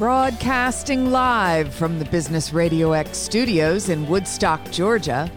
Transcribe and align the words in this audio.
Broadcasting 0.00 1.10
live 1.10 1.74
from 1.74 1.98
the 1.98 2.06
Business 2.06 2.54
Radio 2.54 2.92
X 2.92 3.18
studios 3.18 3.90
in 3.90 4.08
Woodstock, 4.08 4.64
Georgia, 4.70 5.30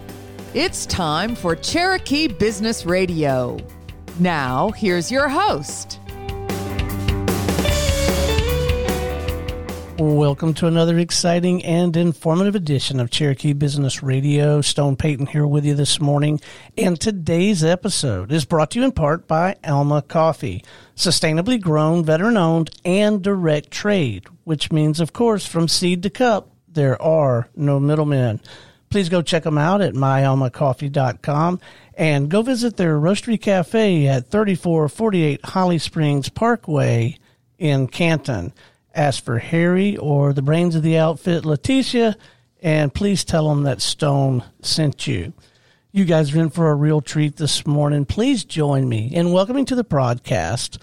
it's 0.54 0.86
time 0.86 1.36
for 1.36 1.54
Cherokee 1.54 2.30
Business 2.30 2.86
Radio. 2.86 3.58
Now, 4.22 4.72
here's 4.72 5.12
your 5.12 5.28
host. 5.28 6.00
Welcome 10.00 10.56
to 10.56 10.66
another 10.66 10.98
exciting 10.98 11.64
and 11.64 11.96
informative 11.96 12.56
edition 12.56 13.00
of 13.00 13.12
Cherokee 13.12 13.54
Business 13.54 14.02
Radio. 14.02 14.60
Stone 14.60 14.96
Payton 14.96 15.28
here 15.28 15.46
with 15.46 15.66
you 15.66 15.76
this 15.76 16.02
morning. 16.02 16.42
And 16.76 17.00
today's 17.00 17.64
episode 17.64 18.32
is 18.32 18.44
brought 18.44 18.72
to 18.72 18.80
you 18.80 18.86
in 18.86 18.92
part 18.92 19.28
by 19.28 19.56
Alma 19.64 20.02
Coffee, 20.02 20.64
sustainably 20.96 21.62
grown, 21.62 22.04
veteran 22.04 22.38
owned, 22.38 22.72
and 22.84 23.22
direct 23.22 23.70
trade, 23.70 24.26
which 24.46 24.72
means, 24.72 25.00
of 25.00 25.14
course, 25.14 25.46
from 25.46 25.68
seed 25.68 26.02
to 26.04 26.10
cup, 26.10 26.50
there 26.68 27.00
are 27.00 27.48
no 27.56 27.80
middlemen. 27.80 28.42
Please 28.90 29.10
go 29.10 29.22
check 29.22 29.44
them 29.44 29.60
out 29.60 29.82
at 29.82 29.94
myalmacoffee.com 29.94 31.60
and 31.94 32.30
go 32.30 32.42
visit 32.42 32.78
their 32.78 32.98
roastery 33.00 33.40
cafe 33.40 34.08
at 34.08 34.32
3448 34.32 35.46
Holly 35.46 35.78
Springs 35.78 36.30
Parkway 36.30 37.20
in 37.60 37.88
Canton 37.88 38.54
ask 38.94 39.24
for 39.24 39.40
Harry 39.40 39.98
or 39.98 40.34
the 40.34 40.42
brains 40.42 40.76
of 40.76 40.84
the 40.84 40.98
outfit, 40.98 41.44
Leticia, 41.44 42.16
and 42.62 42.94
please 42.94 43.24
tell 43.24 43.50
them 43.50 43.64
that 43.64 43.82
Stone 43.82 44.44
sent 44.62 45.08
you. 45.08 45.34
You 45.92 46.06
guys 46.06 46.36
are 46.36 46.40
in 46.40 46.50
for 46.50 46.70
a 46.70 46.76
real 46.76 47.02
treat 47.02 47.36
this 47.36 47.68
morning. 47.68 48.06
Please 48.06 48.44
join 48.44 48.88
me 48.88 49.14
in 49.14 49.32
welcoming 49.32 49.66
to 49.66 49.76
the 49.76 49.84
broadcast 49.84 50.80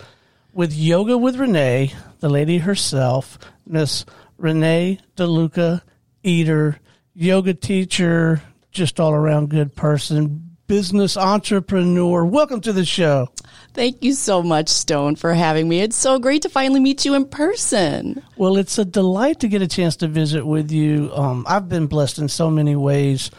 with 0.52 0.72
Yoga 0.72 1.16
with 1.16 1.36
Renee, 1.36 1.92
the 2.20 2.28
lady 2.28 2.58
herself, 2.58 3.38
Miss 3.66 4.04
Renee 4.36 5.00
DeLuca, 5.16 5.82
eater, 6.22 6.78
yoga 7.14 7.54
teacher, 7.54 8.42
just 8.70 9.00
all 9.00 9.12
around 9.12 9.50
good 9.50 9.74
person, 9.74 10.49
business 10.70 11.16
entrepreneur. 11.16 12.24
Welcome 12.24 12.60
to 12.60 12.72
the 12.72 12.84
show. 12.84 13.26
Thank 13.74 14.04
you 14.04 14.12
so 14.12 14.40
much, 14.40 14.68
Stone, 14.68 15.16
for 15.16 15.34
having 15.34 15.68
me. 15.68 15.80
It's 15.80 15.96
so 15.96 16.20
great 16.20 16.42
to 16.42 16.48
finally 16.48 16.78
meet 16.78 17.04
you 17.04 17.14
in 17.14 17.24
person. 17.24 18.22
Well, 18.36 18.56
it's 18.56 18.78
a 18.78 18.84
delight 18.84 19.40
to 19.40 19.48
get 19.48 19.62
a 19.62 19.66
chance 19.66 19.96
to 19.96 20.06
visit 20.06 20.46
with 20.46 20.70
you. 20.70 21.10
Um, 21.12 21.44
I've 21.48 21.68
been 21.68 21.88
blessed 21.88 22.20
in 22.20 22.28
so 22.28 22.48
many 22.50 22.76
ways 22.76 23.32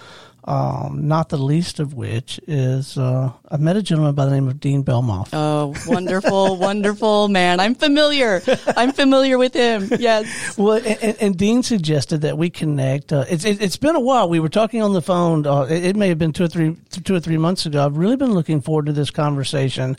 um, 0.44 1.08
not 1.08 1.30
the 1.30 1.38
least 1.38 1.80
of 1.80 1.94
which 1.94 2.39
is 2.47 2.97
uh, 2.97 3.31
I 3.50 3.58
met 3.58 3.75
a 3.75 3.84
gentleman 3.84 4.16
by 4.16 4.25
the 4.25 4.31
name 4.31 4.47
of 4.47 4.59
Dean 4.59 4.84
Belmoff. 4.84 5.30
Oh, 5.34 5.75
wonderful, 5.88 6.58
wonderful 6.58 7.28
man! 7.28 7.59
I'm 7.59 7.75
familiar. 7.75 8.42
I'm 8.75 8.92
familiar 8.92 9.38
with 9.38 9.53
him. 9.53 9.89
Yes. 10.00 10.58
Well, 10.58 10.81
and, 10.84 11.17
and 11.22 11.38
Dean 11.38 11.62
suggested 11.62 12.22
that 12.22 12.38
we 12.38 12.50
connect. 12.50 13.14
Uh, 13.14 13.25
it's 13.30 13.45
it, 13.45 13.62
has 13.62 13.78
been 13.78 13.95
a 13.95 14.00
while. 14.00 14.30
We 14.30 14.39
were 14.39 14.50
talking 14.50 14.81
on 14.81 14.94
the 14.94 15.02
phone. 15.02 15.45
Uh, 15.45 15.64
it, 15.64 15.86
it 15.86 15.95
may 15.95 16.09
have 16.09 16.17
been 16.17 16.34
two 16.34 16.45
or 16.45 16.47
three 16.47 16.75
two 16.89 17.16
or 17.16 17.19
three 17.19 17.38
months 17.38 17.66
ago. 17.66 17.86
I've 17.86 17.97
really 17.97 18.16
been 18.16 18.34
looking 18.34 18.62
forward 18.62 18.88
to 18.88 18.94
this 18.94 19.12
conversation. 19.12 19.97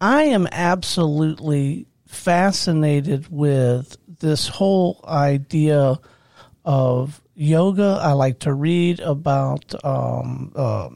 I 0.00 0.24
am 0.24 0.48
absolutely 0.50 1.86
fascinated 2.06 3.26
with 3.30 3.96
this 4.20 4.48
whole 4.48 5.00
idea 5.08 5.98
of 6.64 7.21
yoga. 7.42 7.98
I 8.00 8.12
like 8.12 8.40
to 8.40 8.54
read 8.54 9.00
about 9.00 9.74
um, 9.84 10.52
uh, 10.54 10.88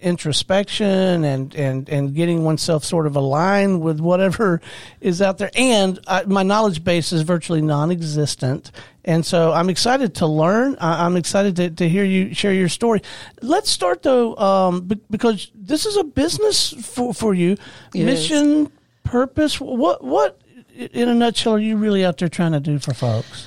introspection 0.00 1.24
and, 1.24 1.54
and, 1.54 1.88
and 1.88 2.14
getting 2.14 2.44
oneself 2.44 2.84
sort 2.84 3.06
of 3.06 3.16
aligned 3.16 3.80
with 3.80 4.00
whatever 4.00 4.60
is 5.00 5.22
out 5.22 5.38
there. 5.38 5.50
And 5.54 5.98
I, 6.06 6.24
my 6.24 6.42
knowledge 6.42 6.84
base 6.84 7.12
is 7.12 7.22
virtually 7.22 7.62
non-existent. 7.62 8.70
And 9.04 9.24
so 9.24 9.52
I'm 9.52 9.70
excited 9.70 10.16
to 10.16 10.26
learn. 10.26 10.76
I, 10.78 11.06
am 11.06 11.16
excited 11.16 11.56
to, 11.56 11.70
to 11.70 11.88
hear 11.88 12.04
you 12.04 12.34
share 12.34 12.52
your 12.52 12.68
story. 12.68 13.00
Let's 13.40 13.70
start 13.70 14.02
though, 14.02 14.36
um, 14.36 14.90
because 15.10 15.50
this 15.54 15.86
is 15.86 15.96
a 15.96 16.04
business 16.04 16.72
for, 16.86 17.14
for 17.14 17.32
you. 17.34 17.56
It 17.94 18.04
Mission, 18.04 18.66
is. 18.66 18.68
purpose. 19.04 19.58
What, 19.60 20.04
what 20.04 20.40
in 20.76 21.08
a 21.08 21.14
nutshell 21.14 21.54
are 21.54 21.58
you 21.58 21.76
really 21.76 22.04
out 22.04 22.18
there 22.18 22.28
trying 22.28 22.52
to 22.52 22.60
do 22.60 22.78
for 22.78 22.92
folks? 22.92 23.46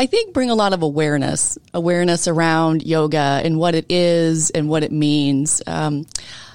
I 0.00 0.06
think 0.06 0.32
bring 0.32 0.48
a 0.48 0.54
lot 0.54 0.72
of 0.72 0.82
awareness, 0.82 1.58
awareness 1.74 2.28
around 2.28 2.84
yoga 2.84 3.40
and 3.42 3.58
what 3.58 3.74
it 3.74 3.86
is 3.88 4.50
and 4.50 4.68
what 4.68 4.84
it 4.84 4.92
means. 4.92 5.60
Um, 5.66 6.06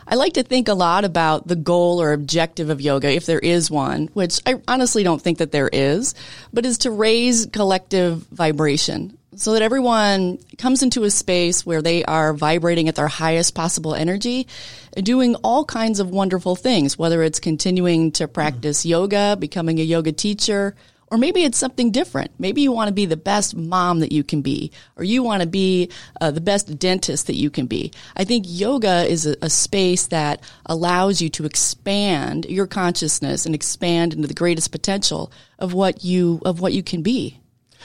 I 0.08 0.16
like 0.16 0.34
to 0.34 0.44
think 0.44 0.70
a 0.70 0.74
lot 0.74 1.04
about 1.04 1.46
the 1.46 1.58
goal 1.58 2.02
or 2.02 2.14
objective 2.14 2.70
of 2.70 2.80
yoga, 2.80 3.12
if 3.12 3.26
there 3.26 3.40
is 3.40 3.70
one, 3.70 4.08
which 4.14 4.40
I 4.46 4.56
honestly 4.66 5.04
don't 5.04 5.22
think 5.22 5.40
that 5.40 5.52
there 5.52 5.70
is, 5.72 6.16
but 6.54 6.66
is 6.66 6.80
to 6.80 6.92
raise 6.92 7.46
collective 7.48 8.20
vibration 8.28 9.18
so 9.36 9.54
that 9.54 9.62
everyone 9.62 10.38
comes 10.58 10.84
into 10.84 11.04
a 11.04 11.12
space 11.12 11.66
where 11.66 11.81
they 11.81 12.06
are 12.06 12.34
vibrating 12.34 12.88
at 12.88 12.96
their 12.96 13.08
highest 13.08 13.56
possible 13.56 13.96
energy, 13.96 14.48
doing 14.96 15.36
all 15.36 15.66
kinds 15.66 16.00
of 16.00 16.10
wonderful 16.10 16.56
things, 16.56 16.98
whether 16.98 17.22
it's 17.24 17.40
continuing 17.40 18.12
to 18.14 18.28
practice 18.28 18.86
yoga, 18.86 19.36
becoming 19.38 19.80
a 19.80 19.84
yoga 19.84 20.12
teacher, 20.12 20.75
or 21.13 21.18
maybe 21.18 21.44
it's 21.44 21.59
something 21.59 21.91
different. 21.91 22.31
Maybe 22.40 22.62
you 22.62 22.72
want 22.72 22.88
to 22.88 22.94
be 22.94 23.06
the 23.06 23.16
best 23.16 23.56
mom 23.56 24.00
that 24.00 24.12
you 24.12 24.24
can 24.24 24.41
be, 24.41 24.72
or 24.96 25.03
you 25.03 25.22
want 25.22 25.44
to 25.44 25.47
be 25.47 25.91
uh, 26.19 26.31
the 26.31 26.41
best 26.41 26.79
dentist 26.79 27.28
that 27.28 27.35
you 27.35 27.51
can 27.51 27.68
be. 27.68 27.91
I 28.18 28.24
think 28.24 28.46
yoga 28.47 29.06
is 29.06 29.28
a, 29.28 29.35
a 29.44 29.50
space 29.51 30.07
that 30.07 30.41
allows 30.66 31.22
you 31.22 31.29
to 31.29 31.46
expand 31.46 32.47
your 32.50 32.66
consciousness 32.66 33.46
and 33.46 33.53
expand 33.53 34.16
into 34.16 34.28
the 34.28 34.34
greatest 34.34 34.72
potential 34.72 35.31
of 35.59 35.75
what 35.75 36.03
you 36.03 36.41
of 36.46 36.62
what 36.62 36.74
you 36.74 36.81
can 36.81 37.03
be. 37.03 37.40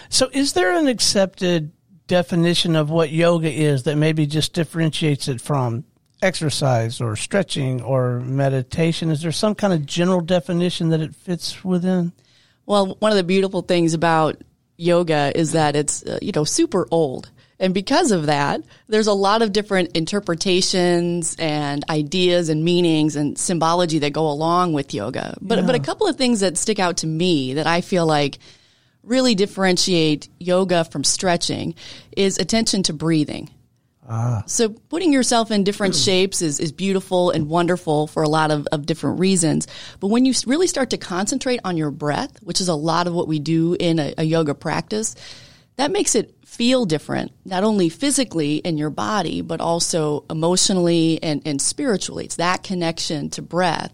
So, 0.08 0.30
is 0.32 0.54
there 0.54 0.72
an 0.72 0.86
accepted 0.86 1.72
definition 2.06 2.76
of 2.76 2.88
what 2.88 3.10
yoga 3.10 3.52
is 3.52 3.82
that 3.82 3.96
maybe 3.96 4.24
just 4.24 4.54
differentiates 4.54 5.28
it 5.28 5.42
from 5.42 5.84
exercise 6.22 6.98
or 6.98 7.14
stretching 7.14 7.82
or 7.82 8.20
meditation? 8.20 9.10
Is 9.10 9.20
there 9.20 9.32
some 9.32 9.54
kind 9.54 9.74
of 9.74 9.84
general 9.84 10.22
definition 10.22 10.88
that 10.88 11.02
it 11.02 11.14
fits 11.14 11.62
within? 11.62 12.14
Well, 12.68 12.96
one 12.98 13.10
of 13.10 13.16
the 13.16 13.24
beautiful 13.24 13.62
things 13.62 13.94
about 13.94 14.42
yoga 14.76 15.32
is 15.34 15.52
that 15.52 15.74
it's, 15.74 16.04
uh, 16.04 16.18
you 16.20 16.32
know, 16.36 16.44
super 16.44 16.86
old. 16.90 17.30
And 17.58 17.72
because 17.72 18.12
of 18.12 18.26
that, 18.26 18.60
there's 18.88 19.06
a 19.06 19.14
lot 19.14 19.40
of 19.40 19.54
different 19.54 19.96
interpretations 19.96 21.34
and 21.38 21.82
ideas 21.88 22.50
and 22.50 22.62
meanings 22.62 23.16
and 23.16 23.38
symbology 23.38 24.00
that 24.00 24.12
go 24.12 24.28
along 24.28 24.74
with 24.74 24.92
yoga. 24.92 25.38
But, 25.40 25.60
yeah. 25.60 25.64
but 25.64 25.76
a 25.76 25.80
couple 25.80 26.08
of 26.08 26.16
things 26.16 26.40
that 26.40 26.58
stick 26.58 26.78
out 26.78 26.98
to 26.98 27.06
me 27.06 27.54
that 27.54 27.66
I 27.66 27.80
feel 27.80 28.04
like 28.04 28.38
really 29.02 29.34
differentiate 29.34 30.28
yoga 30.38 30.84
from 30.84 31.04
stretching 31.04 31.74
is 32.18 32.36
attention 32.36 32.82
to 32.84 32.92
breathing. 32.92 33.48
Ah. 34.08 34.42
So 34.46 34.70
putting 34.70 35.12
yourself 35.12 35.50
in 35.50 35.64
different 35.64 35.94
shapes 36.08 36.40
is, 36.40 36.58
is 36.60 36.72
beautiful 36.72 37.30
and 37.30 37.48
wonderful 37.48 38.06
for 38.06 38.22
a 38.22 38.28
lot 38.28 38.50
of, 38.50 38.66
of 38.72 38.86
different 38.86 39.20
reasons. 39.20 39.66
But 40.00 40.08
when 40.08 40.24
you 40.24 40.32
really 40.46 40.66
start 40.66 40.90
to 40.90 40.98
concentrate 40.98 41.60
on 41.64 41.76
your 41.76 41.90
breath, 41.90 42.42
which 42.42 42.60
is 42.60 42.68
a 42.68 42.74
lot 42.74 43.06
of 43.06 43.12
what 43.12 43.28
we 43.28 43.38
do 43.38 43.76
in 43.78 43.98
a, 43.98 44.14
a 44.18 44.24
yoga 44.24 44.54
practice, 44.54 45.14
that 45.76 45.92
makes 45.92 46.14
it 46.14 46.34
feel 46.44 46.86
different, 46.86 47.32
not 47.44 47.62
only 47.62 47.88
physically 47.88 48.56
in 48.56 48.78
your 48.78 48.90
body, 48.90 49.42
but 49.42 49.60
also 49.60 50.24
emotionally 50.28 51.22
and, 51.22 51.42
and 51.44 51.60
spiritually. 51.60 52.24
It's 52.24 52.36
that 52.36 52.62
connection 52.62 53.30
to 53.30 53.42
breath 53.42 53.92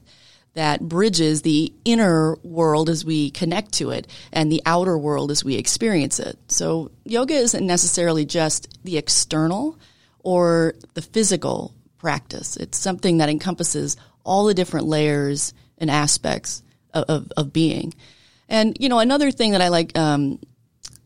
that 0.54 0.81
bridges 0.81 1.42
the 1.42 1.72
inner 1.84 2.36
world 2.42 2.88
as 2.88 3.04
we 3.04 3.31
connect 3.31 3.72
to 3.72 3.91
it 3.91 4.06
and 4.32 4.50
the 4.50 4.62
outer 4.64 4.96
world 4.96 5.31
as 5.31 5.44
we 5.44 5.56
experience 5.56 6.20
it. 6.20 6.38
So 6.48 6.91
yoga 7.04 7.34
isn't 7.34 7.66
necessarily 7.66 8.25
just 8.25 8.78
the 8.84 8.96
external, 8.96 9.76
or 10.24 10.74
the 10.94 11.02
physical 11.02 11.74
practice. 11.98 12.56
It's 12.56 12.78
something 12.78 13.18
that 13.18 13.28
encompasses 13.28 13.96
all 14.25 14.46
the 14.46 14.54
different 14.54 14.87
layers 14.87 15.54
and 15.78 15.90
aspects 15.90 16.62
of, 16.93 17.04
of, 17.04 17.32
of 17.37 17.52
being. 17.52 17.94
And, 18.49 18.76
you 18.81 18.88
know, 18.88 18.99
another 18.99 19.31
thing 19.31 19.52
that 19.52 19.62
I 19.62 19.69
like, 19.69 19.96
um, 19.96 20.38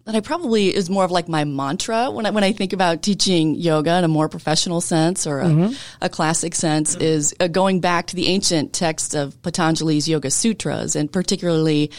that 0.04 0.16
I 0.16 0.20
probably 0.20 0.74
is 0.74 0.88
more 0.88 1.04
of 1.04 1.10
like 1.10 1.28
my 1.28 1.44
mantra 1.44 2.10
when 2.10 2.24
I, 2.24 2.30
when 2.30 2.42
I 2.42 2.52
think 2.52 2.72
about 2.72 3.02
teaching 3.02 3.54
yoga 3.54 3.98
in 3.98 4.04
a 4.04 4.08
more 4.08 4.28
professional 4.28 4.80
sense 4.80 5.26
or 5.26 5.40
a, 5.40 5.44
mm-hmm. 5.44 5.74
a 6.00 6.08
classic 6.08 6.54
sense 6.54 6.96
is 6.96 7.34
uh, 7.40 7.48
going 7.48 7.80
back 7.80 8.06
to 8.06 8.16
the 8.16 8.28
ancient 8.28 8.72
texts 8.72 9.14
of 9.14 9.40
Patanjali's 9.42 10.08
Yoga 10.08 10.30
Sutras 10.30 10.96
and 10.96 11.12
particularly 11.12 11.90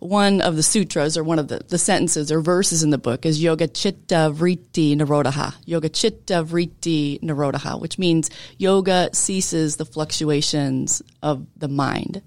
one 0.00 0.40
of 0.40 0.56
the 0.56 0.62
sutras 0.62 1.16
or 1.16 1.24
one 1.24 1.38
of 1.38 1.48
the, 1.48 1.60
the 1.68 1.78
sentences 1.78 2.30
or 2.30 2.40
verses 2.40 2.82
in 2.82 2.90
the 2.90 2.98
book 2.98 3.26
is 3.26 3.42
Yoga 3.42 3.66
Chitta 3.66 4.32
Vritti 4.34 4.96
Nirodha. 4.96 5.54
Yoga 5.64 5.88
Chitta 5.88 6.44
Vritti 6.44 7.20
Nirodha, 7.20 7.80
which 7.80 7.98
means 7.98 8.30
yoga 8.56 9.10
ceases 9.12 9.76
the 9.76 9.84
fluctuations 9.84 11.02
of 11.22 11.46
the 11.56 11.68
mind. 11.68 12.22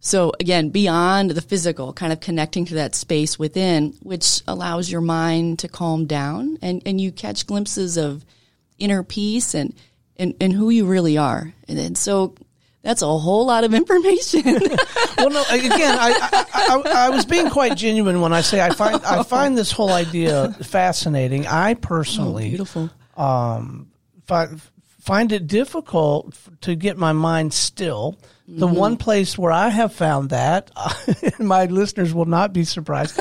So 0.00 0.32
again, 0.38 0.68
beyond 0.68 1.32
the 1.32 1.40
physical, 1.40 1.92
kind 1.92 2.12
of 2.12 2.20
connecting 2.20 2.64
to 2.66 2.74
that 2.74 2.94
space 2.94 3.38
within, 3.38 3.94
which 4.02 4.42
allows 4.46 4.90
your 4.90 5.00
mind 5.00 5.58
to 5.60 5.68
calm 5.68 6.06
down 6.06 6.58
and, 6.62 6.82
and 6.86 7.00
you 7.00 7.10
catch 7.10 7.46
glimpses 7.46 7.96
of 7.96 8.24
inner 8.78 9.02
peace 9.02 9.54
and, 9.54 9.74
and, 10.16 10.34
and 10.40 10.52
who 10.52 10.70
you 10.70 10.86
really 10.86 11.18
are. 11.18 11.52
And, 11.66 11.78
and 11.78 11.98
so 11.98 12.34
That's 12.82 13.02
a 13.02 13.06
whole 13.06 13.46
lot 13.46 13.64
of 13.64 13.74
information. 13.74 14.44
well, 15.18 15.30
no. 15.30 15.44
Again, 15.50 15.98
I, 15.98 16.10
I, 16.32 16.44
I, 16.54 17.06
I, 17.06 17.10
was 17.10 17.26
being 17.26 17.50
quite 17.50 17.76
genuine 17.76 18.20
when 18.20 18.32
I 18.32 18.40
say 18.40 18.60
I 18.60 18.70
find 18.70 19.04
I 19.04 19.22
find 19.24 19.58
this 19.58 19.72
whole 19.72 19.90
idea 19.90 20.52
fascinating. 20.62 21.46
I 21.46 21.74
personally, 21.74 22.46
oh, 22.46 22.50
beautiful, 22.50 22.90
um, 23.16 23.90
find, 24.26 24.60
find 25.00 25.32
it 25.32 25.48
difficult 25.48 26.36
to 26.60 26.76
get 26.76 26.96
my 26.96 27.12
mind 27.12 27.52
still. 27.52 28.16
The 28.46 28.66
mm-hmm. 28.66 28.76
one 28.76 28.96
place 28.96 29.36
where 29.36 29.52
I 29.52 29.68
have 29.68 29.92
found 29.92 30.30
that, 30.30 30.70
and 31.38 31.48
my 31.48 31.66
listeners 31.66 32.14
will 32.14 32.24
not 32.24 32.54
be 32.54 32.64
surprised, 32.64 33.20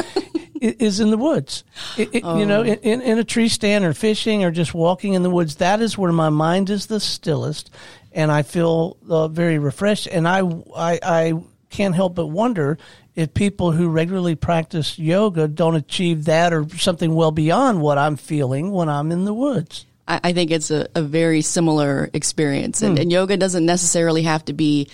is 0.62 1.00
in 1.00 1.10
the 1.10 1.18
woods. 1.18 1.64
It, 1.98 2.16
it, 2.16 2.24
oh. 2.24 2.38
You 2.38 2.46
know, 2.46 2.62
oh. 2.62 2.66
in, 2.66 3.02
in 3.02 3.18
a 3.18 3.24
tree 3.24 3.50
stand 3.50 3.84
or 3.84 3.94
fishing 3.94 4.46
or 4.46 4.52
just 4.52 4.74
walking 4.74 5.14
in 5.14 5.24
the 5.24 5.30
woods. 5.30 5.56
That 5.56 5.82
is 5.82 5.98
where 5.98 6.12
my 6.12 6.30
mind 6.30 6.70
is 6.70 6.86
the 6.86 7.00
stillest 7.00 7.70
and 8.18 8.32
I 8.32 8.42
feel 8.42 8.98
uh, 9.08 9.28
very 9.28 9.60
refreshed. 9.60 10.08
And 10.08 10.28
I, 10.28 10.40
I, 10.76 11.00
I 11.04 11.34
can't 11.70 11.94
help 11.94 12.16
but 12.16 12.26
wonder 12.26 12.80
if 13.16 13.36
people 13.36 13.72
who 13.72 13.90
regularly 13.90 14.34
practice 14.34 14.98
yoga 14.98 15.48
don't 15.48 15.76
achieve 15.76 16.26
that 16.26 16.52
or 16.52 16.68
something 16.78 17.14
well 17.14 17.30
beyond 17.30 17.80
what 17.80 18.00
I'm 18.00 18.16
feeling 18.16 18.72
when 18.72 18.90
I'm 18.90 19.12
in 19.12 19.26
the 19.26 19.36
woods. 19.36 19.86
I, 20.10 20.32
think 20.32 20.52
it's 20.52 20.72
a, 20.72 20.88
a, 20.96 21.02
very 21.02 21.42
similar 21.42 22.10
experience. 22.14 22.82
And, 22.82 22.98
hmm. 22.98 23.02
and 23.02 23.12
yoga 23.12 23.36
doesn't 23.36 23.66
necessarily 23.66 24.24
have 24.24 24.46
to 24.46 24.54
be 24.54 24.90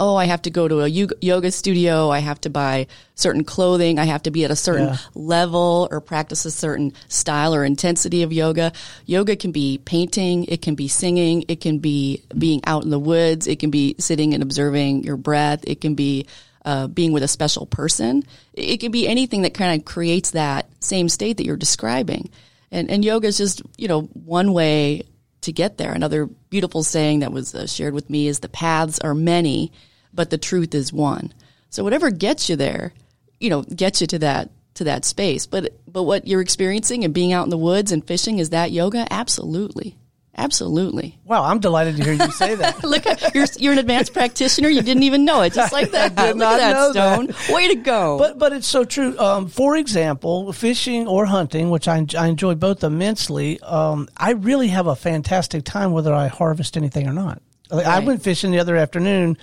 oh, 0.00 0.16
I 0.16 0.24
have 0.24 0.42
to 0.42 0.50
go 0.50 0.66
to 0.66 0.80
a 0.80 0.88
yoga 0.88 1.52
studio. 1.52 2.08
I 2.08 2.20
have 2.20 2.40
to 2.40 2.50
buy 2.50 2.86
certain 3.14 3.44
clothing. 3.44 3.98
I 3.98 4.04
have 4.04 4.22
to 4.22 4.30
be 4.30 4.46
at 4.46 4.50
a 4.50 4.56
certain 4.56 4.88
yeah. 4.88 4.96
level 5.14 5.88
or 5.90 6.00
practice 6.00 6.46
a 6.46 6.50
certain 6.50 6.94
style 7.08 7.54
or 7.54 7.64
intensity 7.64 8.22
of 8.22 8.32
yoga. 8.32 8.72
Yoga 9.04 9.36
can 9.36 9.52
be 9.52 9.78
painting. 9.84 10.44
It 10.46 10.62
can 10.62 10.74
be 10.74 10.88
singing. 10.88 11.44
It 11.48 11.60
can 11.60 11.78
be 11.78 12.22
being 12.36 12.62
out 12.64 12.82
in 12.82 12.90
the 12.90 12.98
woods. 12.98 13.46
It 13.46 13.58
can 13.58 13.70
be 13.70 13.94
sitting 13.98 14.32
and 14.32 14.42
observing 14.42 15.04
your 15.04 15.18
breath. 15.18 15.60
It 15.66 15.82
can 15.82 15.94
be 15.94 16.26
uh, 16.64 16.86
being 16.86 17.12
with 17.12 17.22
a 17.22 17.28
special 17.28 17.66
person. 17.66 18.24
It 18.54 18.78
can 18.78 18.92
be 18.92 19.06
anything 19.06 19.42
that 19.42 19.52
kind 19.52 19.78
of 19.78 19.84
creates 19.84 20.30
that 20.30 20.66
same 20.80 21.10
state 21.10 21.36
that 21.36 21.44
you're 21.44 21.56
describing. 21.56 22.30
And, 22.72 22.90
and 22.90 23.04
yoga 23.04 23.28
is 23.28 23.36
just, 23.36 23.60
you 23.76 23.86
know, 23.88 24.02
one 24.02 24.54
way 24.54 25.02
to 25.42 25.52
get 25.52 25.76
there. 25.76 25.92
Another 25.92 26.26
beautiful 26.26 26.82
saying 26.82 27.20
that 27.20 27.32
was 27.32 27.54
uh, 27.54 27.66
shared 27.66 27.92
with 27.92 28.08
me 28.08 28.28
is 28.28 28.40
the 28.40 28.48
paths 28.48 28.98
are 29.00 29.14
many 29.14 29.72
but 30.12 30.30
the 30.30 30.38
truth 30.38 30.74
is 30.74 30.92
one. 30.92 31.32
So 31.70 31.84
whatever 31.84 32.10
gets 32.10 32.48
you 32.48 32.56
there, 32.56 32.92
you 33.38 33.50
know, 33.50 33.62
gets 33.62 34.00
you 34.00 34.06
to 34.08 34.18
that 34.20 34.50
to 34.74 34.84
that 34.84 35.04
space. 35.04 35.46
But 35.46 35.78
but 35.86 36.04
what 36.04 36.26
you're 36.26 36.40
experiencing 36.40 37.04
and 37.04 37.14
being 37.14 37.32
out 37.32 37.44
in 37.44 37.50
the 37.50 37.58
woods 37.58 37.92
and 37.92 38.06
fishing 38.06 38.38
is 38.38 38.50
that 38.50 38.72
yoga? 38.72 39.06
Absolutely. 39.10 39.96
Absolutely. 40.36 41.18
Wow, 41.24 41.44
I'm 41.44 41.58
delighted 41.58 41.96
to 41.96 42.04
hear 42.04 42.12
you 42.12 42.30
say 42.30 42.54
that. 42.54 42.82
Look, 42.84 43.04
you're 43.34 43.46
you're 43.58 43.72
an 43.72 43.78
advanced 43.78 44.12
practitioner. 44.12 44.68
You 44.68 44.80
didn't 44.80 45.02
even 45.02 45.24
know 45.24 45.42
it, 45.42 45.52
just 45.52 45.72
like 45.72 45.90
that. 45.90 46.16
Look 46.28 46.36
not 46.36 46.60
at 46.60 46.72
that, 46.72 46.92
Stone. 46.92 47.26
That. 47.26 47.50
Way 47.50 47.68
to 47.68 47.74
go! 47.74 48.16
But 48.16 48.38
but 48.38 48.52
it's 48.52 48.66
so 48.66 48.84
true. 48.84 49.18
Um, 49.18 49.48
for 49.48 49.76
example, 49.76 50.52
fishing 50.52 51.06
or 51.08 51.26
hunting, 51.26 51.68
which 51.70 51.88
I, 51.88 52.06
I 52.16 52.28
enjoy 52.28 52.54
both 52.54 52.84
immensely. 52.84 53.60
Um, 53.60 54.08
I 54.16 54.32
really 54.32 54.68
have 54.68 54.86
a 54.86 54.96
fantastic 54.96 55.64
time 55.64 55.92
whether 55.92 56.14
I 56.14 56.28
harvest 56.28 56.76
anything 56.76 57.08
or 57.08 57.12
not. 57.12 57.42
Right. 57.70 57.84
I 57.84 57.98
went 57.98 58.22
fishing 58.22 58.50
the 58.50 58.60
other 58.60 58.76
afternoon 58.76 59.36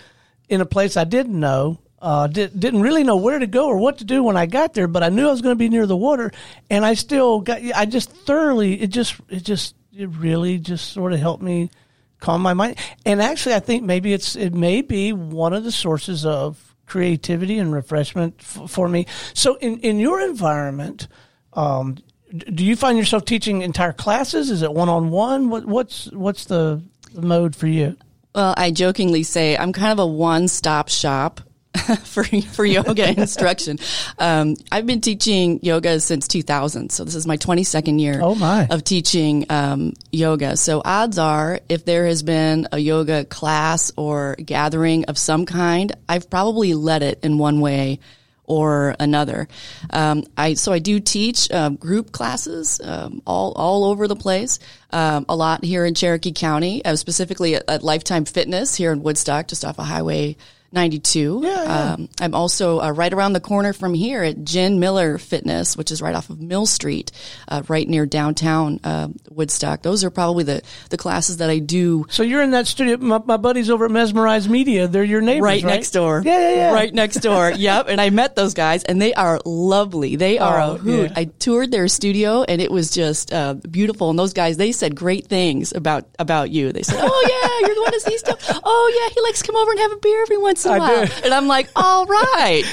in 0.50 0.62
a 0.62 0.66
place 0.66 0.98
I 0.98 1.04
didn't 1.04 1.40
know. 1.40 1.80
Uh, 2.00 2.28
did, 2.28 2.60
didn't 2.60 2.82
really 2.82 3.04
know 3.04 3.18
where 3.18 3.40
to 3.40 3.48
go 3.48 3.68
or 3.68 3.78
what 3.78 3.98
to 3.98 4.04
do 4.04 4.22
when 4.24 4.38
I 4.38 4.46
got 4.46 4.76
there, 4.76 4.88
but 4.88 5.02
I 5.02 5.10
knew 5.10 5.28
I 5.28 5.32
was 5.32 5.42
going 5.42 5.54
to 5.54 5.60
be 5.60 5.70
near 5.70 5.88
the 5.88 5.98
water, 5.98 6.32
and 6.70 6.86
I 6.86 6.94
still 6.94 7.42
got. 7.42 7.62
I 7.76 7.86
just 7.86 8.12
thoroughly. 8.12 8.80
It 8.82 8.88
just. 8.88 9.16
It 9.30 9.44
just. 9.44 9.76
It 9.96 10.10
really 10.10 10.60
just 10.60 10.92
sort 10.92 11.14
of 11.14 11.20
helped 11.20 11.42
me 11.42 11.72
calm 12.20 12.42
my 12.42 12.54
mind. 12.54 12.78
And 13.04 13.20
actually, 13.20 13.56
I 13.56 13.60
think 13.60 13.84
maybe 13.84 14.14
it's. 14.14 14.36
It 14.36 14.54
may 14.54 14.82
be 14.84 15.12
one 15.12 15.54
of 15.54 15.64
the 15.64 15.72
sources 15.72 16.24
of 16.24 16.76
creativity 16.86 17.58
and 17.58 17.74
refreshment 17.74 18.36
f- 18.40 18.70
for 18.70 18.88
me. 18.88 19.08
So, 19.34 19.56
in 19.56 19.80
in 19.80 20.00
your 20.00 20.22
environment, 20.22 21.08
um, 21.54 21.98
do 22.36 22.66
you 22.66 22.76
find 22.76 22.98
yourself 22.98 23.26
teaching 23.26 23.62
entire 23.62 23.94
classes? 23.94 24.52
Is 24.52 24.62
it 24.62 24.74
one 24.74 24.90
on 24.90 25.10
one? 25.10 25.50
What 25.50 25.66
what's 25.66 26.12
what's 26.12 26.46
the 26.46 26.82
mode 27.14 27.56
for 27.56 27.68
you? 27.68 27.98
Well, 28.36 28.54
I 28.58 28.72
jokingly 28.72 29.24
say 29.24 29.58
I'm 29.58 29.74
kind 29.74 29.92
of 29.92 30.00
a 30.00 30.08
one 30.08 30.48
stop 30.48 30.90
shop. 30.90 31.42
for 32.06 32.24
for 32.24 32.66
yoga 32.66 33.08
instruction, 33.22 33.78
um, 34.18 34.56
I've 34.72 34.88
been 34.88 35.02
teaching 35.02 35.60
yoga 35.62 36.00
since 36.00 36.28
2000, 36.28 36.92
so 36.92 37.04
this 37.04 37.14
is 37.14 37.28
my 37.28 37.38
22nd 37.38 38.00
year 38.00 38.20
oh 38.24 38.34
my. 38.34 38.66
of 38.68 38.84
teaching 38.84 39.46
um, 39.50 39.94
yoga. 40.12 40.58
So 40.58 40.82
odds 40.84 41.20
are, 41.20 41.60
if 41.70 41.86
there 41.86 42.08
has 42.08 42.24
been 42.24 42.68
a 42.72 42.80
yoga 42.80 43.26
class 43.26 43.92
or 43.96 44.36
gathering 44.44 45.06
of 45.06 45.20
some 45.20 45.46
kind, 45.46 45.96
I've 46.10 46.32
probably 46.32 46.74
led 46.74 47.04
it 47.04 47.20
in 47.24 47.38
one 47.38 47.60
way 47.60 48.00
or 48.48 48.96
another. 49.00 49.48
Um, 49.92 50.24
I 50.36 50.56
so 50.56 50.74
I 50.74 50.80
do 50.80 51.00
teach 51.00 51.52
uh, 51.52 51.70
group 51.70 52.12
classes 52.12 52.82
um, 52.84 53.22
all 53.28 53.52
all 53.54 53.84
over 53.84 54.08
the 54.08 54.16
place. 54.16 54.58
Um, 54.92 55.26
a 55.30 55.36
lot 55.36 55.64
here 55.64 55.86
in 55.86 55.94
Cherokee 55.94 56.32
County, 56.32 56.84
uh, 56.84 56.96
specifically 56.96 57.56
at, 57.56 57.70
at, 57.70 57.84
Lifetime 57.84 58.24
Fitness 58.24 58.74
here 58.76 58.94
in 58.94 59.04
Woodstock, 59.04 59.50
just 59.50 59.66
off 59.66 59.78
of 59.78 59.86
Highway 59.86 60.38
92. 60.72 61.42
Yeah, 61.44 61.50
yeah. 61.50 61.94
Um, 61.94 62.10
I'm 62.20 62.36
also 62.36 62.82
uh, 62.82 62.92
right 62.92 63.14
around 63.14 63.34
the 63.34 63.40
corner 63.40 63.74
from 63.74 63.94
here 63.94 64.24
at 64.24 64.44
Jen 64.44 64.80
Miller 64.80 65.18
Fitness, 65.18 65.78
which 65.78 65.92
is 65.92 66.02
right 66.02 66.14
off 66.14 66.30
of 66.30 66.42
Mill 66.42 66.66
Street, 66.66 67.12
uh, 67.48 67.64
right 67.68 67.88
near 67.88 68.06
downtown 68.06 68.80
uh, 68.84 69.08
Woodstock. 69.30 69.82
Those 69.82 70.04
are 70.04 70.10
probably 70.10 70.44
the, 70.44 70.62
the 70.90 70.98
classes 70.98 71.38
that 71.38 71.50
I 71.50 71.60
do. 71.60 72.06
So 72.10 72.24
you're 72.24 72.42
in 72.42 72.52
that 72.52 72.68
studio. 72.68 72.98
My, 72.98 73.22
my 73.26 73.38
buddies 73.38 73.70
over 73.70 73.86
at 73.86 73.92
Mesmerize 73.92 74.50
Media, 74.50 74.88
they're 74.88 75.04
your 75.04 75.22
neighbors, 75.22 75.44
right, 75.44 75.64
right? 75.64 75.74
next 75.76 75.92
door. 75.92 76.22
Yeah, 76.26 76.38
yeah, 76.38 76.56
yeah. 76.56 76.74
Right 76.74 76.94
next 76.94 77.18
door. 77.18 77.52
yep. 77.56 77.88
And 77.88 78.02
I 78.02 78.10
met 78.10 78.36
those 78.36 78.54
guys, 78.54 78.84
and 78.84 79.02
they 79.02 79.14
are 79.14 79.40
lovely. 79.46 80.18
They 80.18 80.38
are 80.38 80.60
oh, 80.60 80.76
a 80.76 80.78
hoot. 80.78 81.12
Yeah. 81.12 81.20
I 81.20 81.26
toured 81.26 81.72
their 81.72 81.88
studio, 81.88 82.44
and 82.44 82.62
it 82.62 82.72
was 82.72 82.92
just 82.92 83.32
uh, 83.32 83.54
beautiful. 83.54 84.10
And 84.10 84.20
those 84.20 84.34
guys, 84.34 84.58
they 84.58 84.74
said 84.74 84.96
great 84.96 85.28
things 85.28 85.72
about 85.74 86.08
about 86.20 86.50
you. 86.52 86.74
They 86.74 86.84
said, 86.84 87.00
"Oh 87.00 87.28
yeah, 87.30 87.68
you're 87.68 87.76
the 87.76 87.82
one 87.82 87.94
to 87.94 88.00
see 88.02 88.18
stuff. 88.18 88.60
Oh 88.64 88.94
yeah, 88.94 89.14
he 89.14 89.22
likes 89.22 89.42
to 89.42 89.48
come 89.48 89.56
over 89.56 89.72
and 89.72 89.80
have 89.80 89.92
a 89.92 89.98
beer 89.98 90.22
every 90.22 90.38
once 90.38 90.57
in 90.66 90.72
a 90.72 90.76
I 90.76 90.80
while." 90.80 91.06
Do. 91.06 91.12
And 91.24 91.34
I'm 91.34 91.48
like, 91.48 91.70
"All 91.76 92.06
right." 92.06 92.64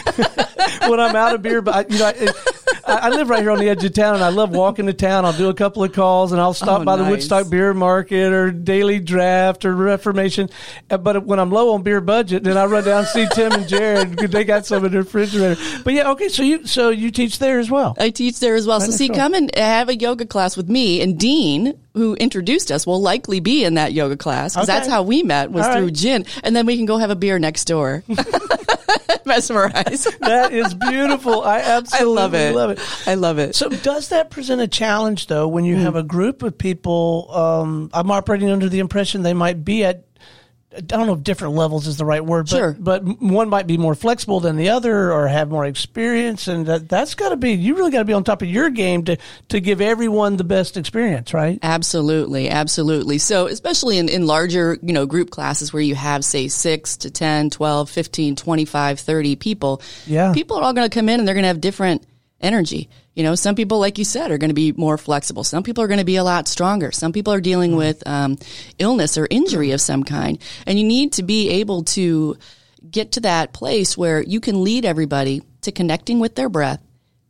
when 0.89 1.01
I'm 1.01 1.17
out 1.17 1.35
of 1.35 1.43
beer, 1.43 1.63
but 1.63 1.91
you 1.91 1.99
know, 1.99 2.07
I, 2.07 2.33
I, 2.87 3.09
live 3.11 3.29
right 3.29 3.43
here 3.43 3.51
on 3.51 3.59
the 3.59 3.69
edge 3.69 3.85
of 3.85 3.93
town, 3.93 4.15
and 4.15 4.25
I 4.25 4.29
love 4.29 4.51
walking 4.51 4.87
to 4.87 4.93
town. 4.93 5.25
I'll 5.25 5.33
do 5.33 5.49
a 5.49 5.55
couple 5.55 5.85
of 5.85 5.93
calls, 5.93 6.33
and 6.33 6.41
I'll 6.41 6.55
stop 6.55 6.83
oh, 6.83 6.85
by 6.85 6.97
nice. 6.97 7.05
the 7.05 7.11
Woodstock 7.11 7.51
Beer 7.51 7.75
Market 7.75 8.33
or 8.33 8.51
Daily 8.51 9.01
Draft 9.01 9.65
or 9.65 9.75
Reformation. 9.75 10.51
Uh, 10.91 10.99
but 10.99 11.25
when 11.25 11.39
I'm 11.39 11.51
low 11.51 11.75
on 11.75 11.83
beer 11.83 12.01
budget, 12.01 12.43
then 12.43 12.57
I 12.57 12.65
run 12.67 12.85
down 12.85 13.01
and 13.01 13.09
see 13.09 13.27
Tim 13.33 13.53
and 13.53 13.69
Jared 13.69 14.11
because 14.11 14.31
they 14.33 14.45
got 14.45 14.67
some 14.67 14.85
in 14.85 14.93
their 14.93 15.03
refrigerator. 15.03 15.61
But 15.85 15.95
yeah, 15.95 16.11
okay, 16.13 16.29
so 16.29 16.43
you 16.43 16.67
so 16.67 16.91
you 16.91 17.11
teach 17.11 17.39
there 17.39 17.59
as 17.59 17.71
well. 17.71 17.95
I 17.99 18.11
teach 18.11 18.41
there 18.41 18.55
as 18.55 18.67
well. 18.67 18.81
So 18.81 18.91
see, 18.91 19.09
come 19.09 19.35
and 19.35 19.55
have 19.57 19.89
a 19.89 19.97
yoga 19.97 20.27
class 20.27 20.57
with 20.57 20.69
me 20.69 21.01
and 21.01 21.19
Dean, 21.19 21.79
who 21.95 22.15
introduced 22.15 22.71
us, 22.71 22.87
will 22.87 23.01
likely 23.01 23.41
be 23.41 23.65
in 23.65 23.75
that 23.75 23.93
yoga 23.93 24.17
class 24.17 24.55
because 24.55 24.69
okay. 24.69 24.79
that's 24.79 24.89
how 24.89 25.03
we 25.03 25.23
met 25.23 25.51
was 25.51 25.67
All 25.67 25.73
through 25.73 25.85
right. 25.87 25.95
Jen, 25.95 26.25
and 26.43 26.55
then 26.55 26.67
we 26.67 26.77
can 26.77 26.87
go 26.87 26.97
have 26.99 27.11
a 27.11 27.17
beer 27.17 27.39
next 27.39 27.65
door. 27.67 28.03
Mesmerize. 29.27 30.07
that 30.21 30.53
is 30.53 30.75
beautiful. 30.75 31.43
I 31.43 31.61
absolutely 31.61 31.99
I 31.99 32.23
love 32.23 32.35
it. 32.35 32.55
love 32.55 32.64
it. 32.71 32.81
I 33.07 33.15
love 33.15 33.39
it. 33.39 33.55
So, 33.55 33.69
does 33.69 34.09
that 34.09 34.31
present 34.31 34.61
a 34.61 34.69
challenge 34.69 35.27
though 35.27 35.49
when 35.49 35.65
you 35.65 35.77
mm. 35.77 35.81
have 35.81 35.97
a 35.97 36.03
group 36.03 36.43
of 36.43 36.57
people? 36.57 37.29
Um, 37.31 37.91
I'm 37.93 38.11
operating 38.11 38.51
under 38.51 38.69
the 38.69 38.81
impression 38.81 39.23
they 39.23 39.35
might 39.35 39.65
be 39.65 39.85
at 39.85 40.05
I 40.77 40.81
don't 40.81 41.07
know 41.07 41.15
if 41.15 41.23
different 41.23 41.55
levels 41.55 41.87
is 41.87 41.97
the 41.97 42.05
right 42.05 42.25
word, 42.25 42.49
but, 42.51 42.57
sure. 42.57 42.77
but 42.79 43.05
one 43.21 43.49
might 43.49 43.67
be 43.67 43.79
more 43.79 43.95
flexible 43.95 44.41
than 44.41 44.57
the 44.57 44.71
other 44.71 45.13
or 45.13 45.29
have 45.29 45.49
more 45.49 45.65
experience. 45.65 46.49
And 46.49 46.67
that, 46.67 46.89
that's 46.89 47.15
got 47.15 47.29
to 47.29 47.37
be, 47.37 47.53
you 47.53 47.77
really 47.77 47.91
got 47.91 48.01
to 48.01 48.05
be 48.05 48.13
on 48.13 48.25
top 48.25 48.43
of 48.43 48.49
your 48.49 48.71
game 48.71 49.05
to, 49.05 49.17
to 49.51 49.61
give 49.61 49.81
everyone 49.81 50.37
the 50.37 50.45
best 50.45 50.77
experience, 50.77 51.33
right? 51.33 51.59
Absolutely. 51.63 52.51
Absolutely. 52.51 53.19
So 53.19 53.47
especially 53.47 53.99
in, 53.99 54.09
in 54.09 54.27
larger, 54.27 54.77
you 54.83 54.93
know, 54.93 55.07
group 55.07 55.31
classes 55.31 55.73
where 55.73 55.83
you 55.83 55.95
have, 55.95 56.25
say, 56.25 56.49
six 56.49 56.97
to 56.99 57.11
10, 57.11 57.51
12, 57.51 57.91
15, 57.91 58.37
25, 58.37 59.01
30 59.01 59.37
people, 59.37 59.83
yeah. 60.07 60.33
people 60.33 60.57
are 60.57 60.65
all 60.65 60.73
going 60.73 60.89
to 60.89 60.95
come 60.95 61.09
in 61.09 61.21
and 61.21 61.29
they're 61.29 61.35
going 61.35 61.45
to 61.45 61.49
have 61.49 61.61
different 61.61 62.05
energy. 62.45 62.89
You 63.15 63.23
know, 63.23 63.35
some 63.35 63.55
people, 63.55 63.79
like 63.79 63.99
you 63.99 64.05
said, 64.05 64.31
are 64.31 64.39
going 64.39 64.51
to 64.51 64.55
be 64.55 64.73
more 64.73 64.99
flexible. 64.99 65.45
Some 65.45 65.63
people 65.63 65.83
are 65.83 65.89
going 65.89 65.99
to 65.99 66.05
be 66.05 66.17
a 66.17 66.25
lot 66.25 66.47
stronger. 66.49 66.93
Some 66.93 67.13
people 67.13 67.33
are 67.33 67.41
dealing 67.41 67.77
with 67.77 68.07
um, 68.07 68.39
illness 68.79 69.17
or 69.17 69.27
injury 69.31 69.71
of 69.71 69.81
some 69.81 70.05
kind. 70.05 70.39
And 70.67 70.79
you 70.79 70.85
need 70.85 71.15
to 71.15 71.23
be 71.23 71.51
able 71.51 71.85
to 71.85 72.37
get 72.89 73.13
to 73.13 73.21
that 73.21 73.53
place 73.53 73.97
where 73.97 74.23
you 74.23 74.41
can 74.41 74.63
lead 74.63 74.85
everybody 74.85 75.43
to 75.63 75.73
connecting 75.73 76.21
with 76.21 76.35
their 76.35 76.49
breath 76.49 76.83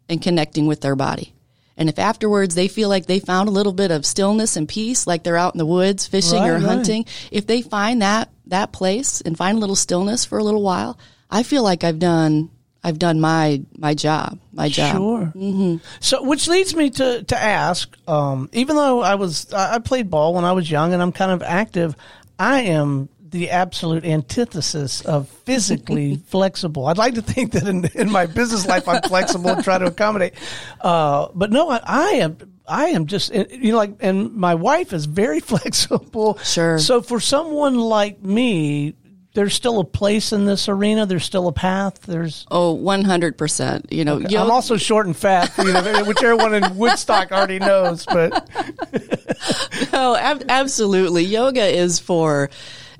and 0.09 0.21
connecting 0.21 0.66
with 0.66 0.80
their 0.80 0.97
body. 0.97 1.33
And 1.76 1.88
if 1.88 1.99
afterwards 1.99 2.54
they 2.54 2.68
feel 2.68 2.88
like 2.88 3.06
they 3.06 3.18
found 3.18 3.49
a 3.49 3.52
little 3.52 3.73
bit 3.73 3.90
of 3.90 4.06
stillness 4.06 4.56
and 4.56 4.68
peace, 4.68 5.06
like 5.06 5.23
they're 5.25 5.37
out 5.37 5.54
in 5.54 5.59
the 5.59 5.66
woods 5.66 6.06
fishing 6.06 6.40
right, 6.40 6.50
or 6.50 6.59
hunting, 6.61 7.02
right. 7.02 7.28
if 7.30 7.47
they 7.47 7.62
find 7.62 8.02
that 8.02 8.30
that 8.47 8.73
place 8.73 9.21
and 9.23 9.37
find 9.37 9.56
a 9.56 9.61
little 9.61 9.76
stillness 9.76 10.25
for 10.25 10.38
a 10.38 10.44
little 10.44 10.62
while, 10.62 10.99
I 11.30 11.42
feel 11.42 11.62
like 11.62 11.83
I've 11.83 11.99
done 11.99 12.50
I've 12.85 12.99
done 12.99 13.19
my 13.19 13.62
my 13.79 13.95
job, 13.95 14.38
my 14.53 14.69
job. 14.69 14.97
Sure. 14.97 15.33
Mm-hmm. 15.35 15.76
So, 16.00 16.23
which 16.23 16.47
leads 16.47 16.76
me 16.76 16.91
to 16.91 17.23
to 17.25 17.43
ask, 17.43 17.97
um, 18.07 18.50
even 18.53 18.76
though 18.76 19.00
I 19.00 19.14
was 19.14 19.50
I 19.55 19.79
played 19.79 20.11
ball 20.11 20.35
when 20.35 20.45
I 20.45 20.53
was 20.53 20.71
young 20.71 20.93
and 20.93 21.00
I'm 21.00 21.11
kind 21.11 21.33
of 21.33 21.43
active, 21.43 21.97
I 22.38 22.61
am 22.62 23.09
the 23.23 23.50
absolute 23.50 24.05
antithesis 24.05 25.00
of 25.00 25.29
physically 25.29 26.17
flexible. 26.26 26.87
I'd 26.87 26.99
like 26.99 27.14
to 27.14 27.23
think 27.23 27.53
that 27.53 27.67
in, 27.67 27.87
in 27.95 28.12
my 28.12 28.26
business 28.26 28.67
life 28.67 28.87
I'm 28.87 29.03
flexible 29.03 29.50
and 29.50 29.64
try 29.64 29.79
to 29.79 29.87
accommodate. 29.87 30.35
Uh, 30.81 31.29
but 31.35 31.50
no, 31.50 31.71
I, 31.71 31.81
I 31.85 32.09
am 32.17 32.37
I 32.69 32.87
am 32.88 33.07
just 33.07 33.35
you 33.35 33.73
know 33.73 33.79
like 33.79 33.97
and 34.00 34.35
my 34.35 34.55
wife 34.55 34.93
is 34.93 35.07
very 35.07 35.41
flexible. 35.53 36.38
Sure. 36.45 36.79
So 36.79 37.00
for 37.00 37.19
someone 37.19 37.76
like 37.76 38.23
me, 38.23 38.95
there's 39.35 39.53
still 39.53 39.81
a 39.81 39.85
place 39.85 40.33
in 40.33 40.47
this 40.47 40.69
arena. 40.69 41.07
There's 41.07 41.25
still 41.25 41.49
a 41.49 41.53
path. 41.53 42.03
There's 42.03 42.47
oh, 42.50 42.76
100%. 42.76 43.93
You 43.93 44.05
know, 44.05 44.14
okay. 44.14 44.37
I'm 44.37 44.50
also 44.50 44.76
short 44.76 45.07
and 45.07 45.17
fat, 45.17 45.53
you 45.59 45.73
know, 45.73 46.05
which 46.07 46.23
everyone 46.23 46.55
in 46.55 46.76
Woodstock 46.76 47.33
already 47.33 47.59
knows, 47.59 48.07
but 48.07 48.31
no, 49.93 50.14
ab- 50.14 50.45
absolutely. 50.49 51.25
Yoga 51.25 51.64
is 51.64 51.99
for 51.99 52.49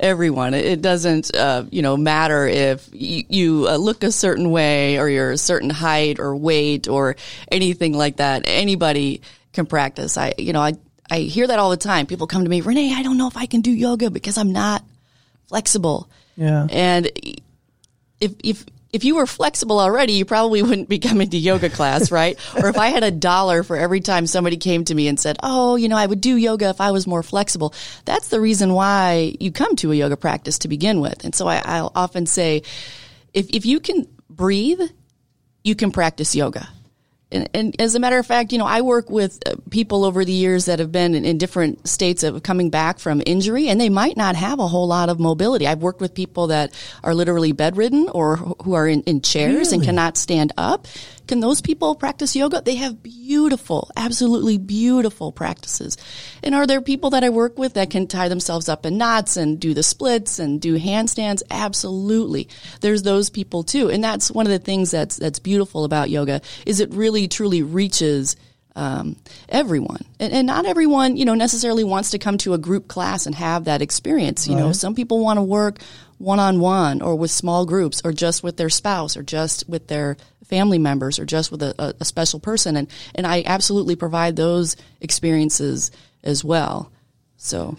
everyone. 0.01 0.55
It 0.55 0.83
doesn't, 0.83 1.35
uh, 1.37 1.67
you 1.71 1.83
know, 1.83 1.97
matter 1.97 2.49
if 2.49 2.89
you, 2.93 3.23
you 3.29 3.69
uh, 3.69 3.77
look 3.77 4.03
a 4.03 4.11
certain 4.11 4.51
way 4.51 4.99
or 4.99 5.09
you're 5.09 5.31
a 5.31 5.39
certain 5.39 5.71
height 5.71 6.19
or 6.19 6.35
weight 6.35 6.89
or 6.89 7.15
anything 7.47 7.93
like 7.93 8.17
that. 8.17 8.43
Anybody 8.47 9.23
can 9.53 9.67
practice. 9.67 10.19
I, 10.19 10.35
you 10.37 10.53
know, 10.53 10.61
I, 10.61 10.73
I 11.09 11.21
hear 11.21 11.47
that 11.47 11.61
all 11.61 11.71
the 11.71 11.77
time. 11.77 12.07
People 12.07 12.27
come 12.27 12.43
to 12.43 12.51
me, 12.51 12.61
Renee, 12.61 12.93
I 12.93 13.05
don't 13.05 13.19
know 13.19 13.29
if 13.29 13.37
I 13.37 13.47
can 13.47 13.61
do 13.61 13.71
yoga 13.71 14.11
because 14.11 14.37
I'm 14.37 14.53
not 14.53 14.83
flexible. 15.47 16.11
Yeah. 16.37 16.67
And 16.71 17.11
if, 18.21 18.35
if, 18.43 18.65
if 18.93 19.05
you 19.05 19.17
were 19.17 19.27
flexible 19.27 19.81
already, 19.81 20.15
you 20.15 20.25
probably 20.25 20.63
wouldn't 20.63 20.89
be 20.89 20.99
coming 20.99 21.29
to 21.31 21.37
yoga 21.37 21.69
class, 21.69 22.11
right? 22.13 22.39
or 22.63 22.69
if 22.69 22.79
I 22.79 22.89
had 22.89 23.03
a 23.03 23.11
dollar 23.11 23.63
for 23.63 23.77
every 23.77 24.01
time 24.01 24.27
somebody 24.27 24.57
came 24.57 24.85
to 24.85 24.95
me 24.95 25.09
and 25.09 25.19
said, 25.19 25.37
Oh, 25.43 25.77
you 25.77 25.89
know, 25.89 25.97
I 25.97 26.07
would 26.07 26.21
do 26.21 26.37
yoga 26.37 26.69
if 26.69 26.81
I 26.81 26.93
was 26.93 27.07
more 27.07 27.23
flexible. 27.23 27.75
That's 28.05 28.29
the 28.29 28.41
reason 28.41 28.73
why 28.73 29.35
you 29.41 29.53
come 29.53 29.77
to 29.77 29.93
a 29.93 29.95
yoga 29.95 30.17
practice 30.17 30.59
to 30.61 30.69
begin 30.69 31.01
with. 31.01 31.25
And 31.25 31.35
so 31.35 31.49
I, 31.49 31.63
I'll 31.65 31.93
often 31.95 32.27
say, 32.27 32.63
if, 33.33 33.51
if 33.51 33.67
you 33.67 33.81
can 33.81 34.07
breathe, 34.31 34.81
you 35.65 35.75
can 35.75 35.91
practice 35.91 36.35
yoga 36.35 36.69
and, 37.31 37.49
and, 37.55 37.81
as 37.81 37.95
a 37.95 38.01
matter 38.01 38.19
of 38.19 38.27
fact, 38.27 38.53
you 38.53 38.59
know, 38.59 38.67
I 38.67 38.83
work 38.83 39.11
with 39.11 39.41
uh, 39.47 39.57
people 39.71 40.05
over 40.05 40.25
the 40.25 40.33
years 40.33 40.67
that 40.67 40.79
have 40.79 40.93
been 40.93 41.15
in, 41.15 41.25
in, 41.25 41.39
different 41.39 41.89
states 41.89 42.23
of 42.23 42.43
coming 42.43 42.71
back 42.71 42.99
from 42.99 43.23
injury, 43.27 43.69
and 43.69 43.81
they 43.81 43.89
might 43.89 44.17
not 44.17 44.37
have 44.37 44.61
a 44.61 44.69
whole 44.69 44.87
lot 44.87 45.09
of 45.09 45.19
mobility. 45.19 45.67
I've 45.67 45.83
worked 45.83 46.01
with 46.01 46.15
people 46.15 46.49
that 46.49 46.73
are 47.03 47.15
literally 47.15 47.53
bedridden 47.53 48.09
or 48.11 48.37
who 48.37 48.75
are 48.75 48.87
in, 48.87 49.03
in 49.03 49.21
chairs 49.21 49.73
really? 49.73 49.75
and 49.77 49.85
cannot 49.85 50.17
stand 50.17 50.53
up. 50.57 50.87
Can 51.27 51.41
those 51.41 51.61
people 51.61 51.95
practice 51.95 52.37
yoga? 52.37 52.61
They 52.61 52.77
have 52.77 53.03
beautiful, 53.03 53.91
absolutely 53.97 54.59
beautiful 54.59 55.33
practices. 55.33 55.97
And 56.43 56.55
are 56.55 56.67
there 56.67 56.81
people 56.81 57.11
that 57.11 57.25
I 57.25 57.31
work 57.31 57.59
with 57.59 57.75
that 57.75 57.91
can 57.91 58.07
tie 58.07 58.29
themselves 58.29 58.69
up 58.69 58.85
in 58.85 58.99
knots 58.99 59.37
and 59.37 59.59
do 59.59 59.75
the 59.75 59.83
splits 59.83 60.39
and 60.39 60.61
do 60.61 60.79
handstands? 60.79 61.43
Absolutely. 61.51 62.49
There's 62.81 63.03
those 63.03 63.31
people 63.31 63.63
too. 63.63 63.91
And 63.91 64.05
that's 64.05 64.31
one 64.31 64.47
of 64.47 64.53
the 64.53 64.59
things 64.59 64.91
that's, 64.91 65.17
that's 65.17 65.39
beautiful 65.39 65.85
about 65.85 66.11
yoga 66.11 66.41
is 66.67 66.81
it 66.81 66.93
really 66.93 67.29
truly 67.29 67.63
reaches 67.63 68.37
um, 68.77 69.17
everyone. 69.49 70.03
And, 70.19 70.33
and, 70.33 70.47
not 70.47 70.67
everyone, 70.67 71.17
you 71.17 71.25
know, 71.25 71.35
necessarily 71.35 71.85
wants 71.85 72.11
to 72.11 72.19
come 72.19 72.39
to 72.39 72.55
a 72.55 72.59
group 72.59 72.89
class 72.89 73.27
and 73.27 73.35
have 73.35 73.65
that 73.65 73.83
experience. 73.83 74.49
You 74.49 74.55
right. 74.55 74.63
know, 74.63 74.73
some 74.73 74.95
people 74.95 75.21
want 75.21 75.39
to 75.39 75.43
work 75.43 75.79
one 76.19 76.41
on 76.41 76.61
one 76.61 77.03
or 77.03 77.15
with 77.15 77.31
small 77.31 77.67
groups 77.67 78.03
or 78.05 78.13
just 78.13 78.43
with 78.43 78.57
their 78.57 78.71
spouse 78.71 79.17
or 79.17 79.23
just 79.23 79.69
with 79.69 79.89
their 79.89 80.17
family 80.45 80.79
members 80.79 81.19
or 81.19 81.25
just 81.25 81.51
with 81.51 81.63
a, 81.63 81.95
a 82.01 82.05
special 82.05 82.41
person. 82.41 82.77
And, 82.77 82.89
and 83.15 83.27
I 83.27 83.43
absolutely 83.47 83.97
provide 83.97 84.37
those 84.37 84.77
experiences 85.01 85.91
as 86.23 86.45
well. 86.45 86.93
So. 87.37 87.77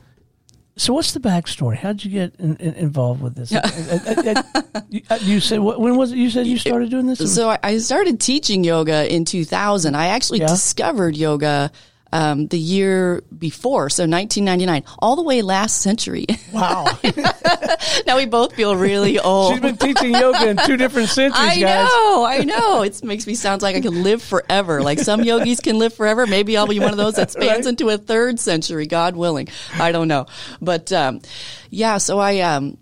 So 0.77 0.93
what's 0.93 1.13
the 1.13 1.21
backstory? 1.21 1.77
How 1.77 1.93
did 1.93 2.03
you 2.03 2.11
get 2.11 2.35
in, 2.37 2.57
in, 2.57 2.73
involved 2.73 3.21
with 3.21 3.33
this? 3.33 3.49
you 5.21 5.39
said 5.39 5.59
when 5.59 5.95
was 5.95 6.11
it? 6.11 6.17
You 6.17 6.29
said 6.29 6.47
you 6.47 6.57
started 6.57 6.89
doing 6.89 7.07
this. 7.07 7.33
So 7.33 7.55
I 7.63 7.77
started 7.77 8.19
teaching 8.19 8.65
yoga 8.65 9.09
in 9.09 9.23
2000. 9.23 9.95
I 9.95 10.07
actually 10.07 10.39
yeah. 10.39 10.47
discovered 10.47 11.15
yoga 11.15 11.71
um, 12.15 12.47
the 12.47 12.57
year 12.57 13.21
before, 13.37 13.89
so 13.89 14.03
1999, 14.03 14.85
all 14.99 15.17
the 15.17 15.21
way 15.21 15.41
last 15.41 15.81
century. 15.81 16.25
Wow. 16.53 16.85
now 18.07 18.15
we 18.15 18.25
both 18.25 18.55
feel 18.55 18.73
really 18.77 19.19
old. 19.19 19.51
She's 19.51 19.61
been 19.61 19.75
teaching 19.75 20.13
yoga 20.13 20.47
in 20.47 20.57
two 20.65 20.77
different 20.77 21.09
centuries, 21.19 21.41
I 21.41 21.59
guys. 21.59 21.89
know, 21.89 22.23
I 22.23 22.43
know. 22.45 22.83
It 22.83 23.03
makes 23.03 23.27
me 23.27 23.35
sound 23.35 23.61
like 23.61 23.75
I 23.75 23.81
can 23.81 24.01
live 24.03 24.21
forever. 24.21 24.81
Like 24.81 24.99
some 24.99 25.23
yogis 25.23 25.59
can 25.59 25.77
live 25.77 25.93
forever. 25.93 26.25
Maybe 26.25 26.55
I'll 26.55 26.67
be 26.67 26.79
one 26.79 26.91
of 26.91 26.97
those 26.97 27.15
that 27.15 27.31
spans 27.31 27.65
right. 27.65 27.65
into 27.65 27.89
a 27.89 27.97
third 27.97 28.39
century, 28.39 28.87
God 28.87 29.17
willing. 29.17 29.49
I 29.73 29.91
don't 29.91 30.07
know. 30.07 30.27
But 30.61 30.93
um, 30.93 31.19
yeah, 31.69 31.97
so 31.97 32.17
I. 32.17 32.39
Um, 32.39 32.77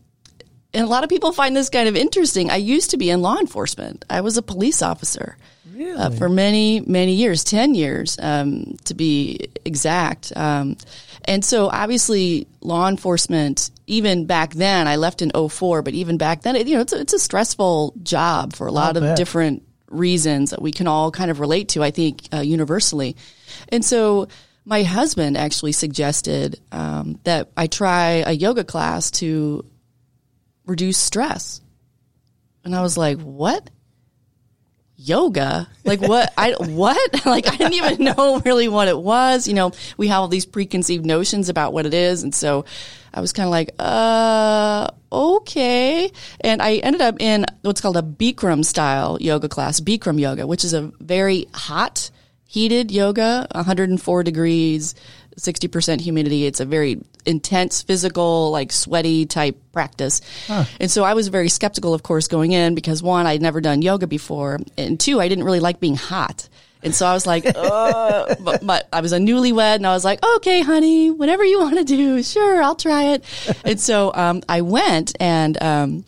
and 0.76 0.84
a 0.84 0.88
lot 0.88 1.04
of 1.04 1.10
people 1.10 1.32
find 1.32 1.56
this 1.56 1.70
kind 1.70 1.88
of 1.88 1.96
interesting. 1.96 2.50
I 2.50 2.56
used 2.56 2.92
to 2.92 2.98
be 2.98 3.10
in 3.10 3.22
law 3.22 3.38
enforcement. 3.38 4.06
I 4.10 4.22
was 4.22 4.38
a 4.38 4.42
police 4.42 4.82
officer. 4.82 5.38
Really? 5.74 5.98
Uh, 6.00 6.12
for 6.12 6.30
many, 6.30 6.82
many 6.82 7.14
years, 7.14 7.44
10 7.44 7.74
years 7.74 8.18
um, 8.22 8.78
to 8.86 8.94
be 8.94 9.40
exact. 9.66 10.32
Um, 10.36 10.78
and 11.26 11.44
so 11.44 11.68
obviously 11.68 12.48
law 12.62 12.88
enforcement, 12.88 13.72
even 13.88 14.26
back 14.26 14.54
then, 14.54 14.88
I 14.88 14.98
left 14.98 15.22
in 15.22 15.32
04, 15.32 15.82
but 15.82 15.94
even 15.94 16.18
back 16.18 16.44
then, 16.44 16.56
it, 16.56 16.68
you 16.68 16.76
know, 16.76 16.82
it's 16.82 16.94
a, 16.94 17.00
it's 17.00 17.14
a 17.14 17.20
stressful 17.20 17.96
job 18.04 18.54
for 18.54 18.68
a 18.68 18.72
lot 18.72 18.96
I'll 18.96 19.04
of 19.04 19.10
bet. 19.10 19.18
different 19.18 19.64
reasons 19.88 20.52
that 20.52 20.62
we 20.62 20.72
can 20.72 20.88
all 20.88 21.12
kind 21.12 21.32
of 21.32 21.40
relate 21.40 21.70
to, 21.70 21.84
I 21.84 21.92
think, 21.92 22.28
uh, 22.34 22.42
universally. 22.42 23.16
And 23.70 23.84
so 23.84 24.28
my 24.66 24.84
husband 24.84 25.38
actually 25.38 25.72
suggested 25.72 26.60
um, 26.72 27.20
that 27.24 27.52
I 27.58 27.68
try 27.68 28.24
a 28.26 28.32
yoga 28.32 28.64
class 28.64 29.12
to 29.12 29.66
reduce 30.66 30.98
stress. 30.98 31.62
And 32.64 32.76
I 32.76 32.82
was 32.82 32.98
like, 32.98 33.20
what? 33.20 33.70
Yoga. 35.04 35.68
Like 35.84 36.02
what? 36.02 36.34
I 36.38 36.54
what? 36.54 37.26
Like 37.26 37.48
i 37.48 37.56
didn't 37.56 37.74
even 37.74 38.04
know 38.04 38.40
really 38.46 38.68
what 38.68 38.88
it 38.88 38.98
was. 38.98 39.48
You 39.48 39.54
know 39.54 39.72
we 39.98 40.08
have 40.08 40.22
all 40.22 40.28
these 40.28 40.46
preconceived 40.46 41.06
notions 41.06 41.50
about 41.50 41.74
what 41.74 41.86
it 41.86 41.94
is. 41.94 42.24
And 42.24 42.34
so 42.34 42.66
i 43.14 43.22
was 43.22 43.32
kind 43.32 43.46
of 43.46 43.52
like 43.52 43.72
uh 43.80 44.88
okay. 45.12 46.12
And 46.42 46.62
i 46.62 46.76
ended 46.78 47.02
up 47.02 47.16
in 47.20 47.46
what's 47.62 47.82
called 47.82 47.98
a 47.98 48.02
bikram 48.02 48.64
style 48.64 49.18
yoga 49.20 49.50
class 49.50 49.80
bikram 49.80 50.20
yoga 50.20 50.48
which 50.48 50.64
is 50.64 50.74
a 50.74 50.92
very 51.00 51.48
hot 51.54 52.10
heated 52.46 52.92
yoga 52.92 53.48
104 53.54 54.24
degrees 54.24 54.94
60% 55.38 56.02
humidity. 56.02 56.46
It's 56.46 56.60
a 56.60 56.66
very 56.66 57.02
intense 57.26 57.82
physical, 57.82 58.52
like 58.52 58.72
sweaty 58.72 59.26
type 59.26 59.58
practice. 59.72 60.22
Huh. 60.48 60.66
And 60.80 60.92
so 60.92 61.04
I 61.04 61.14
was 61.14 61.28
very 61.28 61.50
skeptical, 61.50 61.94
of 61.94 62.04
course, 62.04 62.28
going 62.28 62.52
in 62.52 62.76
because 62.76 63.02
one, 63.02 63.26
I'd 63.26 63.42
never 63.42 63.62
done 63.62 63.82
yoga 63.82 64.08
before. 64.08 64.60
And 64.78 65.00
two, 65.00 65.20
I 65.20 65.28
didn't 65.28 65.44
really 65.44 65.60
like 65.60 65.80
being 65.80 65.96
hot. 65.96 66.48
And 66.84 66.94
so 66.94 67.08
I 67.08 67.14
was 67.14 67.26
like, 67.26 67.46
uh, 67.46 68.36
but, 68.40 68.66
but, 68.66 68.88
I 68.92 69.02
was 69.02 69.14
a 69.14 69.18
newlywed 69.18 69.76
and 69.76 69.88
I 69.88 69.94
was 69.94 70.04
like, 70.04 70.24
okay, 70.36 70.62
honey, 70.62 71.10
whatever 71.10 71.44
you 71.44 71.60
want 71.60 71.78
to 71.78 71.84
do, 71.86 72.22
sure, 72.22 72.62
I'll 72.62 72.76
try 72.76 73.14
it. 73.14 73.24
and 73.66 73.80
so, 73.80 74.12
um, 74.14 74.44
I 74.50 74.62
went 74.62 75.16
and, 75.20 75.62
um, 75.64 76.06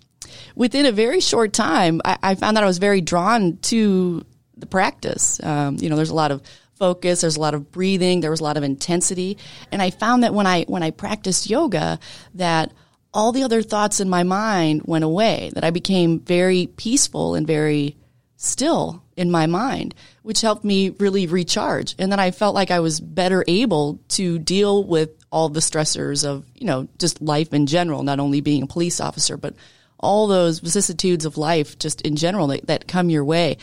within 0.55 0.85
a 0.85 0.91
very 0.91 1.21
short 1.21 1.53
time, 1.53 2.01
I, 2.03 2.17
I, 2.21 2.35
found 2.35 2.57
that 2.57 2.63
I 2.63 2.67
was 2.67 2.77
very 2.77 3.01
drawn 3.01 3.57
to 3.63 4.25
the 4.57 4.65
practice. 4.65 5.41
Um, 5.43 5.77
you 5.79 5.89
know, 5.89 5.95
there's 5.95 6.09
a 6.09 6.15
lot 6.15 6.31
of 6.31 6.41
focus. 6.75 7.21
There's 7.21 7.37
a 7.37 7.41
lot 7.41 7.53
of 7.53 7.71
breathing. 7.71 8.21
There 8.21 8.31
was 8.31 8.39
a 8.39 8.43
lot 8.43 8.57
of 8.57 8.63
intensity. 8.63 9.37
And 9.71 9.81
I 9.81 9.89
found 9.89 10.23
that 10.23 10.33
when 10.33 10.47
I, 10.47 10.63
when 10.63 10.83
I 10.83 10.91
practiced 10.91 11.49
yoga, 11.49 11.99
that 12.35 12.71
all 13.13 13.31
the 13.31 13.43
other 13.43 13.61
thoughts 13.61 13.99
in 13.99 14.09
my 14.09 14.23
mind 14.23 14.81
went 14.85 15.03
away, 15.03 15.51
that 15.55 15.63
I 15.63 15.71
became 15.71 16.19
very 16.19 16.67
peaceful 16.67 17.35
and 17.35 17.47
very 17.47 17.95
still 18.35 19.01
in 19.15 19.31
my 19.31 19.45
mind, 19.45 19.95
which 20.21 20.41
helped 20.41 20.65
me 20.65 20.89
really 20.89 21.25
recharge. 21.25 21.95
And 21.97 22.11
then 22.11 22.19
I 22.19 22.31
felt 22.31 22.55
like 22.55 22.71
I 22.71 22.81
was 22.81 22.99
better 22.99 23.43
able 23.47 23.99
to 24.09 24.37
deal 24.37 24.83
with 24.83 25.11
all 25.31 25.49
the 25.49 25.61
stressors 25.61 26.25
of, 26.25 26.45
you 26.53 26.67
know, 26.67 26.87
just 26.99 27.21
life 27.21 27.53
in 27.53 27.65
general, 27.65 28.03
not 28.03 28.19
only 28.19 28.41
being 28.41 28.63
a 28.63 28.67
police 28.67 28.99
officer, 28.99 29.37
but 29.37 29.55
all 29.97 30.27
those 30.27 30.59
vicissitudes 30.59 31.25
of 31.25 31.37
life 31.37 31.79
just 31.79 32.01
in 32.01 32.17
general 32.17 32.47
that, 32.47 32.67
that 32.67 32.87
come 32.87 33.09
your 33.09 33.23
way. 33.23 33.57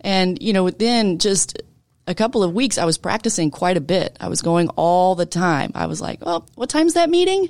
And, 0.00 0.40
you 0.40 0.52
know, 0.52 0.70
then 0.70 1.18
just 1.18 1.60
a 2.06 2.14
couple 2.14 2.42
of 2.42 2.52
weeks, 2.52 2.78
I 2.78 2.84
was 2.84 2.98
practicing 2.98 3.50
quite 3.50 3.76
a 3.76 3.80
bit. 3.80 4.16
I 4.20 4.28
was 4.28 4.42
going 4.42 4.68
all 4.70 5.14
the 5.14 5.26
time. 5.26 5.72
I 5.74 5.86
was 5.86 6.00
like, 6.00 6.24
well, 6.24 6.48
what 6.54 6.68
time's 6.68 6.94
that 6.94 7.10
meeting? 7.10 7.48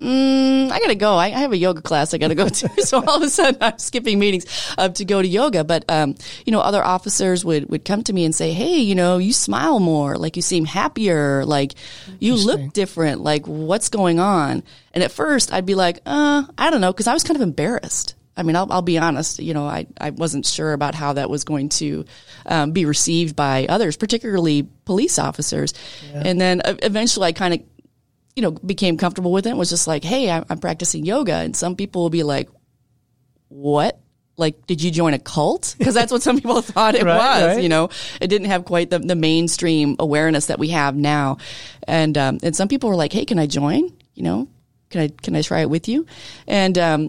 Mm, 0.00 0.70
I 0.70 0.78
gotta 0.78 0.94
go. 0.94 1.14
I, 1.14 1.26
I, 1.26 1.40
have 1.40 1.52
a 1.52 1.58
yoga 1.58 1.82
class 1.82 2.14
I 2.14 2.18
gotta 2.18 2.34
go 2.34 2.48
to. 2.48 2.68
so 2.86 3.04
all 3.04 3.16
of 3.16 3.22
a 3.22 3.28
sudden 3.28 3.58
I'm 3.60 3.78
skipping 3.78 4.18
meetings 4.18 4.46
uh, 4.78 4.88
to 4.88 5.04
go 5.04 5.20
to 5.20 5.28
yoga. 5.28 5.62
But, 5.62 5.84
um, 5.90 6.14
you 6.46 6.52
know, 6.52 6.60
other 6.60 6.82
officers 6.82 7.44
would, 7.44 7.68
would 7.68 7.84
come 7.84 8.02
to 8.04 8.12
me 8.14 8.24
and 8.24 8.34
say, 8.34 8.52
Hey, 8.52 8.78
you 8.78 8.94
know, 8.94 9.18
you 9.18 9.34
smile 9.34 9.78
more, 9.78 10.16
like 10.16 10.36
you 10.36 10.42
seem 10.42 10.64
happier, 10.64 11.44
like 11.44 11.74
you 12.18 12.34
look 12.34 12.72
different, 12.72 13.20
like 13.20 13.46
what's 13.46 13.90
going 13.90 14.18
on? 14.18 14.62
And 14.94 15.04
at 15.04 15.12
first 15.12 15.52
I'd 15.52 15.66
be 15.66 15.74
like, 15.74 16.00
uh, 16.06 16.44
I 16.56 16.70
don't 16.70 16.80
know, 16.80 16.92
cause 16.94 17.06
I 17.06 17.12
was 17.12 17.22
kind 17.22 17.36
of 17.36 17.42
embarrassed. 17.42 18.14
I 18.36 18.42
mean, 18.42 18.56
I'll, 18.56 18.72
I'll, 18.72 18.82
be 18.82 18.96
honest, 18.96 19.38
you 19.38 19.52
know, 19.52 19.66
I, 19.66 19.86
I 20.00 20.10
wasn't 20.10 20.46
sure 20.46 20.72
about 20.72 20.94
how 20.94 21.12
that 21.14 21.28
was 21.28 21.44
going 21.44 21.68
to 21.70 22.04
um, 22.46 22.72
be 22.72 22.84
received 22.84 23.36
by 23.36 23.66
others, 23.68 23.96
particularly 23.96 24.68
police 24.84 25.18
officers. 25.18 25.74
Yeah. 26.12 26.22
And 26.24 26.40
then 26.40 26.62
uh, 26.64 26.76
eventually 26.82 27.26
I 27.26 27.32
kind 27.32 27.54
of 27.54 27.60
you 28.36 28.42
know, 28.42 28.52
became 28.52 28.96
comfortable 28.96 29.32
with 29.32 29.46
it 29.46 29.50
and 29.50 29.58
was 29.58 29.68
just 29.70 29.86
like, 29.86 30.04
hey, 30.04 30.30
I'm, 30.30 30.44
I'm 30.48 30.58
practicing 30.58 31.04
yoga. 31.04 31.34
And 31.34 31.54
some 31.54 31.74
people 31.76 32.02
will 32.02 32.10
be 32.10 32.22
like, 32.22 32.48
what? 33.48 33.98
Like, 34.36 34.66
did 34.66 34.80
you 34.82 34.90
join 34.90 35.12
a 35.12 35.18
cult? 35.18 35.74
Because 35.78 35.94
that's 35.94 36.12
what 36.12 36.22
some 36.22 36.36
people 36.40 36.62
thought 36.62 36.94
it 36.94 37.02
Right, 37.02 37.16
was. 37.16 37.56
right. 37.56 37.62
You 37.62 37.68
know, 37.68 37.90
it 38.20 38.28
didn't 38.28 38.46
have 38.46 38.64
quite 38.64 38.88
the, 38.88 39.00
the 39.00 39.16
mainstream 39.16 39.96
awareness 39.98 40.46
that 40.46 40.58
we 40.58 40.68
have 40.68 40.96
now. 40.96 41.38
And 41.86 42.16
um, 42.16 42.38
and 42.42 42.54
some 42.56 42.68
people 42.68 42.88
were 42.88 42.96
like, 42.96 43.12
"Hey, 43.12 43.24
can 43.24 43.38
I 43.38 43.46
join? 43.46 43.92
You 44.14 44.22
know, 44.22 44.48
can 44.88 45.00
I 45.02 45.08
can 45.08 45.34
I 45.36 45.42
try 45.42 45.60
it 45.60 45.68
with 45.68 45.88
you?" 45.88 46.06
And 46.46 46.78
um, 46.78 47.08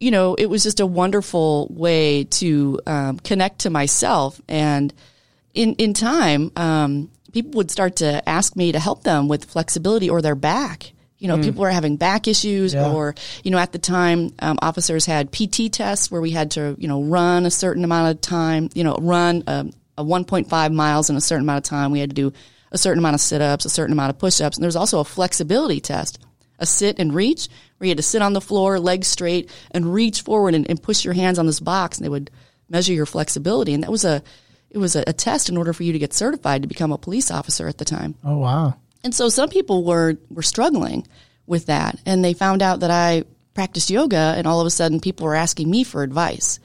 you 0.00 0.10
know, 0.10 0.34
it 0.34 0.46
was 0.46 0.62
just 0.62 0.80
a 0.80 0.86
wonderful 0.86 1.68
way 1.70 2.24
to 2.24 2.80
um, 2.86 3.18
connect 3.18 3.60
to 3.60 3.70
myself. 3.70 4.40
And 4.48 4.92
in 5.54 5.74
in 5.74 5.92
time, 5.94 6.50
um, 6.56 7.10
people 7.32 7.52
would 7.52 7.70
start 7.70 7.96
to 7.96 8.26
ask 8.28 8.56
me 8.56 8.72
to 8.72 8.78
help 8.80 9.02
them 9.04 9.28
with 9.28 9.44
flexibility 9.44 10.08
or 10.10 10.22
their 10.22 10.34
back. 10.34 10.92
You 11.18 11.28
know, 11.28 11.36
people 11.38 11.60
were 11.60 11.70
having 11.70 11.96
back 11.96 12.26
issues, 12.26 12.72
Yeah. 12.72 12.90
or 12.90 13.14
you 13.44 13.50
know, 13.50 13.58
at 13.58 13.72
the 13.72 13.78
time, 13.78 14.32
um, 14.38 14.58
officers 14.62 15.04
had 15.04 15.30
PT 15.30 15.68
tests 15.70 16.10
where 16.10 16.20
we 16.22 16.30
had 16.30 16.52
to, 16.52 16.74
you 16.78 16.88
know, 16.88 17.02
run 17.02 17.44
a 17.44 17.50
certain 17.50 17.84
amount 17.84 18.10
of 18.10 18.20
time. 18.22 18.70
You 18.74 18.84
know, 18.84 18.96
run 18.98 19.44
um, 19.46 19.70
a 19.98 20.02
1.5 20.04 20.72
miles 20.72 21.10
in 21.10 21.16
a 21.16 21.20
certain 21.20 21.44
amount 21.44 21.58
of 21.66 21.68
time. 21.68 21.90
We 21.90 22.00
had 22.00 22.08
to 22.08 22.14
do 22.14 22.32
a 22.72 22.78
certain 22.78 23.00
amount 23.00 23.16
of 23.16 23.20
sit-ups, 23.20 23.66
a 23.66 23.68
certain 23.70 23.92
amount 23.92 24.10
of 24.10 24.18
push-ups, 24.18 24.56
and 24.56 24.64
there's 24.64 24.76
also 24.76 25.00
a 25.00 25.04
flexibility 25.04 25.78
test, 25.80 26.18
a 26.58 26.64
sit 26.64 26.98
and 26.98 27.12
reach, 27.12 27.48
where 27.80 27.86
you 27.86 27.92
had 27.92 27.96
to 27.96 28.02
sit 28.02 28.20
on 28.20 28.34
the 28.34 28.42
floor, 28.42 28.78
legs 28.78 29.06
straight, 29.06 29.48
and 29.70 29.94
reach 29.94 30.20
forward 30.20 30.54
and, 30.54 30.68
and 30.68 30.82
push 30.82 31.02
your 31.02 31.14
hands 31.14 31.38
on 31.38 31.46
this 31.46 31.60
box, 31.60 31.96
and 31.96 32.04
they 32.04 32.10
would 32.10 32.30
measure 32.68 32.92
your 32.92 33.06
flexibility. 33.06 33.72
And 33.72 33.82
that 33.82 33.90
was 33.90 34.04
a 34.04 34.22
it 34.68 34.76
was 34.76 34.96
a, 34.96 35.04
a 35.06 35.14
test 35.14 35.48
in 35.48 35.56
order 35.56 35.72
for 35.72 35.82
you 35.82 35.94
to 35.94 35.98
get 35.98 36.12
certified 36.12 36.60
to 36.60 36.68
become 36.68 36.92
a 36.92 36.98
police 36.98 37.30
officer 37.30 37.66
at 37.68 37.78
the 37.78 37.86
time. 37.86 38.16
Oh 38.22 38.36
wow. 38.36 38.74
And 39.02 39.14
so 39.14 39.30
some 39.30 39.48
people 39.48 39.82
were 39.82 40.18
were 40.28 40.42
struggling 40.42 41.06
with 41.46 41.66
that, 41.66 41.98
and 42.04 42.22
they 42.22 42.34
found 42.34 42.60
out 42.60 42.80
that 42.80 42.90
I 42.90 43.24
practiced 43.54 43.88
yoga, 43.88 44.34
and 44.36 44.46
all 44.46 44.60
of 44.60 44.66
a 44.66 44.70
sudden 44.70 45.00
people 45.00 45.24
were 45.26 45.34
asking 45.34 45.70
me 45.70 45.82
for 45.82 46.02
advice. 46.02 46.60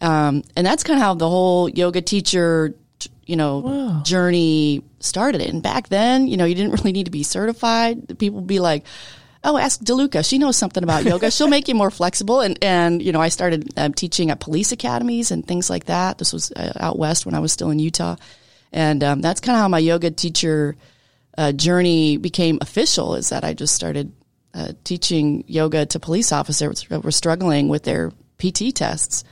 Um, 0.00 0.42
and 0.56 0.66
that's 0.66 0.82
kind 0.82 0.98
of 0.98 1.04
how 1.04 1.14
the 1.14 1.30
whole 1.30 1.68
yoga 1.68 2.02
teacher, 2.02 2.74
you 3.24 3.36
know, 3.36 4.00
journey 4.02 4.82
started. 4.98 5.40
And 5.40 5.62
back 5.62 5.88
then, 5.88 6.26
you 6.26 6.36
know, 6.36 6.44
you 6.44 6.56
didn't 6.56 6.72
really 6.72 6.90
need 6.90 7.04
to 7.04 7.12
be 7.12 7.22
certified. 7.22 8.18
People 8.18 8.40
would 8.40 8.48
be 8.48 8.58
like, 8.58 8.84
"Oh, 9.44 9.56
ask 9.58 9.80
Deluca. 9.80 10.28
She 10.28 10.38
knows 10.38 10.56
something 10.56 10.82
about 10.82 11.04
yoga. 11.04 11.30
She'll 11.30 11.48
make 11.48 11.68
you 11.68 11.74
more 11.74 11.90
flexible." 11.90 12.40
And 12.40 12.58
and 12.62 13.02
you 13.02 13.12
know, 13.12 13.20
I 13.20 13.28
started 13.28 13.72
um, 13.76 13.94
teaching 13.94 14.30
at 14.30 14.40
police 14.40 14.72
academies 14.72 15.30
and 15.30 15.46
things 15.46 15.70
like 15.70 15.86
that. 15.86 16.18
This 16.18 16.32
was 16.32 16.52
uh, 16.52 16.72
out 16.78 16.98
west 16.98 17.26
when 17.26 17.34
I 17.34 17.40
was 17.40 17.52
still 17.52 17.70
in 17.70 17.78
Utah, 17.78 18.16
and 18.72 19.02
um, 19.02 19.20
that's 19.20 19.40
kind 19.40 19.56
of 19.56 19.60
how 19.60 19.68
my 19.68 19.78
yoga 19.78 20.10
teacher 20.10 20.76
uh, 21.36 21.52
journey 21.52 22.16
became 22.16 22.58
official. 22.60 23.14
Is 23.14 23.30
that 23.30 23.44
I 23.44 23.54
just 23.54 23.74
started 23.74 24.12
uh, 24.54 24.72
teaching 24.84 25.44
yoga 25.46 25.86
to 25.86 25.98
police 25.98 26.32
officers 26.32 26.84
that 26.88 27.04
were 27.04 27.10
struggling 27.10 27.68
with 27.68 27.84
their 27.84 28.12
PT 28.38 28.74
tests. 28.74 29.24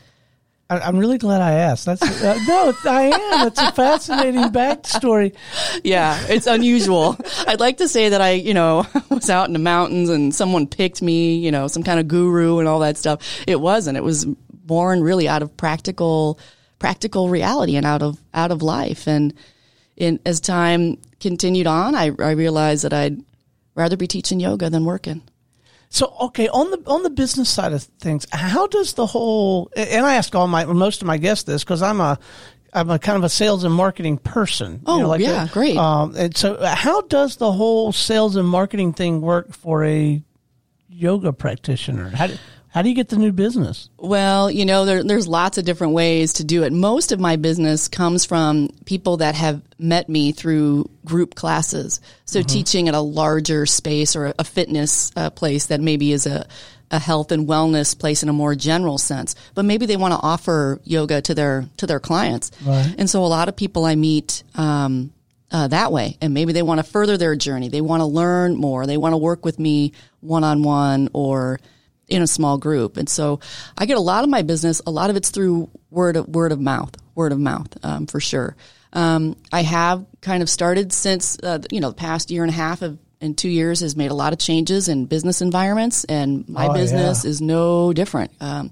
I'm 0.70 0.98
really 0.98 1.18
glad 1.18 1.40
I 1.40 1.54
asked. 1.54 1.84
That's 1.84 2.00
uh, 2.00 2.38
no, 2.46 2.72
I 2.84 3.02
am. 3.12 3.48
It's 3.48 3.60
a 3.60 3.72
fascinating 3.72 4.44
backstory. 4.52 5.34
Yeah, 5.82 6.18
it's 6.28 6.46
unusual. 6.46 7.16
I'd 7.46 7.58
like 7.58 7.78
to 7.78 7.88
say 7.88 8.10
that 8.10 8.20
I, 8.20 8.32
you 8.32 8.54
know, 8.54 8.86
was 9.10 9.28
out 9.28 9.48
in 9.48 9.52
the 9.52 9.58
mountains 9.58 10.08
and 10.08 10.32
someone 10.32 10.68
picked 10.68 11.02
me, 11.02 11.36
you 11.38 11.50
know, 11.50 11.66
some 11.66 11.82
kind 11.82 11.98
of 11.98 12.06
guru 12.06 12.60
and 12.60 12.68
all 12.68 12.78
that 12.80 12.96
stuff. 12.96 13.42
It 13.48 13.60
wasn't. 13.60 13.96
It 13.96 14.04
was 14.04 14.26
born 14.26 15.02
really 15.02 15.26
out 15.26 15.42
of 15.42 15.56
practical, 15.56 16.38
practical 16.78 17.28
reality 17.28 17.74
and 17.74 17.84
out 17.84 18.02
of 18.02 18.20
out 18.32 18.52
of 18.52 18.62
life. 18.62 19.08
And 19.08 19.34
in 19.96 20.20
as 20.24 20.38
time 20.38 20.98
continued 21.18 21.66
on, 21.66 21.96
I, 21.96 22.12
I 22.20 22.30
realized 22.30 22.84
that 22.84 22.92
I'd 22.92 23.20
rather 23.74 23.96
be 23.96 24.06
teaching 24.06 24.38
yoga 24.38 24.70
than 24.70 24.84
working. 24.84 25.22
So 25.92 26.14
okay, 26.20 26.48
on 26.48 26.70
the 26.70 26.82
on 26.86 27.02
the 27.02 27.10
business 27.10 27.50
side 27.50 27.72
of 27.72 27.82
things, 27.82 28.24
how 28.30 28.68
does 28.68 28.92
the 28.92 29.06
whole 29.06 29.70
and 29.76 30.06
I 30.06 30.14
ask 30.14 30.34
all 30.34 30.46
my 30.46 30.64
most 30.64 31.02
of 31.02 31.06
my 31.06 31.18
guests 31.18 31.44
this 31.44 31.64
because 31.64 31.82
I'm 31.82 32.00
a 32.00 32.18
I'm 32.72 32.90
a 32.90 32.98
kind 32.98 33.16
of 33.16 33.24
a 33.24 33.28
sales 33.28 33.64
and 33.64 33.74
marketing 33.74 34.18
person. 34.18 34.82
Oh, 34.86 34.98
like 35.00 35.20
yeah, 35.20 35.46
a- 35.46 35.48
great. 35.48 35.76
Um, 35.76 36.14
and 36.16 36.36
so, 36.36 36.64
how 36.64 37.02
does 37.02 37.36
the 37.36 37.50
whole 37.50 37.92
sales 37.92 38.36
and 38.36 38.48
marketing 38.48 38.92
thing 38.92 39.20
work 39.20 39.52
for 39.52 39.84
a 39.84 40.22
yoga 40.88 41.32
practitioner? 41.32 42.10
How 42.10 42.28
do, 42.28 42.36
how 42.70 42.82
do 42.82 42.88
you 42.88 42.94
get 42.94 43.08
the 43.08 43.16
new 43.16 43.32
business? 43.32 43.90
Well, 43.98 44.50
you 44.50 44.64
know, 44.64 44.84
there, 44.84 45.02
there's 45.02 45.26
lots 45.26 45.58
of 45.58 45.64
different 45.64 45.92
ways 45.92 46.34
to 46.34 46.44
do 46.44 46.62
it. 46.62 46.72
Most 46.72 47.10
of 47.10 47.18
my 47.18 47.34
business 47.34 47.88
comes 47.88 48.24
from 48.24 48.68
people 48.84 49.18
that 49.18 49.34
have 49.34 49.60
met 49.78 50.08
me 50.08 50.30
through 50.30 50.88
group 51.04 51.34
classes. 51.34 52.00
So 52.26 52.42
teaching 52.42 52.88
at 52.88 52.94
a 52.94 53.00
larger 53.00 53.66
space 53.66 54.14
or 54.14 54.32
a 54.38 54.44
fitness 54.44 55.10
uh, 55.16 55.30
place 55.30 55.66
that 55.66 55.80
maybe 55.80 56.12
is 56.12 56.26
a, 56.26 56.46
a 56.92 57.00
health 57.00 57.32
and 57.32 57.48
wellness 57.48 57.98
place 57.98 58.22
in 58.22 58.28
a 58.28 58.32
more 58.32 58.54
general 58.54 58.98
sense, 58.98 59.34
but 59.54 59.64
maybe 59.64 59.86
they 59.86 59.96
want 59.96 60.14
to 60.14 60.20
offer 60.20 60.80
yoga 60.84 61.20
to 61.22 61.34
their 61.34 61.68
to 61.78 61.86
their 61.86 62.00
clients. 62.00 62.52
Right. 62.64 62.94
And 62.98 63.10
so 63.10 63.24
a 63.24 63.26
lot 63.26 63.48
of 63.48 63.56
people 63.56 63.84
I 63.84 63.96
meet 63.96 64.44
um, 64.54 65.12
uh, 65.50 65.66
that 65.68 65.90
way, 65.90 66.16
and 66.20 66.34
maybe 66.34 66.52
they 66.52 66.62
want 66.62 66.78
to 66.78 66.84
further 66.84 67.16
their 67.16 67.34
journey. 67.34 67.68
They 67.68 67.80
want 67.80 68.00
to 68.00 68.06
learn 68.06 68.56
more. 68.56 68.86
They 68.86 68.96
want 68.96 69.14
to 69.14 69.18
work 69.18 69.44
with 69.44 69.58
me 69.58 69.92
one 70.20 70.44
on 70.44 70.62
one 70.62 71.08
or 71.12 71.58
in 72.10 72.20
a 72.22 72.26
small 72.26 72.58
group. 72.58 72.96
And 72.96 73.08
so 73.08 73.40
I 73.78 73.86
get 73.86 73.96
a 73.96 74.00
lot 74.00 74.24
of 74.24 74.30
my 74.30 74.42
business. 74.42 74.82
A 74.86 74.90
lot 74.90 75.08
of 75.10 75.16
it's 75.16 75.30
through 75.30 75.70
word 75.90 76.16
of 76.16 76.28
word 76.28 76.52
of 76.52 76.60
mouth, 76.60 76.94
word 77.14 77.32
of 77.32 77.38
mouth 77.38 77.68
um, 77.84 78.06
for 78.06 78.20
sure. 78.20 78.56
Um, 78.92 79.36
I 79.52 79.62
have 79.62 80.04
kind 80.20 80.42
of 80.42 80.50
started 80.50 80.92
since 80.92 81.38
uh, 81.42 81.60
you 81.70 81.80
know 81.80 81.90
the 81.90 81.96
past 81.96 82.30
year 82.30 82.42
and 82.42 82.50
a 82.50 82.54
half 82.54 82.82
of 82.82 82.98
in 83.20 83.34
two 83.34 83.48
years 83.50 83.80
has 83.80 83.96
made 83.96 84.10
a 84.10 84.14
lot 84.14 84.32
of 84.32 84.38
changes 84.38 84.88
in 84.88 85.04
business 85.06 85.42
environments, 85.42 86.04
and 86.04 86.48
my 86.48 86.66
Oh, 86.68 86.74
business 86.74 87.24
yeah. 87.24 87.30
is 87.30 87.40
no 87.40 87.92
different. 87.92 88.32
Um, 88.40 88.70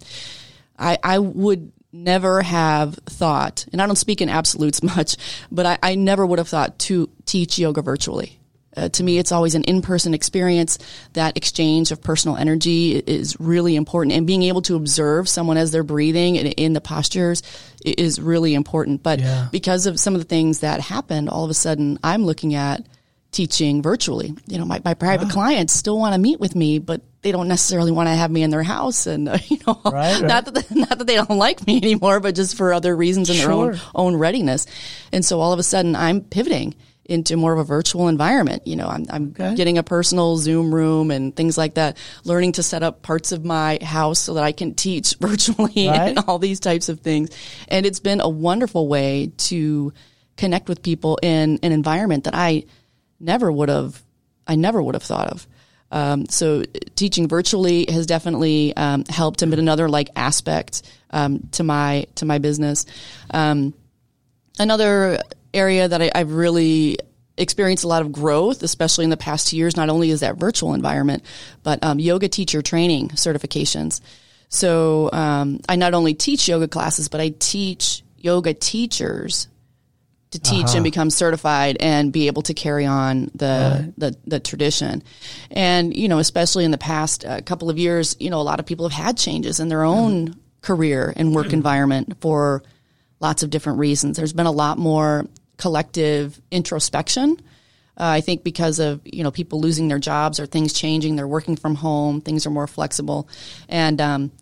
I, 0.79 0.97
I 1.05 1.19
would 1.19 1.71
never 1.93 2.41
have 2.41 2.95
thought, 2.95 3.67
and 3.73 3.83
I 3.83 3.87
don't 3.87 3.97
speak 3.97 4.21
in 4.23 4.29
absolutes 4.31 4.83
much, 4.97 5.17
but 5.53 5.67
I, 5.67 5.79
I 5.83 5.95
never 5.97 6.25
would 6.25 6.39
have 6.39 6.49
thought 6.49 6.79
to 6.81 7.11
teach 7.27 7.59
yoga 7.59 7.83
virtually. 7.83 8.38
Uh, 8.79 8.89
to 8.91 9.03
me, 9.03 9.19
it's 9.19 9.33
always 9.33 9.55
an 9.55 9.65
in-person 9.65 10.15
experience. 10.15 10.79
That 11.15 11.37
exchange 11.37 11.91
of 11.91 12.01
personal 12.01 12.37
energy 12.37 12.93
is 12.97 13.39
really 13.41 13.75
important, 13.77 14.15
and 14.15 14.27
being 14.27 14.43
able 14.45 14.63
to 14.63 14.77
observe 14.77 15.29
someone 15.29 15.57
as 15.57 15.71
they're 15.73 15.83
breathing 15.83 16.39
and 16.39 16.49
in 16.57 16.73
the 16.73 16.81
postures 16.81 17.43
is 17.85 18.21
really 18.21 18.55
important. 18.55 19.03
But 19.03 19.21
Yeah. 19.21 19.49
because 19.51 19.87
of 19.87 19.99
some 19.99 20.15
of 20.15 20.21
the 20.21 20.27
things 20.27 20.61
that 20.61 20.81
happened, 20.81 21.29
all 21.29 21.45
of 21.45 21.51
a 21.51 21.55
sudden, 21.55 21.99
I'm 22.05 22.25
looking 22.25 22.55
at 22.55 22.87
teaching 23.31 23.83
virtually. 23.83 24.35
You 24.47 24.59
know, 24.59 24.65
my, 24.65 24.81
my 24.85 24.95
private 24.95 25.29
clients 25.29 25.75
still 25.75 25.99
want 25.99 26.15
to 26.15 26.19
meet 26.19 26.41
with 26.41 26.57
me, 26.57 26.79
but 26.79 27.03
they 27.21 27.31
don't 27.31 27.47
necessarily 27.49 27.93
want 27.93 28.09
to 28.09 28.15
have 28.15 28.31
me 28.31 28.43
in 28.43 28.49
their 28.51 28.63
house. 28.63 29.07
And, 29.07 29.29
uh, 29.29 29.37
you 29.49 29.59
know, 29.67 29.79
Right, 29.85 30.21
right. 30.21 30.23
not 30.25 30.47
that, 30.47 30.55
they, 30.55 30.75
not 30.75 30.97
that 30.99 31.07
they 31.07 31.17
don't 31.17 31.31
like 31.39 31.67
me 31.67 31.77
anymore, 31.77 32.21
but 32.21 32.35
just 32.35 32.57
for 32.57 32.73
other 32.73 32.97
reasons 32.97 33.29
and 33.29 33.39
their 33.39 33.53
own, 33.53 33.79
own 33.95 34.17
readiness. 34.17 34.67
And 35.13 35.23
so 35.25 35.41
all 35.41 35.53
of 35.53 35.59
a 35.59 35.63
sudden 35.63 35.95
I'm 35.95 36.23
pivoting 36.23 36.75
into 37.09 37.37
more 37.39 37.55
of 37.55 37.59
a 37.59 37.65
virtual 37.65 38.07
environment. 38.09 38.67
You 38.67 38.77
know, 38.77 38.87
I'm, 38.87 39.07
I'm 39.11 39.29
Okay. 39.31 39.55
getting 39.55 39.79
a 39.79 39.83
personal 39.83 40.37
Zoom 40.37 40.75
room 40.75 41.11
and 41.11 41.35
things 41.35 41.57
like 41.57 41.75
that, 41.75 41.97
learning 42.25 42.53
to 42.53 42.63
set 42.63 42.83
up 42.83 43.01
parts 43.03 43.33
of 43.33 43.45
my 43.45 43.79
house 43.83 44.19
so 44.19 44.35
that 44.35 44.45
I 44.45 44.53
can 44.53 44.75
teach 44.75 45.15
virtually 45.21 45.89
Right. 45.89 46.11
and 46.11 46.19
all 46.29 46.39
these 46.39 46.61
types 46.61 46.89
of 46.91 47.01
things. 47.01 47.31
And 47.69 47.87
it's 47.87 47.99
been 48.01 48.21
a 48.21 48.29
wonderful 48.29 48.89
way 48.89 49.33
to 49.49 49.93
connect 50.37 50.69
with 50.69 50.83
people 50.83 51.19
in 51.23 51.59
an 51.63 51.73
environment 51.73 52.25
that 52.25 52.35
I 52.35 52.65
never 53.19 53.51
would 53.51 53.71
have, 53.71 54.01
I 54.47 54.55
never 54.57 54.83
would 54.83 54.95
have 54.95 55.03
thought 55.03 55.29
of. 55.29 55.47
Um, 55.91 56.27
so 56.29 56.65
teaching 56.95 57.27
virtually 57.29 57.87
has 57.89 58.05
definitely 58.05 58.77
um, 58.77 59.05
helped 59.09 59.41
and 59.41 59.51
been 59.51 59.59
another 59.59 59.89
like 59.89 60.11
aspect 60.15 60.83
um, 61.11 61.49
to 61.53 61.65
my 61.65 62.07
to 62.17 62.27
my 62.27 62.37
business. 62.37 62.85
Um, 63.31 63.73
another 64.59 65.21
area 65.55 65.89
that 65.89 66.03
I, 66.03 66.11
I've 66.15 66.33
really 66.33 66.99
experienced 67.37 67.85
a 67.85 67.89
lot 67.89 68.03
of 68.03 68.13
growth, 68.13 68.63
especially 68.63 69.05
in 69.05 69.11
the 69.11 69.17
past 69.17 69.49
two 69.49 69.57
years. 69.57 69.77
Not 69.77 69.89
only 69.89 70.11
is 70.11 70.21
that 70.21 70.37
virtual 70.37 70.75
environment, 70.75 71.23
but 71.63 71.83
um, 71.83 71.99
yoga 71.99 72.29
teacher 72.29 72.63
training 72.63 73.09
certifications. 73.11 74.01
So 74.49 75.11
um, 75.13 75.61
I 75.69 75.77
not 75.77 75.95
only 75.95 76.15
teach 76.15 76.49
yoga 76.49 76.69
classes, 76.69 77.09
but 77.09 77.21
I 77.21 77.35
teach 77.39 78.03
yoga 78.17 78.55
teachers 78.55 79.49
to 80.31 80.39
teach 80.39 80.75
and 80.75 80.85
become 80.85 81.09
certified 81.09 81.79
and 81.81 82.13
be 82.13 82.27
able 82.27 82.43
to 82.43 82.53
carry 82.53 82.85
on 82.85 83.31
the, 83.35 83.93
the 83.97 84.17
the 84.27 84.39
tradition. 84.39 85.03
And 85.51 85.97
you 85.97 86.09
know, 86.09 86.19
especially 86.19 86.65
in 86.67 86.71
the 86.71 86.79
past 86.79 87.25
uh, 87.25 87.41
couple 87.41 87.71
of 87.71 87.79
years, 87.79 88.15
you 88.21 88.29
know, 88.29 88.41
a 88.41 88.43
lot 88.43 88.61
of 88.61 88.67
people 88.67 88.87
have 88.89 89.07
had 89.07 89.17
changes 89.17 89.59
in 89.59 89.69
their 89.69 89.85
own 89.85 90.35
career 90.61 91.15
and 91.17 91.35
work 91.35 91.53
environment 91.53 92.19
for 92.21 92.63
lots 93.21 93.43
of 93.43 93.51
different 93.51 93.79
reasons. 93.79 94.17
There's 94.17 94.33
been 94.33 94.47
a 94.47 94.53
lot 94.53 94.79
more 94.79 95.27
collective 95.57 96.41
introspection. 96.51 97.37
Uh, 97.97 98.07
I 98.07 98.21
think 98.21 98.45
because 98.45 98.79
of 98.79 99.01
you 99.05 99.25
know 99.25 99.31
people 99.31 99.61
losing 99.61 99.89
their 99.89 99.99
jobs 99.99 100.39
or 100.39 100.47
things 100.47 100.73
changing, 100.73 101.17
they're 101.17 101.27
working 101.27 101.57
from 101.57 101.75
home, 101.75 102.21
things 102.21 102.47
are 102.47 102.51
more 102.51 102.67
flexible, 102.67 103.29
and 103.69 104.01
um, 104.01 104.33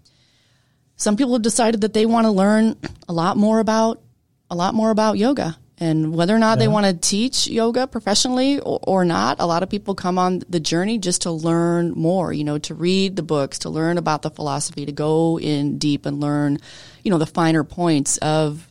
some 0.96 1.16
people 1.16 1.32
have 1.32 1.42
decided 1.42 1.80
that 1.80 1.94
they 1.94 2.06
want 2.06 2.26
to 2.26 2.30
learn 2.30 2.76
a 3.08 3.12
lot 3.12 3.36
more 3.36 3.60
about 3.60 4.02
a 4.50 4.54
lot 4.54 4.74
more 4.74 4.90
about 4.90 5.16
yoga 5.18 5.56
And 5.78 6.14
whether 6.14 6.34
or 6.34 6.38
not 6.38 6.58
they 6.58 6.68
want 6.68 6.86
to 6.86 6.94
teach 6.94 7.48
yoga 7.48 7.86
professionally 7.86 8.58
or, 8.60 8.80
or 8.82 9.04
not, 9.04 9.36
a 9.40 9.46
lot 9.46 9.62
of 9.62 9.68
people 9.68 9.94
come 9.94 10.18
on 10.18 10.42
the 10.48 10.60
journey 10.60 10.98
just 10.98 11.22
to 11.22 11.30
learn 11.30 11.90
more, 11.90 12.32
you 12.32 12.44
know, 12.44 12.58
to 12.58 12.74
read 12.74 13.16
the 13.16 13.22
books, 13.22 13.58
to 13.60 13.70
learn 13.70 13.98
about 13.98 14.22
the 14.22 14.30
philosophy, 14.30 14.86
to 14.86 14.92
go 14.92 15.38
in 15.38 15.76
deep 15.76 16.06
and 16.06 16.18
learn, 16.18 16.58
you 17.02 17.10
know, 17.10 17.18
the 17.18 17.26
finer 17.26 17.62
points 17.62 18.16
of 18.18 18.70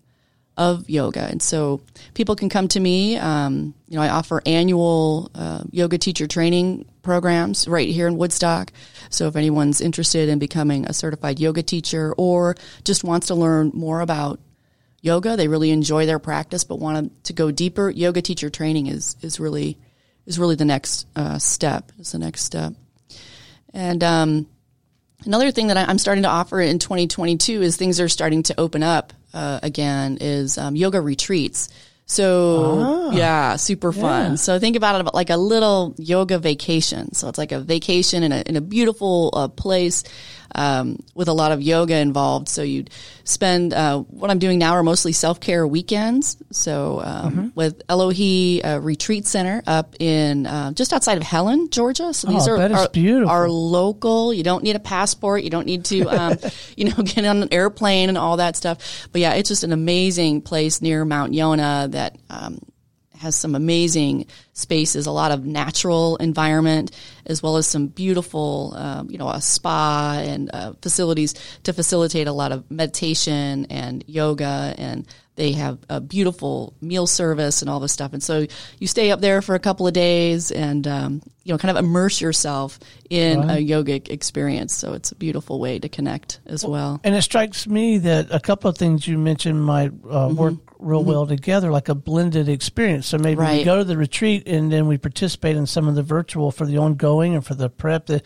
of 0.57 0.89
yoga. 0.89 1.19
And 1.19 1.41
so 1.41 1.81
people 2.13 2.35
can 2.35 2.49
come 2.49 2.69
to 2.69 2.79
me. 2.79 3.17
Um, 3.17 3.73
you 3.89 3.97
know, 3.97 4.01
I 4.01 4.09
offer 4.09 4.41
annual 4.45 5.29
uh, 5.35 5.63
yoga 5.71 5.97
teacher 5.97 6.27
training 6.27 6.85
programs 7.01 7.67
right 7.67 7.89
here 7.89 8.07
in 8.07 8.17
Woodstock. 8.17 8.71
So 9.09 9.27
if 9.27 9.35
anyone's 9.35 9.81
interested 9.81 10.29
in 10.29 10.39
becoming 10.39 10.85
a 10.85 10.93
certified 10.93 11.39
yoga 11.39 11.61
teacher 11.61 12.13
or 12.17 12.55
just 12.83 13.03
wants 13.03 13.27
to 13.27 13.35
learn 13.35 13.71
more 13.73 13.99
about 13.99 14.39
yoga, 15.05 15.37
they 15.37 15.47
really 15.47 15.69
enjoy 15.71 16.05
their 16.05 16.19
practice 16.19 16.63
but 16.63 16.79
want 16.79 17.23
to 17.25 17.33
go 17.33 17.51
deeper, 17.51 17.89
yoga 17.89 18.21
teacher 18.21 18.49
training 18.49 18.87
is 18.87 19.15
is 19.21 19.39
really 19.39 19.77
is 20.25 20.39
really 20.39 20.55
the 20.55 20.65
next 20.65 21.05
uh, 21.15 21.37
step. 21.37 21.91
Is 21.99 22.11
the 22.11 22.19
next 22.19 22.41
step. 22.43 22.73
And 23.73 24.03
um, 24.03 24.47
another 25.25 25.51
thing 25.51 25.67
that 25.67 25.77
I'm 25.77 25.99
starting 25.99 26.23
to 26.23 26.29
offer 26.29 26.59
in 26.59 26.79
2022 26.79 27.61
is 27.61 27.77
things 27.77 27.99
are 27.99 28.09
starting 28.09 28.43
to 28.43 28.59
open 28.59 28.81
up 28.83 29.13
uh, 29.33 29.59
again 29.61 30.17
is 30.21 30.57
um, 30.57 30.75
yoga 30.75 30.99
retreats. 31.01 31.69
So 32.07 32.79
Ah. 32.79 33.11
yeah, 33.11 33.55
super 33.57 33.91
fun. 33.91 34.31
Yeah. 34.31 34.35
So 34.35 34.59
think 34.59 34.75
about 34.75 35.01
it 35.01 35.13
like 35.13 35.31
a 35.31 35.37
little 35.37 35.95
yoga 35.97 36.37
vacation. 36.39 37.13
So 37.13 37.27
it's 37.29 37.37
like 37.37 37.51
a 37.51 37.59
vacation 37.59 38.23
in 38.23 38.31
a 38.31 38.41
in 38.45 38.55
a 38.55 38.61
beautiful 38.61 39.31
uh, 39.33 39.47
place 39.47 40.03
um, 40.55 40.97
with 41.13 41.27
a 41.27 41.33
lot 41.33 41.51
of 41.51 41.61
yoga 41.61 41.95
involved. 41.97 42.49
So 42.49 42.61
you'd 42.63 42.89
spend 43.23 43.73
uh, 43.73 43.99
what 43.99 44.31
I'm 44.31 44.39
doing 44.39 44.57
now 44.59 44.73
are 44.73 44.83
mostly 44.83 45.11
self 45.11 45.39
care 45.39 45.67
weekends. 45.67 46.37
So 46.51 47.01
um, 47.03 47.25
Mm-hmm. 47.35 47.47
with 47.55 47.85
Elohi 47.87 48.63
uh, 48.65 48.79
Retreat 48.81 49.25
Center 49.27 49.61
up 49.67 49.95
in 49.99 50.45
uh, 50.45 50.71
just 50.73 50.93
outside 50.93 51.17
of 51.17 51.23
Helen, 51.23 51.69
Georgia. 51.69 52.13
So 52.13 52.27
these 52.27 52.47
Oh, 52.47 52.53
are 52.53 52.57
that 52.59 52.71
is 52.71 52.77
are, 52.77 52.89
beautiful. 52.89 53.29
are 53.31 53.49
local. 53.49 54.33
You 54.33 54.43
don't 54.43 54.63
need 54.63 54.75
a 54.75 54.79
passport. 54.79 55.43
You 55.43 55.49
don't 55.49 55.65
need 55.65 55.85
to, 55.85 56.03
um, 56.07 56.37
you 56.77 56.85
know, 56.85 57.03
get 57.03 57.25
on 57.25 57.43
an 57.43 57.49
airplane 57.51 58.09
and 58.09 58.17
all 58.17 58.37
that 58.37 58.55
stuff. 58.55 59.07
But 59.11 59.21
yeah, 59.21 59.33
it's 59.33 59.49
just 59.49 59.63
an 59.63 59.73
amazing 59.73 60.41
place 60.41 60.81
near 60.81 61.03
Mount 61.05 61.33
Yonah 61.33 61.87
that 61.91 62.17
um, 62.29 62.59
has 63.17 63.35
some 63.35 63.55
amazing 63.55 64.27
spaces, 64.55 65.05
a 65.05 65.11
lot 65.11 65.31
of 65.31 65.45
natural 65.45 66.15
environment, 66.17 66.89
as 67.27 67.43
well 67.43 67.57
as 67.57 67.67
some 67.67 67.87
beautiful, 67.87 68.73
um, 68.77 69.11
you 69.11 69.17
know, 69.17 69.29
a 69.29 69.41
spa 69.41 70.17
and 70.23 70.49
uh, 70.53 70.73
facilities 70.81 71.35
to 71.63 71.73
facilitate 71.73 72.27
a 72.27 72.31
lot 72.31 72.51
of 72.51 72.69
meditation 72.71 73.67
and 73.69 74.03
yoga 74.07 74.73
and 74.77 75.05
they 75.35 75.51
have 75.51 75.77
a 75.89 75.99
beautiful 75.99 76.73
meal 76.79 77.05
service 77.05 77.61
and 77.61 77.69
all 77.69 77.81
this 77.81 77.91
stuff. 77.91 78.13
And 78.13 78.23
so 78.23 78.47
you 78.79 78.87
stay 78.87 79.11
up 79.11 79.19
there 79.19 79.41
for 79.41 79.53
a 79.53 79.59
couple 79.59 79.85
of 79.85 79.91
days 79.91 80.49
and, 80.49 80.87
um, 80.87 81.21
you 81.43 81.53
know, 81.53 81.57
kind 81.57 81.77
of 81.77 81.83
immerse 81.83 82.21
yourself 82.21 82.79
in 83.09 83.41
a 83.43 83.55
yogic 83.61 84.09
experience. 84.09 84.73
So 84.73 84.93
it's 84.93 85.11
a 85.11 85.15
beautiful 85.15 85.59
way 85.59 85.77
to 85.79 85.89
connect 85.89 86.39
as 86.45 86.63
well. 86.65 87.01
And 87.03 87.13
it 87.13 87.21
strikes 87.21 87.67
me 87.67 87.97
that 87.97 88.33
a 88.33 88.39
couple 88.39 88.69
of 88.69 88.77
things 88.77 89.05
you 89.09 89.17
mentioned 89.17 89.61
might 89.61 89.91
uh, 90.09 90.29
Mm-hmm. 90.29 90.35
work 90.37 90.53
real 90.79 91.03
well 91.03 91.25
together, 91.27 91.69
like 91.71 91.89
a 91.89 91.95
blended 91.95 92.47
experience. 92.47 93.07
So 93.07 93.17
maybe 93.17 93.35
we 93.39 93.43
Right. 93.43 93.65
go 93.65 93.77
to 93.77 93.83
the 93.83 93.97
retreat 93.97 94.43
and 94.45 94.71
then 94.71 94.87
we 94.87 94.97
participate 94.97 95.55
in 95.55 95.65
some 95.65 95.87
of 95.87 95.95
the 95.95 96.03
virtual 96.03 96.51
for 96.51 96.65
the 96.65 96.77
ongoing 96.77 97.35
and 97.35 97.45
for 97.45 97.55
the 97.55 97.69
prep. 97.69 98.05
The, 98.07 98.21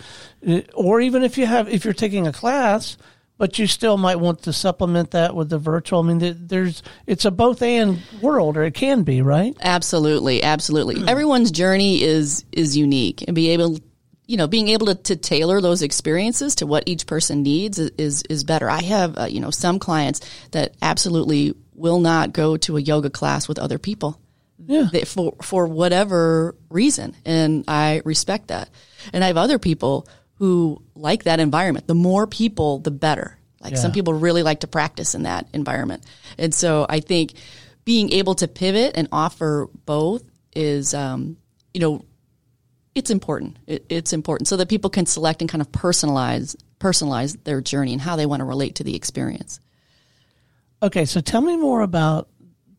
uh, 0.48 0.62
or 0.74 1.02
even 1.02 1.24
if 1.24 1.38
you 1.38 1.46
have, 1.46 1.70
if 1.70 1.86
you're 1.86 1.94
taking 1.94 2.28
a 2.28 2.34
class, 2.34 2.98
but 3.40 3.58
you 3.58 3.68
still 3.68 3.98
might 3.98 4.18
want 4.18 4.44
to 4.44 4.54
supplement 4.54 5.12
that 5.12 5.34
with 5.34 5.50
the 5.50 5.58
virtual. 5.58 6.02
I 6.02 6.04
mean, 6.04 6.48
there's 6.48 6.84
it's 7.08 7.26
a 7.26 7.32
both 7.32 7.62
and 7.62 8.00
world, 8.22 8.58
or 8.58 8.64
it 8.64 8.74
can 8.74 9.04
be, 9.04 9.22
right? 9.22 9.56
Absolutely, 9.62 10.44
absolutely. 10.44 11.08
Everyone's 11.08 11.50
journey 11.50 12.04
is 12.04 12.44
is 12.52 12.76
unique, 12.76 13.24
and 13.28 13.34
be 13.34 13.50
able, 13.50 13.80
you 14.28 14.36
know, 14.36 14.48
being 14.48 14.68
able 14.68 14.88
to, 14.88 14.96
to 14.96 15.16
tailor 15.16 15.62
those 15.62 15.82
experiences 15.82 16.56
to 16.56 16.68
what 16.68 16.84
each 16.86 17.08
person 17.08 17.42
needs 17.42 17.80
is 17.80 17.92
is, 17.98 18.24
is 18.24 18.44
better. 18.44 18.70
I 18.70 18.84
have, 18.84 19.18
uh, 19.18 19.24
you 19.24 19.40
know, 19.40 19.52
some 19.52 19.80
clients 19.80 20.20
that 20.52 20.76
absolutely 20.82 21.56
will 21.74 22.02
not 22.02 22.34
go 22.34 22.58
to 22.58 22.76
a 22.76 22.82
yoga 22.82 23.10
class 23.10 23.48
with 23.48 23.58
other 23.58 23.80
people. 23.80 24.20
Yeah. 24.66 24.88
They, 24.92 25.04
for 25.04 25.36
for 25.42 25.68
whatever 25.68 26.56
reason, 26.70 27.16
and 27.26 27.64
I 27.68 28.02
respect 28.06 28.50
that. 28.50 28.70
And 29.14 29.24
I 29.24 29.28
have 29.28 29.38
other 29.38 29.60
people 29.60 30.08
who 30.36 30.82
like 30.96 31.24
that 31.24 31.40
environment. 31.40 31.88
The 31.88 31.96
more 31.96 32.28
people, 32.28 32.80
the 32.80 32.92
better. 32.92 33.38
Like 33.62 33.76
some 33.76 33.92
people 33.92 34.14
really 34.14 34.42
like 34.42 34.62
to 34.62 34.68
practice 34.68 35.16
in 35.16 35.24
that 35.24 35.48
environment, 35.54 36.06
and 36.38 36.54
so 36.54 36.86
I 36.88 37.02
think 37.02 37.34
being 37.84 38.14
able 38.14 38.36
to 38.36 38.48
pivot 38.48 38.94
and 38.96 39.10
offer 39.12 39.68
both 39.86 40.24
is, 40.56 40.94
um, 40.94 41.36
you 41.74 41.82
know, 41.82 42.06
it's 42.96 43.10
important. 43.10 43.58
It, 43.68 43.86
it's 43.90 44.14
important 44.14 44.48
so 44.48 44.58
that 44.58 44.70
people 44.70 44.90
can 44.90 45.06
select 45.06 45.42
and 45.42 45.50
kind 45.50 45.62
of 45.62 45.72
personalize 45.72 46.56
personalize 46.80 47.38
their 47.44 47.62
journey 47.62 47.92
and 47.92 48.02
how 48.02 48.16
they 48.16 48.26
want 48.26 48.40
to 48.40 48.46
relate 48.46 48.76
to 48.76 48.84
the 48.84 48.96
experience. 48.96 49.60
Okay, 50.82 51.06
so 51.06 51.20
tell 51.20 51.42
me 51.42 51.58
more 51.58 51.82
about 51.82 52.30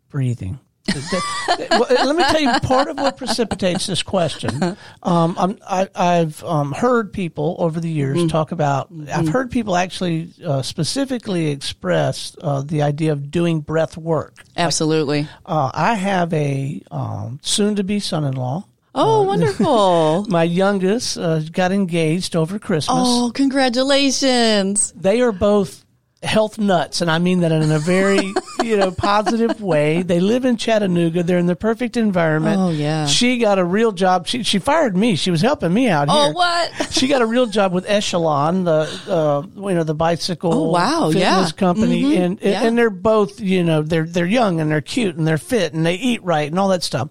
breathing. 0.09 0.59
Let 0.89 2.17
me 2.17 2.23
tell 2.25 2.41
you 2.41 2.61
part 2.61 2.89
of 2.89 2.97
what 2.97 3.17
precipitates 3.17 3.87
this 3.87 4.03
question. 4.03 4.77
Um, 5.03 5.35
I'm, 5.39 5.59
I, 5.67 5.89
I've 5.95 6.43
um, 6.45 6.73
heard 6.73 7.13
people 7.13 7.57
over 7.59 7.81
the 7.81 7.91
years 7.91 8.31
talk 8.31 8.53
about. 8.53 8.89
I've 9.13 9.29
heard 9.29 9.51
people 9.51 9.77
actually 9.77 10.33
uh, 10.45 10.63
specifically 10.63 11.49
express 11.49 12.37
uh, 12.41 12.63
the 12.63 12.83
idea 12.83 13.13
of 13.13 13.31
doing 13.31 13.61
breath 13.61 13.97
work. 13.97 14.43
Absolutely. 14.57 15.29
Uh, 15.47 15.71
I 15.73 15.95
have 15.95 16.33
a 16.33 16.83
um, 16.91 17.41
soon-to-be 17.43 18.01
son-in-law. 18.01 18.65
Oh, 18.95 19.23
wonderful. 19.23 20.25
My 20.29 20.43
youngest 20.43 21.17
uh, 21.17 21.41
got 21.41 21.71
engaged 21.73 22.35
over 22.35 22.59
Christmas. 22.59 22.97
oh, 22.99 23.31
congratulations. 23.35 24.93
they 24.97 25.21
are 25.21 25.33
both 25.33 25.85
health 26.23 26.59
nuts, 26.59 27.01
and 27.01 27.11
I 27.11 27.19
mean 27.19 27.41
that 27.41 27.51
in 27.53 27.71
a 27.73 27.79
very 27.79 28.33
you 28.63 28.77
know 28.77 28.91
positive 28.91 29.61
way. 29.61 30.03
They 30.03 30.21
live 30.21 30.45
in 30.45 30.57
Chattanooga. 30.59 31.23
They're 31.23 31.39
in 31.39 31.47
the 31.47 31.57
perfect 31.57 31.97
environment. 31.97 32.61
Oh, 32.61 32.71
yeah. 32.71 33.07
She 33.07 33.39
got 33.39 33.59
a 33.59 33.65
real 33.65 33.93
job. 33.93 34.27
She 34.27 34.43
she 34.43 34.59
fired 34.59 34.97
me. 34.97 35.17
She 35.17 35.31
was 35.31 35.41
helping 35.41 35.73
me 35.73 35.89
out 35.89 36.09
Oh, 36.11 36.25
here. 36.27 36.33
what? 36.35 36.73
She 37.01 37.09
got 37.09 37.23
a 37.23 37.27
real 37.27 37.47
job 37.47 37.73
with 37.73 37.89
Echelon, 37.89 38.65
the 38.65 38.87
uh, 39.09 39.43
you 39.69 39.75
know 39.75 39.85
the 39.85 39.95
bicycle 39.95 40.53
Oh, 40.53 40.71
wow, 40.71 41.07
fitness 41.09 41.23
yeah. 41.23 41.43
Mm-hmm. 41.45 41.57
company, 41.59 42.17
and 42.17 42.39
Yeah. 42.43 42.65
and 42.65 42.77
they're 42.77 42.91
both 42.91 43.41
you 43.41 43.65
know 43.65 43.81
they're 43.83 44.05
they're 44.05 44.27
young 44.27 44.61
and 44.61 44.71
they're 44.71 44.83
cute 44.83 45.17
and 45.17 45.27
they're 45.27 45.39
fit 45.39 45.73
and 45.73 45.87
they 45.87 45.95
eat 45.95 46.23
right 46.23 46.51
and 46.51 46.59
all 46.59 46.69
that 46.69 46.83
stuff. 46.83 47.09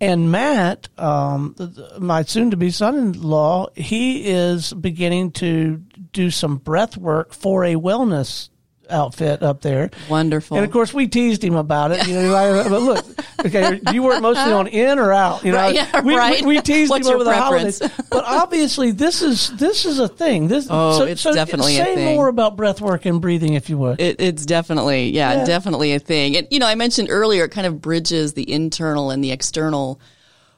And 0.00 0.32
Matt, 0.32 0.88
um, 0.96 1.54
th- 1.58 1.74
th- 1.74 1.98
my 1.98 2.22
soon-to-be 2.22 2.70
son-in-law, 2.70 3.68
he 3.76 4.26
is 4.26 4.72
beginning 4.72 5.32
to 5.32 5.82
do 6.12 6.30
some 6.30 6.56
breath 6.56 6.96
work 6.96 7.34
for 7.34 7.64
a 7.64 7.74
wellness 7.74 8.48
outfit 8.90 9.42
up 9.42 9.60
there. 9.60 9.90
Wonderful. 10.08 10.56
And 10.56 10.66
of 10.66 10.72
course, 10.72 10.92
we 10.92 11.08
teased 11.08 11.42
him 11.44 11.54
about 11.56 11.92
it. 11.92 12.06
You 12.06 12.14
know, 12.14 12.64
but 12.68 12.82
look, 12.82 13.06
okay, 13.46 13.80
you 13.92 14.02
work 14.02 14.20
mostly 14.22 14.52
on 14.52 14.66
in 14.66 14.98
or 14.98 15.12
out. 15.12 15.44
You 15.44 15.52
know, 15.52 15.58
Right, 15.58 15.74
yeah, 15.74 16.00
we, 16.02 16.16
right. 16.16 16.40
we, 16.42 16.56
we 16.56 16.60
teased 16.62 16.90
What's 16.90 17.06
him 17.08 17.14
over 17.14 17.24
the 17.24 17.34
holidays. 17.36 17.80
But 18.10 18.24
obviously, 18.26 18.90
this 18.90 19.22
is 19.22 19.50
this 19.56 19.84
is 19.84 19.98
a 19.98 20.08
thing. 20.08 20.48
This 20.48 20.66
Oh, 20.70 21.04
it's 21.04 21.22
definitely 21.22 21.78
a 21.78 21.84
say 21.84 21.94
thing. 21.94 22.14
more 22.16 22.28
about 22.28 22.56
breath 22.56 22.80
work 22.80 23.06
and 23.06 23.20
breathing, 23.20 23.54
if 23.54 23.70
you 23.70 23.78
would. 23.78 24.00
It, 24.00 24.20
it's 24.20 24.44
definitely, 24.44 25.10
yeah, 25.10 25.32
Yeah. 25.34 25.44
definitely 25.44 25.92
a 25.94 25.98
thing. 26.00 26.36
And, 26.36 26.48
you 26.50 26.58
know, 26.58 26.66
I 26.66 26.74
mentioned 26.74 27.08
earlier, 27.10 27.44
it 27.44 27.50
kind 27.50 27.66
of 27.66 27.80
bridges 27.80 28.32
the 28.34 28.50
internal 28.50 29.10
and 29.10 29.22
the 29.22 29.30
external 29.30 30.00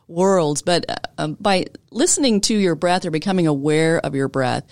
worlds. 0.08 0.62
But 0.62 0.90
uh, 0.90 0.94
um, 1.18 1.36
by 1.40 1.66
listening 1.90 2.40
to 2.42 2.56
your 2.56 2.74
breath 2.74 3.04
or 3.04 3.10
becoming 3.10 3.46
aware 3.46 3.98
of 3.98 4.14
your 4.14 4.28
breath, 4.28 4.64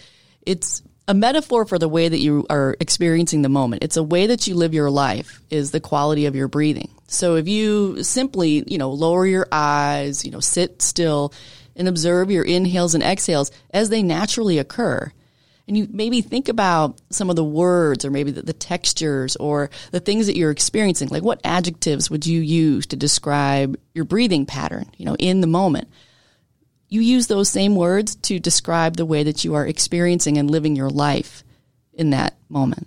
it's 0.47 0.83
a 1.11 1.15
metaphor 1.15 1.65
for 1.65 1.77
the 1.77 1.89
way 1.89 2.09
that 2.09 2.21
you 2.21 2.47
are 2.49 2.77
experiencing 2.79 3.43
the 3.43 3.49
moment. 3.49 3.83
It's 3.83 3.97
a 3.97 4.03
way 4.03 4.29
that 4.29 4.47
you 4.47 4.55
live 4.55 4.73
your 4.73 4.93
life 4.93 5.43
is 5.51 5.73
the 5.73 5.81
quality 5.81 6.27
of 6.27 6.37
your 6.37 6.47
breathing. 6.47 6.89
So 7.09 7.35
if 7.35 7.49
you 7.49 8.05
simply, 8.05 8.63
you 8.69 8.79
know, 8.79 8.93
lower 8.93 9.27
your 9.27 9.49
eyes, 9.51 10.25
you 10.25 10.31
know, 10.31 10.39
sit 10.39 10.81
still 10.81 11.35
and 11.75 11.89
observe 11.89 12.31
your 12.31 12.45
inhales 12.45 12.95
and 12.95 13.03
exhales 13.03 13.51
as 13.73 13.89
they 13.89 14.05
naturally 14.05 14.59
occur, 14.59 15.13
and 15.67 15.77
you 15.77 15.89
maybe 15.91 16.21
think 16.21 16.49
about 16.49 17.01
some 17.11 17.29
of 17.29 17.35
the 17.35 17.45
words 17.45 18.05
or 18.05 18.13
maybe 18.13 18.31
the, 18.31 18.43
the 18.43 18.53
textures 18.53 19.35
or 19.35 19.69
the 19.91 19.99
things 19.99 20.29
that 20.29 20.37
you're 20.37 20.53
experiencing. 20.53 21.09
Like 21.09 21.25
what 21.25 21.41
adjectives 21.43 22.09
would 22.09 22.25
you 22.25 22.41
use 22.41 22.87
to 22.87 22.97
describe 22.97 23.77
your 23.95 24.05
breathing 24.05 24.47
pattern, 24.47 24.89
you 24.97 25.07
know, 25.07 25.17
in 25.19 25.41
the 25.41 25.49
moment? 25.49 25.89
You 26.91 27.01
use 27.01 27.29
those 27.29 27.49
same 27.49 27.75
words 27.75 28.17
to 28.17 28.39
describe 28.39 28.97
the 28.97 29.07
way 29.07 29.23
that 29.23 29.45
you 29.45 29.55
are 29.55 29.67
experiencing 29.67 30.37
and 30.37 30.51
living 30.51 30.77
your 30.77 30.91
life 30.91 31.43
in 31.95 32.11
that 32.11 32.37
moment. 32.49 32.87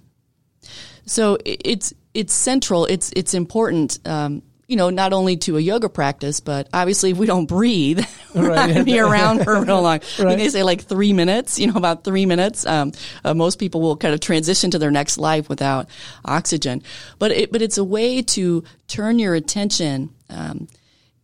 So 1.05 1.37
it's 1.43 1.93
it's 2.13 2.33
central. 2.33 2.85
It's 2.85 3.11
it's 3.15 3.33
important. 3.33 3.99
Um, 4.05 4.43
you 4.67 4.77
know, 4.77 4.89
not 4.89 5.13
only 5.13 5.35
to 5.37 5.57
a 5.57 5.59
yoga 5.59 5.89
practice, 5.89 6.39
but 6.39 6.67
obviously 6.73 7.11
if 7.11 7.17
we 7.17 7.27
don't 7.27 7.45
breathe, 7.45 8.03
we're 8.35 8.49
right. 8.49 8.55
not 8.55 8.65
going 8.67 8.77
to 8.79 8.83
be 8.85 8.99
around 8.99 9.43
for 9.43 9.61
real 9.61 9.81
long. 9.81 9.99
Right. 10.19 10.33
I 10.33 10.35
they 10.35 10.49
say 10.49 10.63
like 10.63 10.81
three 10.81 11.13
minutes, 11.13 11.59
you 11.59 11.67
know, 11.67 11.75
about 11.75 12.03
three 12.03 12.25
minutes. 12.25 12.65
Um, 12.65 12.93
uh, 13.23 13.33
most 13.33 13.59
people 13.59 13.81
will 13.81 13.97
kind 13.97 14.13
of 14.13 14.19
transition 14.19 14.71
to 14.71 14.79
their 14.79 14.89
next 14.89 15.17
life 15.17 15.49
without 15.49 15.87
oxygen. 16.23 16.81
But 17.19 17.31
it, 17.31 17.51
but 17.51 17.61
it's 17.61 17.77
a 17.77 17.83
way 17.83 18.21
to 18.21 18.63
turn 18.87 19.19
your 19.19 19.35
attention, 19.35 20.09
um, 20.29 20.67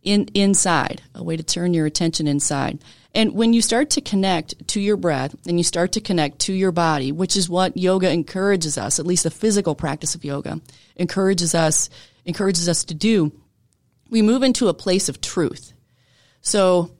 in, 0.02 0.28
inside, 0.34 1.02
a 1.14 1.22
way 1.22 1.36
to 1.36 1.42
turn 1.42 1.74
your 1.74 1.86
attention 1.86 2.26
inside. 2.26 2.78
And 3.14 3.34
when 3.34 3.52
you 3.52 3.60
start 3.60 3.90
to 3.90 4.00
connect 4.00 4.68
to 4.68 4.80
your 4.80 4.96
breath 4.96 5.34
and 5.46 5.58
you 5.58 5.64
start 5.64 5.92
to 5.92 6.00
connect 6.00 6.40
to 6.40 6.52
your 6.52 6.72
body, 6.72 7.10
which 7.10 7.36
is 7.36 7.48
what 7.48 7.76
yoga 7.76 8.10
encourages 8.10 8.78
us, 8.78 8.98
at 8.98 9.06
least 9.06 9.24
the 9.24 9.30
physical 9.30 9.74
practice 9.74 10.14
of 10.14 10.24
yoga 10.24 10.60
encourages 10.96 11.54
us, 11.54 11.90
encourages 12.24 12.68
us 12.68 12.84
to 12.84 12.94
do, 12.94 13.32
we 14.10 14.22
move 14.22 14.42
into 14.42 14.68
a 14.68 14.74
place 14.74 15.08
of 15.08 15.20
truth. 15.20 15.72
So 16.40 16.90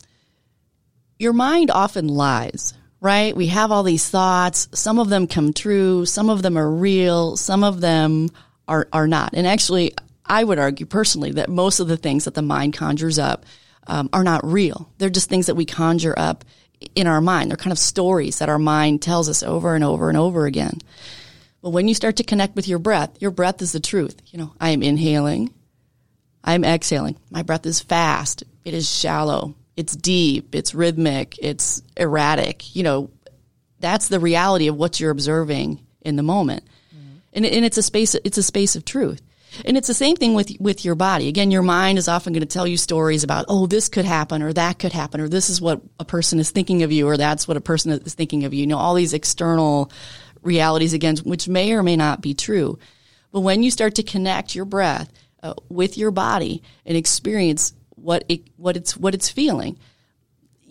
your 1.19 1.33
mind 1.33 1.71
often 1.71 2.09
lies, 2.09 2.75
right? 3.01 3.37
We 3.37 3.47
have 3.49 3.71
all 3.71 3.83
these 3.83 4.09
thoughts. 4.09 4.69
Some 4.73 4.99
of 4.99 5.09
them 5.09 5.27
come 5.27 5.53
true. 5.53 6.07
Some 6.07 6.29
of 6.29 6.43
them 6.43 6.57
are 6.57 6.71
real. 6.71 7.37
Some 7.37 7.63
of 7.63 7.81
them 7.81 8.31
are, 8.67 8.89
are 8.93 9.07
not. 9.07 9.35
And 9.35 9.47
actually, 9.47 9.95
I 10.31 10.45
would 10.45 10.61
argue 10.61 10.87
personally 10.87 11.33
that 11.33 11.49
most 11.49 11.81
of 11.81 11.89
the 11.89 11.97
things 11.97 12.25
that 12.25 12.35
the 12.35 12.41
mind 12.41 12.75
conjures 12.75 13.19
up 13.19 13.45
um, 13.89 14.09
are 14.13 14.23
not 14.23 14.47
real. 14.47 14.89
They're 14.99 15.11
just 15.11 15.29
things 15.29 15.47
that 15.47 15.57
we 15.57 15.65
conjure 15.65 16.17
up 16.17 16.45
in 16.95 17.09
our 17.09 17.21
mind. 17.21 17.51
They're 17.51 17.57
kind 17.57 17.73
of 17.73 17.79
stories 17.79 18.39
that 18.39 18.49
our 18.49 18.59
mind 18.59 19.03
tells 19.03 19.29
us 19.29 19.43
over 19.43 19.75
and 19.75 19.83
over 19.83 20.09
and 20.09 20.17
over 20.17 20.47
again. 20.47 20.79
But 21.63 21.71
when 21.71 21.89
you 21.89 21.95
start 21.95 22.17
to 22.17 22.25
connect 22.25 22.55
with 22.55 22.69
your 22.69 22.79
breath, 22.79 23.21
your 23.21 23.33
breath 23.33 23.61
is 23.61 23.73
the 23.73 23.81
truth. 23.81 24.23
You 24.27 24.39
know, 24.39 24.55
I 24.61 24.71
am 24.71 24.85
inhaling. 24.85 25.53
I'm 26.45 26.65
exhaling. 26.65 27.17
My 27.31 27.43
breath 27.43 27.67
is 27.67 27.81
fast. 27.81 28.45
It 28.65 28.73
is 28.73 28.89
shallow. 28.89 29.57
It's 29.77 29.97
deep. 29.97 30.55
It's 30.55 30.77
rhythmic. 30.77 31.37
It's 31.43 31.83
erratic. 31.97 32.77
You 32.77 32.85
know, 32.85 33.11
that's 33.81 34.07
the 34.07 34.21
reality 34.21 34.69
of 34.69 34.77
what 34.77 35.01
you're 35.01 35.11
observing 35.11 35.85
in 36.03 36.15
the 36.15 36.23
moment. 36.23 36.63
Mm-hmm. 36.95 37.17
And, 37.33 37.47
and 37.47 37.65
it's 37.65 37.79
a 37.79 37.83
space, 37.83 38.15
it's 38.15 38.39
a 38.39 38.43
space 38.45 38.77
of 38.77 38.85
truth. 38.85 39.21
And 39.65 39.77
it's 39.77 39.89
the 39.89 39.95
same 39.95 40.17
thing 40.17 40.35
with 40.35 40.53
with 40.61 40.85
your 40.85 40.95
body. 40.95 41.29
Again, 41.29 41.51
your 41.51 41.63
mind 41.63 41.99
is 41.99 42.09
often 42.09 42.33
going 42.33 42.41
to 42.41 42.47
tell 42.47 42.67
you 42.67 42.77
stories 42.77 43.25
about, 43.25 43.47
oh, 43.49 43.67
this 43.67 43.89
could 43.89 44.05
happen 44.05 44.43
or 44.43 44.53
that 44.53 44.79
could 44.79 44.93
happen 44.93 45.21
or 45.21 45.29
this 45.29 45.51
is 45.51 45.61
what 45.61 45.81
a 45.99 46.05
person 46.05 46.39
is 46.39 46.51
thinking 46.51 46.83
of 46.83 46.93
you 46.93 47.09
or 47.09 47.17
that's 47.17 47.49
what 47.49 47.57
a 47.57 47.61
person 47.61 47.93
is 47.93 48.15
thinking 48.15 48.45
of 48.45 48.55
you. 48.55 48.61
You 48.61 48.67
know, 48.67 48.79
all 48.79 48.95
these 48.95 49.13
external 49.13 49.91
realities 50.43 50.93
again, 50.93 51.17
which 51.19 51.49
may 51.49 51.73
or 51.73 51.83
may 51.83 51.97
not 51.97 52.21
be 52.21 52.35
true. 52.35 52.79
But 53.33 53.41
when 53.41 53.63
you 53.63 53.71
start 53.71 53.95
to 53.97 54.03
connect 54.03 54.55
your 54.55 54.65
breath 54.65 55.11
uh, 55.43 55.55
with 55.69 55.97
your 55.97 56.11
body 56.11 56.63
and 56.85 56.97
experience 56.97 57.73
what 57.91 58.25
it 58.29 58.43
what 58.57 58.77
it's 58.77 58.97
what 58.97 59.15
it's 59.15 59.29
feeling, 59.29 59.79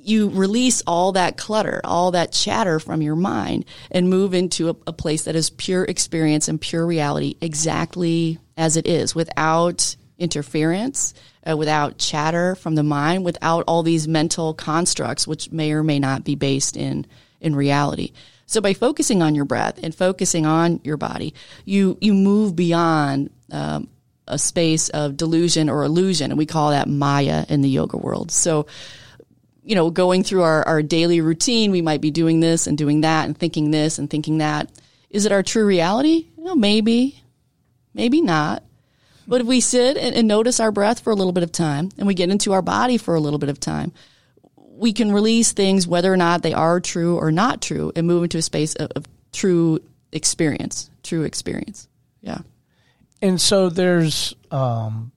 you 0.10 0.30
release 0.30 0.82
all 0.88 1.13
that 1.13 1.38
clutter, 1.38 1.82
all 1.84 2.12
that 2.12 2.32
chatter 2.32 2.80
from 2.80 3.02
your 3.02 3.15
mind 3.15 3.65
and 3.91 4.10
move 4.10 4.34
into 4.34 4.69
a, 4.69 4.76
a 4.88 4.93
place 4.93 5.24
that 5.24 5.36
is 5.36 5.50
pure 5.50 5.84
experience 5.84 6.48
and 6.48 6.60
pure 6.60 6.86
reality 6.86 7.36
exactly 7.41 8.39
as 8.58 8.76
it 8.76 8.88
is 8.88 9.13
without 9.13 9.95
interference, 10.17 11.13
uh, 11.50 11.56
without 11.56 11.98
chatter 11.98 12.56
from 12.56 12.76
the 12.76 12.84
mind, 12.84 13.24
without 13.24 13.63
all 13.67 13.84
these 13.84 14.08
mental 14.08 14.54
constructs, 14.54 15.28
which 15.28 15.52
may 15.52 15.72
or 15.72 15.84
may 15.84 16.00
not 16.00 16.24
be 16.24 16.36
based 16.36 16.76
in, 16.76 17.06
in 17.39 17.56
reality. 17.56 18.12
So 18.45 18.62
by 18.62 18.74
focusing 18.74 19.22
on 19.22 19.36
your 19.36 19.45
breath 19.45 19.80
and 19.82 19.93
focusing 19.93 20.45
on 20.45 20.82
your 20.84 20.98
body, 20.98 21.34
you, 21.65 21.98
you 22.02 22.13
move 22.13 22.56
beyond, 22.56 23.30
um, 23.52 23.89
a 24.30 24.38
space 24.38 24.89
of 24.89 25.17
delusion 25.17 25.69
or 25.69 25.84
illusion. 25.84 26.32
And 26.32 26.38
we 26.38 26.45
call 26.45 26.69
that 26.69 26.88
Maya 26.88 27.45
in 27.50 27.62
the 27.62 27.69
yoga 27.69 27.98
world. 27.98 28.32
So, 28.32 28.67
you 29.70 29.76
know, 29.76 29.92
going 29.92 30.24
through 30.24 30.42
our, 30.42 30.68
our 30.68 30.82
daily 30.82 31.22
routine, 31.22 31.70
we 31.70 31.84
might 31.84 32.02
be 32.02 32.10
doing 32.10 32.40
this 32.40 32.66
and 32.66 32.76
doing 32.76 33.02
that 33.02 33.28
and 33.28 33.38
thinking 33.38 33.70
this 33.70 34.00
and 34.00 34.10
thinking 34.10 34.40
that. 34.40 34.68
Is 35.12 35.28
it 35.28 35.32
our 35.32 35.44
true 35.44 35.64
reality? 35.64 36.26
Know, 36.38 36.56
maybe, 36.56 37.22
maybe 37.94 38.20
not. 38.20 38.64
But 39.28 39.42
if 39.42 39.48
we 39.48 39.62
sit 39.62 39.96
and, 39.96 40.16
and, 40.16 40.28
notice 40.28 40.60
our 40.60 40.72
breath 40.72 41.02
for 41.02 41.12
a 41.12 41.16
little 41.16 41.34
bit 41.34 41.44
of 41.44 41.52
time 41.52 41.92
and 42.00 42.08
we 42.08 42.16
get 42.16 42.32
into 42.32 42.52
our 42.54 42.64
body 42.64 42.98
for 42.98 43.14
a 43.14 43.20
little 43.20 43.38
bit 43.38 43.50
of 43.50 43.60
time, 43.60 43.92
we 44.56 44.92
can 44.92 45.12
release 45.12 45.52
things 45.52 45.86
whether 45.86 46.12
or 46.12 46.18
not 46.18 46.42
they 46.42 46.54
are 46.54 46.80
true 46.80 47.18
or 47.18 47.32
not 47.32 47.62
true 47.62 47.92
and 47.96 48.08
move 48.08 48.24
into 48.24 48.40
a 48.40 48.42
space 48.42 48.74
of, 48.74 48.90
of 48.96 49.06
true 49.32 49.80
experience, 50.12 50.90
true 51.04 51.22
experience. 51.26 51.88
Yeah. 52.22 52.40
And 53.22 53.40
so 53.40 53.70
there's 53.70 54.34
um, 54.50 55.12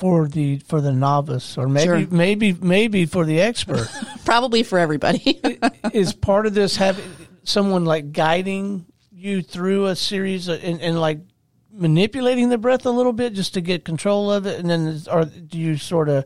for 0.00 0.26
the 0.26 0.58
for 0.60 0.80
the 0.80 0.92
novice 0.92 1.58
or 1.58 1.68
maybe 1.68 1.84
sure. 1.84 2.06
maybe 2.10 2.54
maybe 2.54 3.04
for 3.04 3.26
the 3.26 3.40
expert. 3.40 3.86
Probably 4.24 4.62
for 4.62 4.78
everybody. 4.78 5.38
Is 5.92 6.14
part 6.14 6.46
of 6.46 6.54
this 6.54 6.76
having 6.76 7.04
someone 7.44 7.84
like 7.84 8.10
guiding 8.10 8.86
you 9.12 9.42
through 9.42 9.86
a 9.86 9.94
series 9.94 10.48
of, 10.48 10.64
and, 10.64 10.80
and 10.80 10.98
like 10.98 11.20
manipulating 11.70 12.48
the 12.48 12.56
breath 12.56 12.86
a 12.86 12.90
little 12.90 13.12
bit 13.12 13.34
just 13.34 13.52
to 13.54 13.60
get 13.60 13.84
control 13.84 14.32
of 14.32 14.46
it? 14.46 14.58
And 14.58 14.70
then 14.70 15.02
or 15.12 15.26
do 15.26 15.58
you 15.58 15.76
sort 15.76 16.08
of 16.08 16.24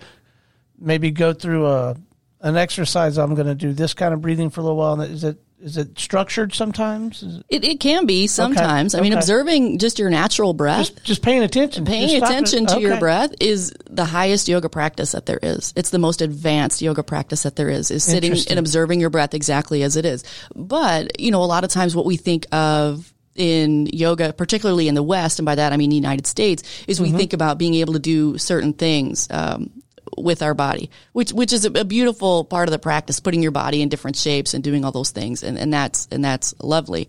maybe 0.79 1.11
go 1.11 1.33
through 1.33 1.67
a 1.67 1.97
an 2.45 2.57
exercise 2.57 3.19
i'm 3.19 3.35
going 3.35 3.49
to 3.49 3.55
do 3.55 3.73
this 3.73 3.93
kind 3.93 4.15
of 4.15 4.23
breathing 4.23 4.51
for 4.51 4.61
a 4.61 4.63
little 4.63 4.79
while 4.79 5.01
is 5.01 5.25
it 5.25 5.39
is 5.65 5.79
it 5.79 5.99
structured 5.99 6.53
sometimes? 6.55 7.23
It-, 7.23 7.45
it, 7.49 7.65
it 7.65 7.81
can 7.81 8.05
be 8.05 8.27
sometimes. 8.27 8.95
Okay. 8.95 9.01
I 9.01 9.03
mean, 9.03 9.13
okay. 9.15 9.19
observing 9.19 9.79
just 9.79 9.99
your 9.99 10.11
natural 10.11 10.53
breath, 10.53 10.89
just, 10.89 11.05
just 11.05 11.23
paying 11.23 11.43
attention, 11.43 11.87
paying 11.87 12.23
attention 12.23 12.67
to 12.67 12.75
okay. 12.75 12.83
your 12.83 12.99
breath 12.99 13.33
is 13.41 13.73
the 13.89 14.05
highest 14.05 14.47
yoga 14.47 14.69
practice 14.69 15.13
that 15.13 15.25
there 15.25 15.39
is. 15.43 15.73
It's 15.75 15.89
the 15.89 15.99
most 15.99 16.21
advanced 16.21 16.83
yoga 16.83 17.03
practice 17.03 17.45
that 17.45 17.57
there 17.57 17.71
is. 17.71 17.91
Is 17.91 18.05
sitting 18.05 18.37
and 18.51 18.59
observing 18.59 19.01
your 19.01 19.09
breath 19.09 19.33
exactly 19.33 19.83
as 19.83 19.97
it 19.97 20.05
is. 20.05 20.23
But 20.55 21.19
you 21.19 21.31
know, 21.31 21.43
a 21.43 21.47
lot 21.47 21.65
of 21.65 21.71
times 21.71 21.97
what 21.97 22.05
we 22.05 22.19
think 22.19 22.47
of 22.53 23.11
in 23.35 23.87
yoga, 23.87 24.35
particularly 24.35 24.87
in 24.87 24.95
the 24.95 25.03
West, 25.03 25.39
and 25.39 25.47
by 25.47 25.55
that 25.55 25.73
I 25.73 25.79
mean 25.79 25.89
the 25.89 25.97
United 25.97 26.27
States, 26.27 26.63
is 26.87 27.01
we 27.01 27.09
mm-hmm. 27.09 27.17
think 27.17 27.33
about 27.33 27.57
being 27.57 27.75
able 27.75 27.95
to 27.95 27.99
do 27.99 28.37
certain 28.37 28.75
things. 28.75 29.29
Um, 29.31 29.83
with 30.17 30.43
our 30.43 30.55
body, 30.55 30.91
which 31.13 31.33
which 31.33 31.53
is 31.53 31.65
a, 31.65 31.85
beautiful 31.85 32.45
part 32.45 32.69
of 32.69 32.73
the 32.73 32.79
practice, 32.79 33.21
putting 33.21 33.43
your 33.43 33.53
body 33.53 33.83
in 33.83 33.89
different 33.89 34.17
shapes 34.17 34.55
and 34.55 34.65
doing 34.65 34.85
all 34.85 34.93
those 34.93 35.11
things, 35.11 35.43
and, 35.43 35.59
and 35.59 35.73
that's 35.73 36.09
and 36.11 36.25
that's 36.25 36.55
lovely. 36.61 37.09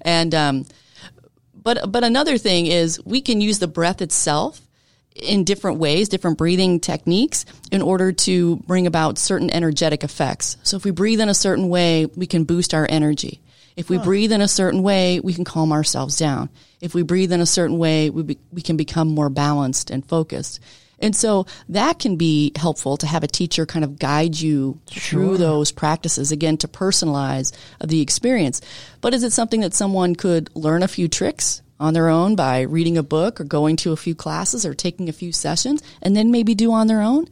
And 0.00 0.34
um, 0.34 0.66
but 1.54 1.90
but 1.90 2.04
another 2.04 2.38
thing 2.38 2.66
is 2.66 3.00
we 3.04 3.20
can 3.20 3.40
use 3.40 3.58
the 3.58 3.68
breath 3.68 4.02
itself 4.02 4.60
in 5.14 5.44
different 5.44 5.78
ways, 5.78 6.08
different 6.08 6.38
breathing 6.38 6.80
techniques 6.80 7.44
in 7.70 7.82
order 7.82 8.12
to 8.12 8.56
bring 8.56 8.86
about 8.86 9.18
certain 9.18 9.50
energetic 9.50 10.04
effects. 10.04 10.56
So 10.62 10.76
if 10.76 10.84
we 10.84 10.90
breathe 10.90 11.20
in 11.20 11.28
a 11.28 11.34
certain 11.34 11.68
way, 11.68 12.06
we 12.16 12.26
can 12.26 12.44
boost 12.44 12.74
our 12.74 12.86
energy. 12.88 13.40
If 13.76 13.88
we 13.88 13.96
huh. 13.96 14.04
breathe 14.04 14.32
in 14.32 14.40
a 14.40 14.48
certain 14.48 14.82
way, 14.82 15.20
we 15.20 15.34
can 15.34 15.44
calm 15.44 15.72
ourselves 15.72 16.16
down. 16.16 16.50
If 16.80 16.94
we 16.94 17.02
breathe 17.02 17.32
in 17.32 17.40
a 17.40 17.46
certain 17.46 17.78
way, 17.78 18.10
we, 18.10 18.22
be, 18.22 18.38
we 18.52 18.62
can 18.62 18.76
become 18.76 19.08
more 19.08 19.30
balanced 19.30 19.90
and 19.90 20.06
focused. 20.06 20.60
And 21.02 21.14
so 21.16 21.46
that 21.68 21.98
can 21.98 22.16
be 22.16 22.52
helpful 22.56 22.96
to 22.98 23.06
have 23.06 23.24
a 23.24 23.28
teacher 23.28 23.66
kind 23.66 23.84
of 23.84 23.98
guide 23.98 24.40
you 24.40 24.80
sure. 24.90 25.00
through 25.00 25.36
those 25.38 25.72
practices 25.72 26.30
again 26.30 26.56
to 26.58 26.68
personalize 26.68 27.52
the 27.84 28.00
experience. 28.00 28.60
But 29.00 29.12
is 29.12 29.24
it 29.24 29.32
something 29.32 29.60
that 29.60 29.74
someone 29.74 30.14
could 30.14 30.48
learn 30.54 30.84
a 30.84 30.88
few 30.88 31.08
tricks 31.08 31.60
on 31.80 31.92
their 31.92 32.08
own 32.08 32.36
by 32.36 32.60
reading 32.60 32.96
a 32.96 33.02
book 33.02 33.40
or 33.40 33.44
going 33.44 33.74
to 33.76 33.90
a 33.90 33.96
few 33.96 34.14
classes 34.14 34.64
or 34.64 34.72
taking 34.72 35.08
a 35.08 35.12
few 35.12 35.32
sessions 35.32 35.82
and 36.00 36.16
then 36.16 36.30
maybe 36.30 36.54
do 36.54 36.72
on 36.72 36.86
their 36.86 37.02
own? 37.02 37.26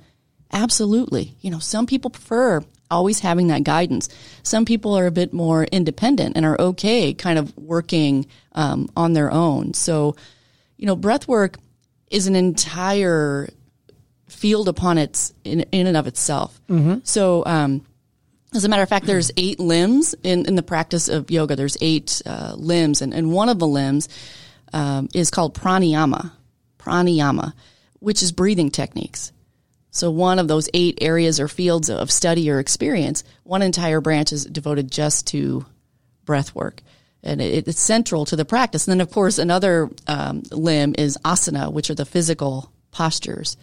Absolutely. 0.52 1.36
You 1.40 1.52
know, 1.52 1.60
some 1.60 1.86
people 1.86 2.10
prefer 2.10 2.62
always 2.90 3.20
having 3.20 3.46
that 3.46 3.62
guidance. 3.62 4.08
Some 4.42 4.64
people 4.64 4.98
are 4.98 5.06
a 5.06 5.12
bit 5.12 5.32
more 5.32 5.62
independent 5.64 6.36
and 6.36 6.44
are 6.44 6.60
okay 6.60 7.14
kind 7.14 7.38
of 7.38 7.56
working 7.56 8.26
um, 8.52 8.90
on 8.96 9.12
their 9.12 9.30
own. 9.30 9.74
So, 9.74 10.16
you 10.76 10.86
know, 10.86 10.96
breath 10.96 11.28
work 11.28 11.56
is 12.10 12.26
an 12.26 12.34
entire 12.34 13.48
field 14.40 14.68
upon 14.68 14.96
its 14.96 15.34
in, 15.44 15.60
in 15.72 15.86
and 15.86 15.96
of 15.96 16.06
itself. 16.06 16.58
Mm-hmm. 16.68 17.00
So, 17.04 17.44
um, 17.44 17.84
as 18.54 18.64
a 18.64 18.68
matter 18.68 18.82
of 18.82 18.88
fact, 18.88 19.06
there's 19.06 19.30
eight 19.36 19.60
limbs 19.60 20.14
in, 20.24 20.46
in 20.46 20.56
the 20.56 20.62
practice 20.62 21.08
of 21.08 21.30
yoga. 21.30 21.54
There's 21.54 21.76
eight 21.80 22.20
uh, 22.26 22.54
limbs, 22.56 23.02
and, 23.02 23.14
and 23.14 23.32
one 23.32 23.48
of 23.48 23.58
the 23.58 23.66
limbs 23.66 24.08
um, 24.72 25.08
is 25.14 25.30
called 25.30 25.54
pranayama. 25.54 26.32
Pranayama, 26.78 27.52
which 28.00 28.22
is 28.22 28.32
breathing 28.32 28.70
techniques. 28.70 29.32
So 29.90 30.10
one 30.10 30.38
of 30.38 30.48
those 30.48 30.68
eight 30.72 30.98
areas 31.02 31.38
or 31.38 31.46
fields 31.46 31.90
of 31.90 32.10
study 32.10 32.50
or 32.50 32.58
experience, 32.58 33.22
one 33.44 33.62
entire 33.62 34.00
branch 34.00 34.32
is 34.32 34.46
devoted 34.46 34.90
just 34.90 35.26
to 35.28 35.66
breath 36.24 36.54
work 36.54 36.82
and 37.22 37.40
it, 37.40 37.68
it's 37.68 37.80
central 37.80 38.24
to 38.26 38.36
the 38.36 38.44
practice. 38.44 38.86
And 38.86 38.92
then, 38.92 39.00
of 39.00 39.10
course, 39.10 39.38
another 39.38 39.90
um, 40.06 40.42
limb 40.50 40.94
is 40.96 41.18
asana, 41.24 41.72
which 41.72 41.90
are 41.90 41.94
the 41.94 42.06
physical 42.06 42.72
postures. 42.90 43.56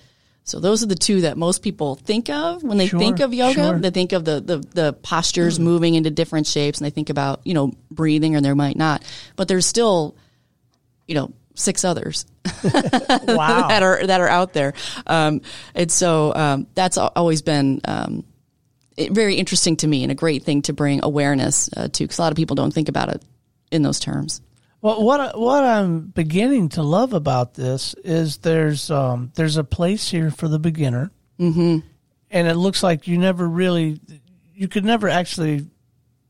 So 0.47 0.62
those 0.62 0.81
are 0.81 0.86
the 0.86 0.95
two 0.95 1.21
that 1.21 1.38
most 1.38 1.62
people 1.62 1.95
think 1.95 2.29
of 2.29 2.63
when 2.63 2.77
they 2.77 2.88
sure, 2.88 2.97
think 2.97 3.19
of 3.19 3.33
yoga. 3.33 3.53
Sure. 3.53 3.79
They 3.79 3.89
think 3.89 4.13
of 4.13 4.23
the 4.23 4.39
the, 4.39 4.57
the 4.60 4.93
postures 4.93 5.60
mm. 5.60 5.63
moving 5.63 5.95
into 5.95 6.10
different 6.10 6.47
shapes, 6.47 6.79
and 6.79 6.86
they 6.86 6.89
think 6.89 7.10
about 7.10 7.41
you 7.43 7.53
know 7.53 7.73
breathing, 7.91 8.33
or 8.33 8.39
there 8.39 8.55
might 8.55 8.77
not. 8.77 9.03
But 9.36 9.49
there's 9.49 9.65
still, 9.65 10.15
you 11.05 11.15
know, 11.15 11.33
six 11.53 11.83
others 11.83 12.25
Wow. 12.63 12.63
that 13.67 13.83
are 13.83 14.07
that 14.07 14.21
are 14.21 14.29
out 14.29 14.53
there. 14.53 14.73
Um, 15.05 15.41
and 15.75 15.91
so 15.91 16.33
um, 16.33 16.67
that's 16.75 16.97
always 16.97 17.41
been 17.41 17.81
um, 17.83 18.23
very 18.97 19.36
interesting 19.36 19.75
to 19.77 19.88
me 19.88 20.03
and 20.03 20.13
a 20.13 20.15
great 20.15 20.43
thing 20.43 20.62
to 20.63 20.73
bring 20.73 21.01
awareness 21.03 21.69
uh, 21.75 21.89
to 21.89 22.03
because 22.05 22.19
a 22.19 22.21
lot 22.21 22.31
of 22.31 22.38
people 22.38 22.55
don't 22.55 22.73
think 22.73 22.88
about 22.88 23.10
it 23.10 23.21
in 23.69 23.81
those 23.81 23.99
terms. 23.99 24.41
Well, 24.82 25.04
what 25.04 25.38
what 25.40 25.63
I'm 25.63 26.02
beginning 26.02 26.70
to 26.70 26.84
love 26.84 27.13
about 27.13 27.56
this 27.56 27.94
is 28.04 28.38
there's 28.38 28.92
um, 28.92 29.32
there's 29.36 29.58
a 29.58 29.63
place 29.63 30.10
here 30.10 30.30
for 30.32 30.48
the 30.48 30.60
beginner, 30.60 31.12
mm-hmm. 31.40 31.80
and 32.30 32.48
it 32.48 32.56
looks 32.56 32.84
like 32.84 33.08
you 33.08 33.18
never 33.18 33.48
really 33.48 34.00
you 34.54 34.68
could 34.68 34.86
never 34.86 35.10
actually 35.10 35.66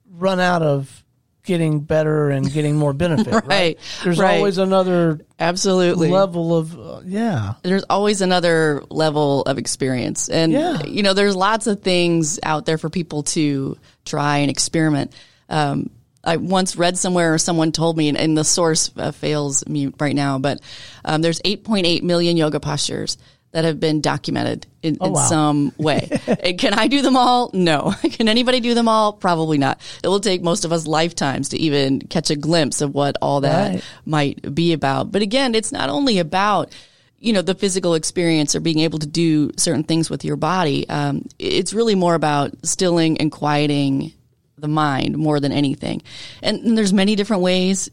run 0.10 0.40
out 0.40 0.62
of 0.62 1.04
getting 1.44 1.80
better 1.80 2.30
and 2.30 2.52
getting 2.52 2.76
more 2.76 2.92
benefit. 3.06 3.34
right. 3.34 3.46
Right, 3.46 3.80
There's 4.04 4.20
right. 4.20 4.36
always 4.36 4.58
another 4.58 5.22
Absolutely. 5.40 6.10
level 6.10 6.58
of 6.58 6.78
uh, 6.78 7.02
yeah. 7.06 7.54
there's 7.64 7.86
always 7.90 8.22
another 8.22 8.84
level 8.90 9.44
of 9.44 9.58
experience. 9.58 10.28
And, 10.28 10.52
Yeah. 10.52 10.84
you 10.84 11.04
know, 11.04 11.14
there's 11.14 11.36
lots 11.38 11.66
of 11.68 11.82
things 11.82 12.38
out 12.44 12.66
there 12.66 12.78
for 12.78 12.90
people 12.90 13.24
to 13.24 13.78
try 14.04 14.40
and 14.40 14.52
experiment. 14.52 15.14
Um, 15.48 15.90
I 16.24 16.38
once 16.38 16.76
read 16.76 16.98
somewhere 16.98 17.34
or 17.34 17.38
someone 17.38 17.72
told 17.72 17.98
me, 17.98 18.10
and, 18.10 18.18
and 18.18 18.38
the 18.38 18.44
source 18.44 18.92
uh, 18.98 19.12
fails 19.12 19.66
me 19.68 19.94
right 20.00 20.16
now, 20.16 20.40
but 20.40 20.60
um, 21.06 21.22
there's 21.22 21.40
8.8 21.42 22.04
million 22.04 22.38
yoga 22.38 22.60
postures 22.60 23.18
that 23.52 23.64
have 23.64 23.80
been 23.80 24.02
documented 24.02 24.68
in, 24.84 24.96
in 24.96 25.00
Oh, 25.02 25.10
wow. 25.12 25.22
some 25.28 25.72
way. 25.78 26.10
Can 26.60 26.74
I 26.74 26.88
do 26.88 27.02
them 27.02 27.16
all? 27.16 27.50
No. 27.54 27.94
Can 28.12 28.28
anybody 28.28 28.60
do 28.60 28.74
them 28.74 28.90
all? 28.90 29.14
Probably 29.14 29.58
not. 29.58 29.80
It 30.04 30.08
will 30.10 30.20
take 30.20 30.42
most 30.44 30.66
of 30.66 30.74
us 30.74 30.86
lifetimes 30.86 31.50
to 31.50 31.58
even 31.58 32.02
catch 32.02 32.30
a 32.30 32.36
glimpse 32.36 32.82
of 32.82 32.94
what 32.94 33.16
all 33.22 33.42
that 33.42 33.76
Right. 33.76 33.84
might 34.06 34.54
be 34.54 34.74
about. 34.74 35.12
But 35.14 35.22
again, 35.22 35.56
it's 35.56 35.72
not 35.72 35.90
only 35.90 36.20
about 36.20 36.72
you 37.20 37.34
know 37.34 37.42
the 37.42 37.56
physical 37.56 37.96
experience 37.96 38.54
or 38.54 38.60
being 38.60 38.80
able 38.80 39.00
to 39.00 39.08
do 39.08 39.50
certain 39.58 39.84
things 39.84 40.08
with 40.10 40.24
your 40.26 40.36
body. 40.36 40.88
Um, 40.88 41.26
it's 41.40 41.74
really 41.74 41.96
more 41.96 42.14
about 42.16 42.52
stilling 42.64 43.18
and 43.20 43.32
quieting 43.32 44.12
the 44.58 44.68
mind 44.68 45.18
more 45.18 45.40
than 45.40 45.52
anything. 45.52 46.02
And, 46.42 46.60
and 46.64 46.78
there's 46.78 46.94
many 46.94 47.16
different 47.16 47.44
ways 47.44 47.90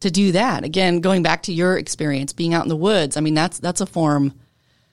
to 0.00 0.10
do 0.10 0.32
that. 0.32 0.64
Again, 0.64 1.00
going 1.00 1.22
back 1.22 1.44
to 1.44 1.52
your 1.52 1.76
experience, 1.76 2.32
being 2.32 2.54
out 2.54 2.64
in 2.64 2.68
the 2.68 2.76
woods. 2.76 3.16
I 3.16 3.20
mean, 3.20 3.34
that's 3.34 3.58
that's 3.58 3.80
a 3.80 3.86
form. 3.86 4.34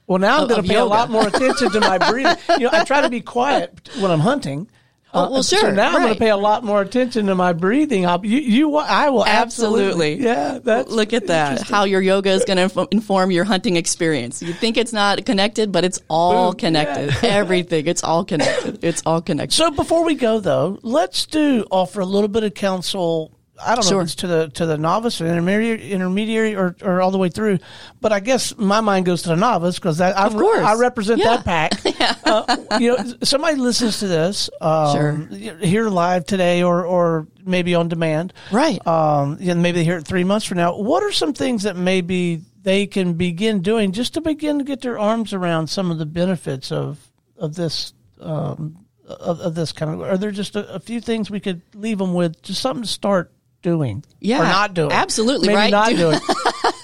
Well, 0.07 0.19
now 0.19 0.41
I'm 0.41 0.47
going 0.47 0.61
to 0.61 0.67
pay 0.67 0.75
a 0.75 0.85
lot 0.85 1.09
more 1.09 1.27
attention 1.33 1.71
to 1.71 1.79
my 1.79 1.97
breathing. 1.97 2.35
you 2.57 2.65
know, 2.65 2.69
I 2.73 2.83
try 2.83 3.01
to 3.01 3.09
be 3.09 3.21
quiet 3.21 3.89
when 3.99 4.11
I'm 4.11 4.19
hunting. 4.19 4.69
Oh, 5.15 5.31
well, 5.31 5.43
So 5.43 5.57
sure, 5.57 5.71
now 5.71 5.89
I'm 5.89 6.01
going 6.01 6.13
to 6.13 6.19
pay 6.19 6.31
a 6.31 6.37
lot 6.37 6.63
more 6.63 6.81
attention 6.81 7.27
to 7.27 7.35
my 7.35 7.53
breathing. 7.53 8.05
I'll, 8.05 8.25
you, 8.25 8.39
you, 8.39 8.75
I 8.77 9.09
will 9.09 9.25
absolutely. 9.25 10.13
Absolutely. 10.13 10.25
Yeah, 10.25 10.59
that's 10.63 10.89
Look 10.91 11.13
at 11.13 11.27
that. 11.27 11.61
How 11.61 11.83
your 11.83 12.01
yoga 12.01 12.31
is 12.31 12.43
going 12.45 12.57
to 12.57 12.63
inf- 12.63 12.87
inform 12.91 13.29
your 13.29 13.43
hunting 13.43 13.75
experience. 13.75 14.41
You 14.41 14.53
think 14.53 14.75
it's 14.77 14.91
not 14.93 15.23
connected, 15.25 15.71
but 15.71 15.85
it's 15.85 16.01
all 16.09 16.51
Boom. 16.51 16.59
connected. 16.59 17.13
Everything. 17.23 17.85
It's 17.85 18.03
all 18.03 18.25
connected. 18.25 18.83
It's 18.83 19.03
all 19.05 19.21
connected. 19.21 19.53
So 19.55 19.69
before 19.69 20.03
we 20.03 20.15
go 20.15 20.39
though, 20.39 20.79
let's 20.81 21.27
do 21.27 21.65
offer 21.69 21.99
a 22.01 22.05
little 22.05 22.27
bit 22.27 22.43
of 22.43 22.53
counsel. 22.55 23.37
I 23.61 23.75
don't 23.75 23.89
know 23.91 23.99
if 23.99 24.05
it's 24.05 24.15
to 24.15 24.27
the 24.27 24.47
to 24.55 24.65
the 24.65 24.77
novice 24.77 25.21
or 25.21 25.27
intermediary, 25.27 25.91
intermediary 25.91 26.55
or, 26.55 26.75
or 26.81 27.01
all 27.01 27.11
the 27.11 27.17
way 27.19 27.29
through, 27.29 27.59
but 28.01 28.11
I 28.11 28.19
guess 28.19 28.57
my 28.57 28.81
mind 28.81 29.05
goes 29.05 29.21
to 29.23 29.29
the 29.29 29.35
novice 29.35 29.75
because 29.77 30.01
I, 30.01 30.09
I. 30.11 30.27
I 30.63 30.73
represent 30.75 31.19
Yeah. 31.19 31.37
that 31.37 31.45
pack. 31.45 32.25
uh, 32.25 32.57
you 32.79 32.95
know, 32.95 33.13
somebody 33.21 33.57
listens 33.57 33.99
to 33.99 34.07
this 34.07 34.49
um, 34.59 35.29
here 35.29 35.89
live 35.89 36.25
today 36.25 36.63
or 36.63 36.83
or 36.85 37.27
maybe 37.45 37.75
on 37.75 37.89
demand, 37.89 38.33
Right. 38.51 38.85
Um, 38.87 39.37
and 39.41 39.61
maybe 39.61 39.79
they 39.79 39.83
hear 39.83 39.97
it 39.97 40.07
three 40.07 40.23
months 40.23 40.45
from 40.45 40.57
now. 40.57 40.75
What 40.77 41.03
are 41.03 41.11
some 41.11 41.33
things 41.33 41.63
that 41.63 41.75
maybe 41.75 42.41
they 42.63 42.87
can 42.87 43.13
begin 43.13 43.61
doing 43.61 43.91
just 43.91 44.13
to 44.15 44.21
begin 44.21 44.57
to 44.59 44.63
get 44.63 44.81
their 44.81 44.97
arms 44.97 45.33
around 45.33 45.67
some 45.67 45.91
of 45.91 45.99
the 45.99 46.05
benefits 46.07 46.71
of 46.71 46.97
of 47.37 47.53
this 47.55 47.93
um, 48.19 48.77
of, 49.07 49.39
of 49.41 49.53
this 49.53 49.71
kind 49.73 49.91
of? 49.93 50.01
Are 50.01 50.17
there 50.17 50.31
just 50.31 50.55
a, 50.55 50.67
a 50.73 50.79
few 50.79 50.99
things 50.99 51.29
we 51.29 51.39
could 51.39 51.61
leave 51.75 51.99
them 51.99 52.13
with? 52.15 52.41
Just 52.41 52.59
something 52.61 52.83
to 52.83 52.89
start 52.89 53.31
doing, 53.63 54.03
Yeah, 54.19 54.41
or 54.41 54.43
not 54.43 54.73
doing, 54.75 54.91
absolutely, 54.91 55.47
Maybe 55.47 55.57
right? 55.57 55.71
not 55.71 55.89
Do- 55.89 55.97
doing. 55.97 56.19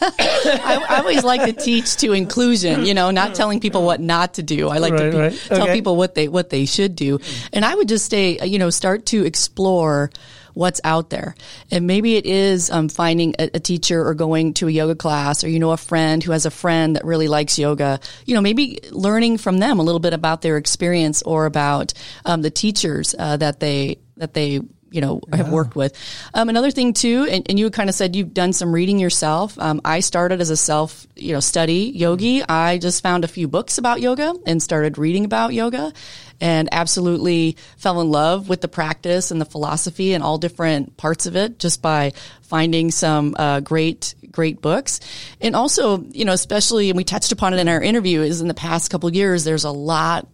I, 0.01 0.85
I 0.89 0.97
always 0.99 1.23
like 1.23 1.43
to 1.43 1.53
teach 1.53 1.97
to 1.97 2.13
inclusion, 2.13 2.85
you 2.85 2.93
know, 2.93 3.11
not 3.11 3.35
telling 3.35 3.59
people 3.59 3.83
what 3.85 3.99
not 3.99 4.35
to 4.35 4.43
do. 4.43 4.69
I 4.69 4.77
like 4.79 4.93
Right, 4.93 5.03
to 5.03 5.11
be, 5.11 5.17
right. 5.17 5.41
tell 5.47 5.63
Okay. 5.63 5.73
people 5.73 5.95
what 5.95 6.15
they 6.15 6.27
what 6.27 6.49
they 6.49 6.65
should 6.65 6.95
do. 6.95 7.19
And 7.53 7.63
I 7.65 7.75
would 7.75 7.87
just 7.87 8.09
say, 8.09 8.39
you 8.43 8.57
know, 8.59 8.69
start 8.69 9.05
to 9.07 9.25
explore 9.25 10.09
what's 10.55 10.81
out 10.83 11.09
there. 11.09 11.35
And 11.71 11.85
maybe 11.85 12.15
it 12.15 12.25
is 12.25 12.69
um, 12.71 12.89
finding 12.89 13.35
a, 13.39 13.49
a 13.53 13.59
teacher 13.59 14.05
or 14.05 14.13
going 14.15 14.53
to 14.55 14.67
a 14.67 14.71
yoga 14.71 14.95
class 14.95 15.43
or, 15.43 15.49
you 15.49 15.59
know, 15.59 15.71
a 15.71 15.77
friend 15.77 16.23
who 16.23 16.31
has 16.31 16.45
a 16.45 16.51
friend 16.51 16.95
that 16.95 17.05
really 17.05 17.27
likes 17.27 17.59
yoga. 17.59 17.99
You 18.25 18.35
know, 18.35 18.41
maybe 18.41 18.79
learning 18.91 19.37
from 19.37 19.59
them 19.59 19.79
a 19.79 19.83
little 19.83 19.99
bit 19.99 20.13
about 20.13 20.41
their 20.41 20.57
experience 20.57 21.21
or 21.23 21.45
about 21.45 21.93
um, 22.25 22.41
the 22.41 22.49
teachers 22.51 23.13
uh, 23.17 23.37
that 23.37 23.59
they 23.59 23.99
that 24.17 24.33
they 24.33 24.59
you 24.91 25.01
know 25.01 25.21
I 25.31 25.37
have 25.37 25.49
worked 25.51 25.75
with. 25.75 25.95
Um, 26.33 26.49
another 26.49 26.71
thing 26.71 26.93
too, 26.93 27.27
and, 27.29 27.45
and 27.49 27.59
you 27.59 27.69
kind 27.69 27.89
of 27.89 27.95
said 27.95 28.15
you've 28.15 28.33
done 28.33 28.53
some 28.53 28.73
reading 28.73 28.99
yourself. 28.99 29.57
Um, 29.59 29.81
I 29.85 29.99
started 29.99 30.41
as 30.41 30.49
a 30.49 30.57
self 30.57 31.07
you 31.15 31.33
know 31.33 31.39
study 31.39 31.91
yogi. 31.95 32.43
I 32.43 32.77
just 32.77 33.03
found 33.03 33.23
a 33.23 33.27
few 33.27 33.47
books 33.47 33.77
about 33.77 34.01
yoga 34.01 34.33
and 34.45 34.61
started 34.61 34.97
reading 34.97 35.25
about 35.25 35.53
yoga, 35.53 35.93
and 36.41 36.69
absolutely 36.71 37.57
fell 37.77 38.01
in 38.01 38.09
love 38.09 38.49
with 38.49 38.61
the 38.61 38.67
practice 38.67 39.31
and 39.31 39.39
the 39.39 39.45
philosophy 39.45 40.13
and 40.13 40.23
all 40.23 40.37
different 40.37 40.97
parts 40.97 41.25
of 41.25 41.35
it 41.35 41.59
just 41.59 41.81
by 41.81 42.13
finding 42.41 42.91
some 42.91 43.35
uh, 43.37 43.59
great 43.59 44.15
great 44.31 44.61
books 44.61 44.99
and 45.41 45.55
also 45.55 46.03
you 46.11 46.23
know 46.25 46.33
especially 46.33 46.89
and 46.89 46.97
we 46.97 47.03
touched 47.03 47.31
upon 47.31 47.53
it 47.53 47.59
in 47.59 47.67
our 47.67 47.81
interview 47.81 48.21
is 48.21 48.41
in 48.41 48.47
the 48.47 48.53
past 48.53 48.91
couple 48.91 49.09
of 49.09 49.15
years 49.15 49.43
there's 49.43 49.63
a 49.63 49.71
lot 49.71 50.27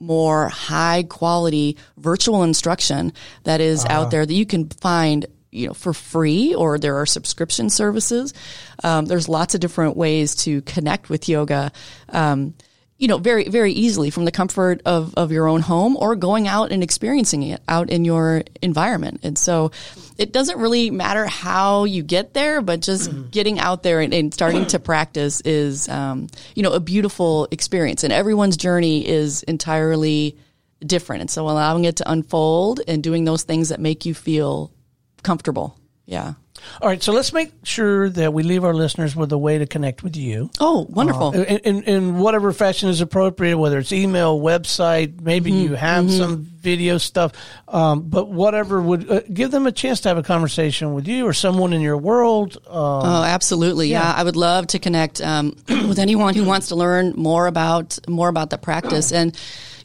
more 0.00 0.48
high 0.48 1.04
quality 1.04 1.76
virtual 1.96 2.42
instruction 2.42 3.12
that 3.44 3.60
is 3.60 3.84
out 3.86 4.10
there 4.10 4.26
that 4.26 4.34
you 4.34 4.46
can 4.46 4.68
find 4.68 5.26
you 5.50 5.68
know 5.68 5.74
for 5.74 5.94
free 5.94 6.54
or 6.54 6.78
there 6.78 6.96
are 6.96 7.06
subscription 7.06 7.70
services. 7.70 8.34
Um, 8.82 9.06
there's 9.06 9.28
lots 9.28 9.54
of 9.54 9.60
different 9.60 9.96
ways 9.96 10.34
to 10.36 10.62
connect 10.62 11.08
with 11.08 11.28
yoga. 11.28 11.72
Um, 12.08 12.54
you 12.98 13.08
know 13.08 13.18
very 13.18 13.48
very 13.48 13.72
easily 13.72 14.10
from 14.10 14.24
the 14.24 14.30
comfort 14.30 14.80
of, 14.84 15.14
of 15.16 15.32
your 15.32 15.48
own 15.48 15.60
home 15.60 15.96
or 15.96 16.14
going 16.14 16.46
out 16.46 16.70
and 16.70 16.82
experiencing 16.82 17.42
it 17.42 17.60
out 17.68 17.90
in 17.90 18.04
your 18.04 18.42
environment. 18.62 19.20
And 19.22 19.36
so 19.36 19.72
it 20.16 20.32
doesn't 20.32 20.58
really 20.58 20.90
matter 20.90 21.26
how 21.26 21.84
you 21.84 22.02
get 22.02 22.34
there 22.34 22.60
but 22.60 22.80
just 22.80 23.10
getting 23.30 23.58
out 23.58 23.82
there 23.82 24.00
and, 24.00 24.14
and 24.14 24.32
starting 24.32 24.66
to 24.66 24.78
practice 24.78 25.40
is 25.40 25.88
um, 25.88 26.28
you 26.54 26.62
know 26.62 26.72
a 26.72 26.80
beautiful 26.80 27.48
experience. 27.50 28.04
And 28.04 28.12
everyone's 28.12 28.56
journey 28.56 29.06
is 29.06 29.42
entirely 29.44 30.38
different. 30.84 31.22
And 31.22 31.30
so 31.30 31.48
allowing 31.48 31.84
it 31.84 31.96
to 31.96 32.10
unfold 32.10 32.80
and 32.86 33.02
doing 33.02 33.24
those 33.24 33.42
things 33.42 33.70
that 33.70 33.80
make 33.80 34.06
you 34.06 34.14
feel 34.14 34.72
comfortable. 35.22 35.78
Yeah 36.06 36.34
All 36.82 36.88
right, 36.88 37.02
so 37.02 37.12
let's 37.12 37.32
make 37.32 37.52
sure 37.62 38.08
that 38.10 38.32
we 38.32 38.42
leave 38.42 38.64
our 38.64 38.74
listeners 38.74 39.14
with 39.16 39.32
a 39.32 39.38
way 39.38 39.58
to 39.58 39.66
connect 39.66 40.02
with 40.02 40.16
you. 40.16 40.50
oh 40.60 40.86
wonderful 40.90 41.32
in, 41.32 41.58
in, 41.58 41.82
in 41.84 42.18
whatever 42.18 42.52
fashion 42.52 42.88
is 42.88 43.00
appropriate, 43.00 43.56
whether 43.58 43.78
it's 43.78 43.92
email, 43.92 44.38
website, 44.40 45.20
maybe 45.20 45.50
Mm-hmm. 45.50 45.60
you 45.60 45.74
have 45.74 46.10
some 46.10 46.44
video 46.44 46.96
stuff, 46.98 47.32
um, 47.68 48.02
but 48.08 48.28
whatever 48.30 48.80
would 48.80 49.10
uh, 49.10 49.20
give 49.32 49.50
them 49.50 49.66
a 49.66 49.72
chance 49.72 50.00
to 50.00 50.08
have 50.08 50.16
a 50.18 50.22
conversation 50.22 50.94
with 50.94 51.06
you 51.06 51.26
or 51.26 51.32
someone 51.34 51.72
in 51.74 51.80
your 51.82 51.98
world. 51.98 52.56
Um, 52.66 52.74
Oh, 52.74 53.22
absolutely. 53.24 53.88
Yeah. 53.88 54.10
I 54.16 54.22
would 54.24 54.36
love 54.36 54.68
to 54.68 54.78
connect 54.78 55.20
um, 55.20 55.56
with 55.68 55.98
anyone 55.98 56.34
who 56.34 56.44
wants 56.44 56.68
to 56.68 56.74
learn 56.76 57.12
more 57.16 57.46
about 57.46 57.98
more 58.08 58.28
about 58.28 58.48
the 58.50 58.56
practice. 58.58 59.12
And 59.12 59.36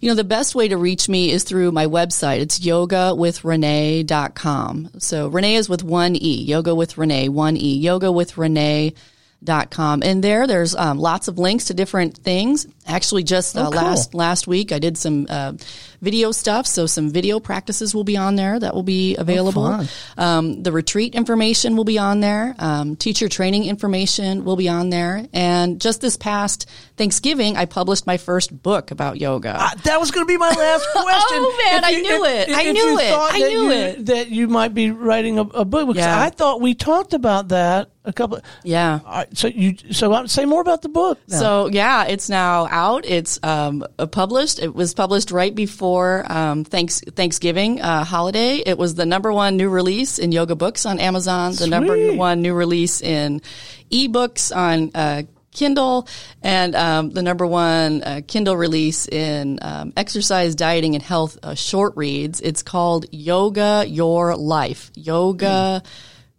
you 0.02 0.10
know, 0.10 0.16
the 0.16 0.24
best 0.24 0.56
way 0.56 0.68
to 0.70 0.78
reach 0.78 1.10
me 1.10 1.32
is 1.32 1.44
through 1.44 1.72
my 1.72 1.86
website. 1.88 2.40
It's 2.40 2.60
yogawithrenee.com. 2.60 4.90
So 5.00 5.28
Renee 5.28 5.56
is 5.56 5.70
with 5.70 5.84
one 5.84 6.16
E, 6.16 6.44
yoga 6.44 6.74
with 6.76 6.98
Renee, 6.98 7.30
one 7.30 7.58
E, 7.58 7.76
yoga 7.78 8.12
with 8.12 8.38
Renee. 8.38 8.94
Dot 9.42 9.72
com 9.72 10.04
and 10.04 10.22
there 10.22 10.48
there's 10.48 10.76
um, 10.76 11.00
lots 11.00 11.30
of 11.30 11.40
links 11.40 11.64
to 11.68 11.74
different 11.74 12.18
things 12.18 12.68
actually 12.86 13.24
just 13.24 13.56
uh, 13.56 13.68
Oh, 13.68 13.72
cool. 13.72 13.82
last 13.82 14.14
last 14.14 14.48
week 14.48 14.74
i 14.74 14.80
did 14.80 14.98
some 14.98 15.28
uh, 15.30 15.54
video 16.02 16.32
stuff 16.32 16.66
so 16.66 16.86
some 16.86 17.10
video 17.10 17.40
practices 17.40 17.94
will 17.94 18.04
be 18.04 18.16
on 18.18 18.36
there 18.36 18.60
that 18.60 18.74
will 18.74 18.84
be 18.84 19.16
available 19.18 19.64
fun. 19.66 19.88
um, 20.18 20.64
the 20.64 20.72
retreat 20.72 21.16
information 21.16 21.76
will 21.76 21.84
be 21.84 21.98
on 21.98 22.20
there. 22.20 22.56
Um, 22.60 22.96
teacher 22.96 23.28
training 23.30 23.66
information 23.66 24.46
will 24.46 24.56
be 24.56 24.70
on 24.70 24.90
there. 24.90 25.26
And 25.34 25.80
just 25.82 26.02
this 26.02 26.18
past 26.18 26.68
Thanksgiving, 26.98 27.58
I 27.58 27.66
published 27.66 28.06
my 28.08 28.18
first 28.18 28.62
book 28.64 28.92
about 28.92 29.20
yoga. 29.20 29.56
Uh, 29.60 29.70
that 29.84 30.00
was 30.00 30.12
going 30.12 30.26
to 30.26 30.28
be 30.28 30.38
my 30.38 30.50
last 30.50 30.88
question. 30.92 31.38
Oh, 31.40 31.70
man, 31.72 31.80
If 31.84 31.86
I 31.86 32.02
knew 32.02 32.26
it. 32.26 32.50
I 32.50 32.72
knew 32.72 32.82
you 32.92 33.00
it. 33.00 33.14
I 33.14 33.38
knew 33.40 33.64
you- 33.64 33.72
it. 33.72 34.06
That 34.08 34.30
you 34.30 34.48
might 34.48 34.74
be 34.74 34.92
writing 34.92 35.38
a, 35.40 35.42
a 35.44 35.66
book 35.66 35.88
because 35.88 36.06
Yeah. 36.06 36.22
I 36.22 36.30
thought 36.30 36.62
we 36.62 36.74
talked 36.76 37.14
about 37.14 37.50
that 37.50 37.90
a 38.06 38.14
couple. 38.14 38.40
yeah. 38.64 39.24
So 39.34 39.48
you 39.48 39.76
so 39.92 40.26
say 40.26 40.46
more 40.46 40.62
about 40.62 40.82
the 40.82 40.90
book. 40.90 41.20
now. 41.28 41.40
So 41.40 41.68
yeah, 41.68 42.06
it's 42.06 42.30
now 42.30 42.68
out. 42.72 43.06
It's 43.06 43.40
um, 43.44 43.84
published. 44.12 44.60
It 44.60 44.74
was 44.74 44.94
published 44.94 45.32
right 45.32 45.54
before 45.54 45.89
before 45.90 46.32
um, 46.32 46.64
thanks 46.64 47.02
Thanksgiving 47.02 47.82
uh, 47.82 48.04
holiday. 48.04 48.58
It 48.58 48.78
was 48.78 48.94
the 48.94 49.08
number 49.08 49.34
one 49.34 49.58
new 49.58 49.70
release 49.70 50.20
in 50.20 50.32
yoga 50.32 50.56
books 50.56 50.86
on 50.86 51.00
Amazon. 51.00 51.56
The 51.56 51.66
number 51.66 52.14
one 52.14 52.44
new 52.44 52.54
release 52.54 53.02
in 53.02 53.42
ebooks 53.90 54.56
on 54.56 54.92
uh, 54.94 55.24
Kindle, 55.52 56.08
and 56.44 56.76
um, 56.76 57.10
the 57.10 57.24
number 57.24 57.48
one 57.48 58.04
uh, 58.04 58.22
Kindle 58.28 58.56
release 58.56 59.08
in 59.08 59.58
um, 59.64 59.92
exercise, 59.98 60.54
dieting, 60.54 60.94
and 60.94 61.04
health 61.04 61.40
uh, 61.42 61.56
short 61.56 61.98
reads. 61.98 62.40
It's 62.40 62.62
called 62.62 63.08
Yoga 63.12 63.84
Your 63.88 64.36
Life. 64.36 64.92
Yoga 64.94 65.82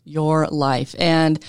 Your 0.04 0.46
Life, 0.46 0.94
and 0.96 1.44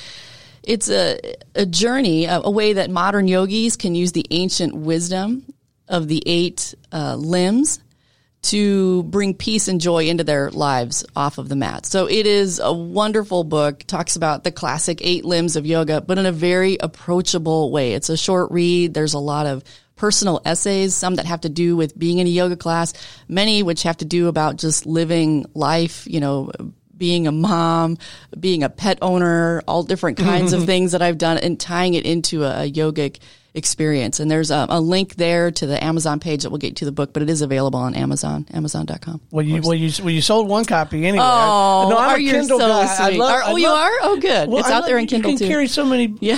it's 0.63 0.89
a, 0.89 1.19
a 1.53 1.67
journey, 1.67 2.25
a, 2.25 2.41
a 2.41 2.49
way 2.49 2.73
that 2.73 2.89
modern 2.89 3.27
yogis 3.27 3.75
can 3.77 3.93
use 3.93 4.11
the 4.11 4.25
ancient 4.31 4.73
wisdom 4.73 5.45
of 5.87 6.07
the 6.07 6.23
eight 6.25 6.73
uh, 6.91 7.15
limbs 7.15 7.79
to 8.43 9.03
bring 9.03 9.35
peace 9.35 9.67
and 9.67 9.79
joy 9.79 10.05
into 10.05 10.23
their 10.23 10.49
lives 10.49 11.05
off 11.15 11.37
of 11.37 11.47
the 11.47 11.55
mat. 11.55 11.85
So 11.85 12.07
it 12.07 12.25
is 12.25 12.59
a 12.59 12.73
wonderful 12.73 13.43
book. 13.43 13.83
Talks 13.85 14.15
about 14.15 14.43
the 14.43 14.51
classic 14.51 14.99
eight 15.01 15.25
limbs 15.25 15.55
of 15.55 15.65
yoga, 15.65 16.01
but 16.01 16.17
in 16.17 16.25
a 16.25 16.31
very 16.31 16.77
approachable 16.79 17.71
way. 17.71 17.93
It's 17.93 18.09
a 18.09 18.17
short 18.17 18.51
read. 18.51 18.93
There's 18.93 19.13
a 19.13 19.19
lot 19.19 19.45
of 19.45 19.63
personal 19.95 20.41
essays, 20.45 20.95
some 20.95 21.15
that 21.15 21.27
have 21.27 21.41
to 21.41 21.49
do 21.49 21.75
with 21.75 21.97
being 21.97 22.17
in 22.17 22.25
a 22.25 22.29
yoga 22.31 22.55
class, 22.55 22.93
many 23.27 23.61
which 23.61 23.83
have 23.83 23.97
to 23.97 24.05
do 24.05 24.27
about 24.27 24.55
just 24.55 24.87
living 24.87 25.45
life, 25.53 26.07
you 26.07 26.19
know, 26.19 26.51
being 26.97 27.27
a 27.27 27.31
mom, 27.31 27.97
being 28.39 28.63
a 28.63 28.69
pet 28.69 28.97
owner, 29.01 29.61
all 29.67 29.83
different 29.83 30.17
kinds 30.17 30.53
of 30.53 30.65
things 30.65 30.93
that 30.93 31.03
I've 31.03 31.19
done 31.19 31.37
and 31.37 31.59
tying 31.59 31.93
it 31.93 32.05
into 32.05 32.43
a, 32.43 32.63
a 32.63 32.71
yogic 32.71 33.19
experience. 33.53 34.19
And 34.19 34.29
there's 34.31 34.51
a, 34.51 34.65
a 34.69 34.79
link 34.79 35.15
there 35.15 35.51
to 35.51 35.65
the 35.65 35.83
Amazon 35.83 36.19
page 36.19 36.43
that 36.43 36.49
will 36.49 36.57
get 36.57 36.69
you 36.69 36.75
to 36.75 36.85
the 36.85 36.91
book, 36.91 37.13
but 37.13 37.21
it 37.21 37.29
is 37.29 37.41
available 37.41 37.79
on 37.79 37.95
Amazon, 37.95 38.45
Amazon.com. 38.53 39.21
Well, 39.31 39.45
you 39.45 39.61
well 39.61 39.73
you 39.73 39.91
well 40.03 40.09
you 40.11 40.21
sold 40.21 40.47
one 40.47 40.65
copy 40.65 41.05
anyway. 41.05 41.23
Oh, 41.25 41.87
no, 41.89 41.97
I'm 41.97 42.09
are 42.11 42.15
a 42.15 42.19
you 42.21 42.31
Kindle 42.31 42.59
so 42.59 42.67
guy. 42.67 42.85
Sweet? 43.09 43.17
love- 43.19 43.33
Are- 43.33 43.43
I 43.43 43.51
oh, 43.51 43.55
you 43.57 43.67
are? 43.67 43.91
Oh, 44.03 44.17
good. 44.19 44.49
Well, 44.49 44.59
It's 44.59 44.69
I 44.69 44.73
out 44.73 44.79
love- 44.81 44.85
there 44.87 44.97
in 44.97 45.07
Kindle 45.07 45.31
You 45.31 45.37
can 45.37 45.47
too. 45.47 45.51
carry 45.51 45.67
so 45.67 45.85
many 45.85 46.15
Yeah. 46.21 46.37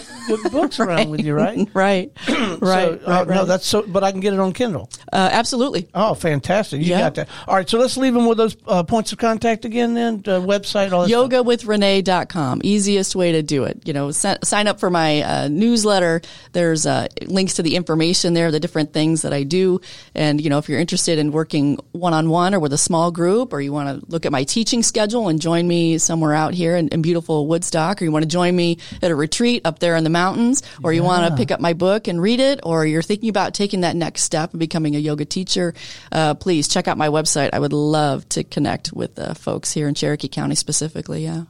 books 0.51 0.80
around 0.80 1.09
with 1.09 1.22
you, 1.22 1.34
right? 1.34 1.57
right, 1.74 2.11
So, 2.26 2.32
right, 2.61 3.01
uh, 3.05 3.26
right, 3.26 3.28
No, 3.28 3.45
that's 3.45 3.66
so. 3.66 3.84
But 3.84 4.03
I 4.03 4.11
can 4.11 4.20
get 4.20 4.34
it 4.34 4.39
on 4.39 4.53
Kindle. 4.53 4.89
Uh, 5.11 5.30
absolutely. 5.32 5.88
Oh, 5.93 6.14
fantastic! 6.16 6.80
You 6.82 6.88
Yeah. 6.88 6.99
got 6.99 7.16
that. 7.16 7.30
All 7.47 7.55
right, 7.55 7.70
so 7.70 7.78
let's 7.78 7.97
leave 7.97 8.14
them 8.14 8.26
with 8.26 8.38
those 8.38 8.55
uh, 8.68 8.84
points 8.84 9.11
of 9.11 9.18
contact 9.20 9.66
again. 9.66 9.93
Then 9.93 10.16
uh, 10.26 10.39
website, 10.39 10.91
all 10.91 11.01
that 11.03 11.09
stuff. 11.09 11.30
yogawithrenee.com 11.30 12.61
easiest 12.64 13.16
way 13.16 13.32
to 13.34 13.41
do 13.43 13.64
it 13.66 13.82
you 13.86 13.93
know 13.93 14.11
si- 14.11 14.36
sign 14.43 14.68
up 14.68 14.80
for 14.80 14.89
my 14.89 15.22
uh, 15.22 15.47
newsletter 15.47 16.22
there's 16.53 16.86
uh, 17.04 17.26
links 17.26 17.56
to 17.56 17.64
the 17.64 17.76
information 17.76 18.34
there 18.34 18.51
the 18.51 18.60
different 18.60 18.93
things 18.93 19.22
that 19.24 19.34
i 19.34 19.43
do. 19.43 19.82
And 20.16 20.41
you 20.41 20.49
know 20.49 20.58
if 20.58 20.70
you're 20.70 20.80
interested 20.80 21.20
in 21.20 21.32
working 21.32 21.78
one-on-one 21.91 22.54
or 22.54 22.60
with 22.60 22.74
a 22.74 22.78
small 22.78 23.12
group 23.12 23.54
or 23.54 23.62
you 23.62 23.74
want 23.74 23.89
to 23.89 24.12
look 24.12 24.26
at 24.26 24.32
my 24.32 24.43
teaching 24.43 24.84
schedule 24.84 25.28
and 25.30 25.41
join 25.41 25.68
me 25.68 25.97
somewhere 25.97 26.34
out 26.34 26.54
here 26.54 26.76
in, 26.76 26.88
in 26.89 27.01
beautiful 27.01 27.47
woodstock 27.47 28.01
or 28.01 28.06
you 28.06 28.12
want 28.12 28.24
to 28.24 28.30
join 28.30 28.56
me 28.56 28.78
at 29.01 29.12
a 29.12 29.16
retreat 29.16 29.62
up 29.66 29.80
there 29.80 29.95
in 29.95 30.04
the 30.04 30.10
mountains 30.10 30.64
or 30.84 30.93
you 30.93 31.04
want 31.04 31.28
to 31.28 31.36
pick 31.36 31.51
up 31.51 31.60
my 31.60 31.74
book 31.74 32.08
and 32.08 32.22
read 32.22 32.39
it 32.39 32.60
or 32.64 32.86
you're 32.86 33.01
thinking 33.01 33.30
about 33.30 33.54
taking 33.54 33.82
that 33.82 33.95
next 33.95 34.24
step 34.24 34.51
and 34.51 34.60
becoming 34.60 34.95
a 34.95 34.99
yoga 34.99 35.26
teacher 35.26 35.74
uh, 36.12 36.34
please 36.36 36.68
check 36.68 36.88
out 36.88 36.97
my 36.97 37.10
website. 37.10 37.49
I 37.54 37.60
would 37.60 37.74
love 37.74 38.28
to 38.30 38.43
connect 38.43 38.93
with 38.93 39.18
uh, 39.20 39.34
folks 39.34 39.72
here 39.72 39.88
in 39.88 39.93
cherokee 39.93 40.28
county 40.28 40.56
specifically 40.56 41.24
yeah 41.24 41.43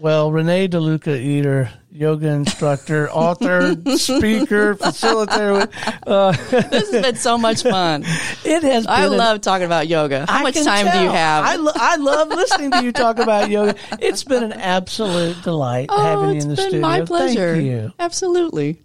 Well, 0.00 0.30
Renee 0.30 0.68
DeLuca 0.68 1.18
Eater, 1.18 1.70
yoga 1.90 2.28
instructor, 2.28 3.10
author, 3.12 3.74
speaker, 3.96 4.76
facilitator. 4.76 5.68
Uh, 6.06 6.30
this 6.70 6.92
has 6.92 7.02
been 7.02 7.16
so 7.16 7.36
much 7.36 7.64
fun. 7.64 8.02
it 8.44 8.62
has. 8.62 8.86
Been 8.86 8.94
I 8.94 9.06
an- 9.06 9.16
love 9.16 9.40
talking 9.40 9.66
about 9.66 9.88
yoga. 9.88 10.24
How 10.28 10.38
I 10.38 10.42
much 10.44 10.54
time 10.54 10.86
do 10.92 11.00
you 11.02 11.10
have? 11.10 11.44
I, 11.44 11.56
lo- 11.56 11.72
I 11.74 11.96
love 11.96 12.28
listening 12.28 12.70
to 12.70 12.84
you 12.84 12.92
talk 12.92 13.18
about 13.18 13.50
yoga. 13.50 13.74
It's 14.00 14.22
been 14.22 14.44
an 14.44 14.52
absolute 14.52 15.42
delight 15.42 15.88
oh, 15.90 16.00
having 16.00 16.36
you 16.36 16.42
in 16.42 16.48
the 16.48 16.54
been 16.54 16.68
studio. 16.68 16.80
my 16.80 17.00
pleasure. 17.00 17.54
Thank 17.54 17.66
you. 17.66 17.92
Absolutely. 17.98 18.80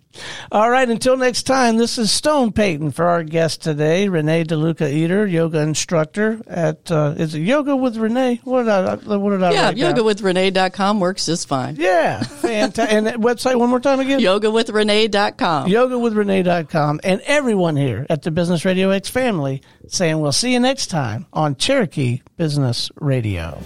All 0.52 0.70
right, 0.70 0.88
until 0.90 1.18
next 1.18 1.44
time, 1.44 1.78
this 1.78 1.98
is 1.98 2.12
Stone 2.12 2.52
Payton 2.52 2.92
for 2.92 3.06
our 3.06 3.24
guest 3.24 3.62
today, 3.62 4.08
Renee 4.08 4.44
DeLuca 4.44 4.92
Eater, 4.92 5.26
yoga 5.26 5.60
instructor 5.60 6.42
at, 6.48 6.92
uh, 6.92 7.16
is 7.18 7.36
it 7.36 7.40
Yoga 7.42 7.76
with 7.76 7.98
Renee? 7.98 8.42
What 8.44 8.64
did 8.64 8.70
I, 8.70 8.96
what 8.96 9.30
did 9.32 9.44
I 9.44 9.52
Yeah, 9.52 9.72
yogawithrenee.com 9.74 11.00
works 11.00 11.26
just 11.26 11.48
fine. 11.48 11.76
Yeah, 11.78 12.22
fantastic. 12.24 12.94
and 12.94 13.08
that 13.08 13.18
website 13.18 13.58
one 13.58 13.70
more 13.70 13.80
time 13.80 14.00
again? 14.00 14.20
Yoga 14.20 14.52
with 14.52 14.70
Renee.com. 14.70 15.68
Yoga 15.68 15.94
Yogawithrenee.com. 15.94 15.94
yogawithrenee.com 15.94 17.00
and 17.04 17.22
everyone 17.26 17.76
here 17.76 18.06
at 18.10 18.22
the 18.22 18.32
Business 18.32 18.66
Radio 18.66 18.90
X 18.90 19.10
family 19.10 19.62
saying 19.88 20.20
we'll 20.20 20.32
see 20.32 20.54
you 20.54 20.60
next 20.60 20.88
time 20.88 21.26
on 21.34 21.56
Cherokee 21.56 22.22
Business 22.38 22.92
Radio. 22.96 23.62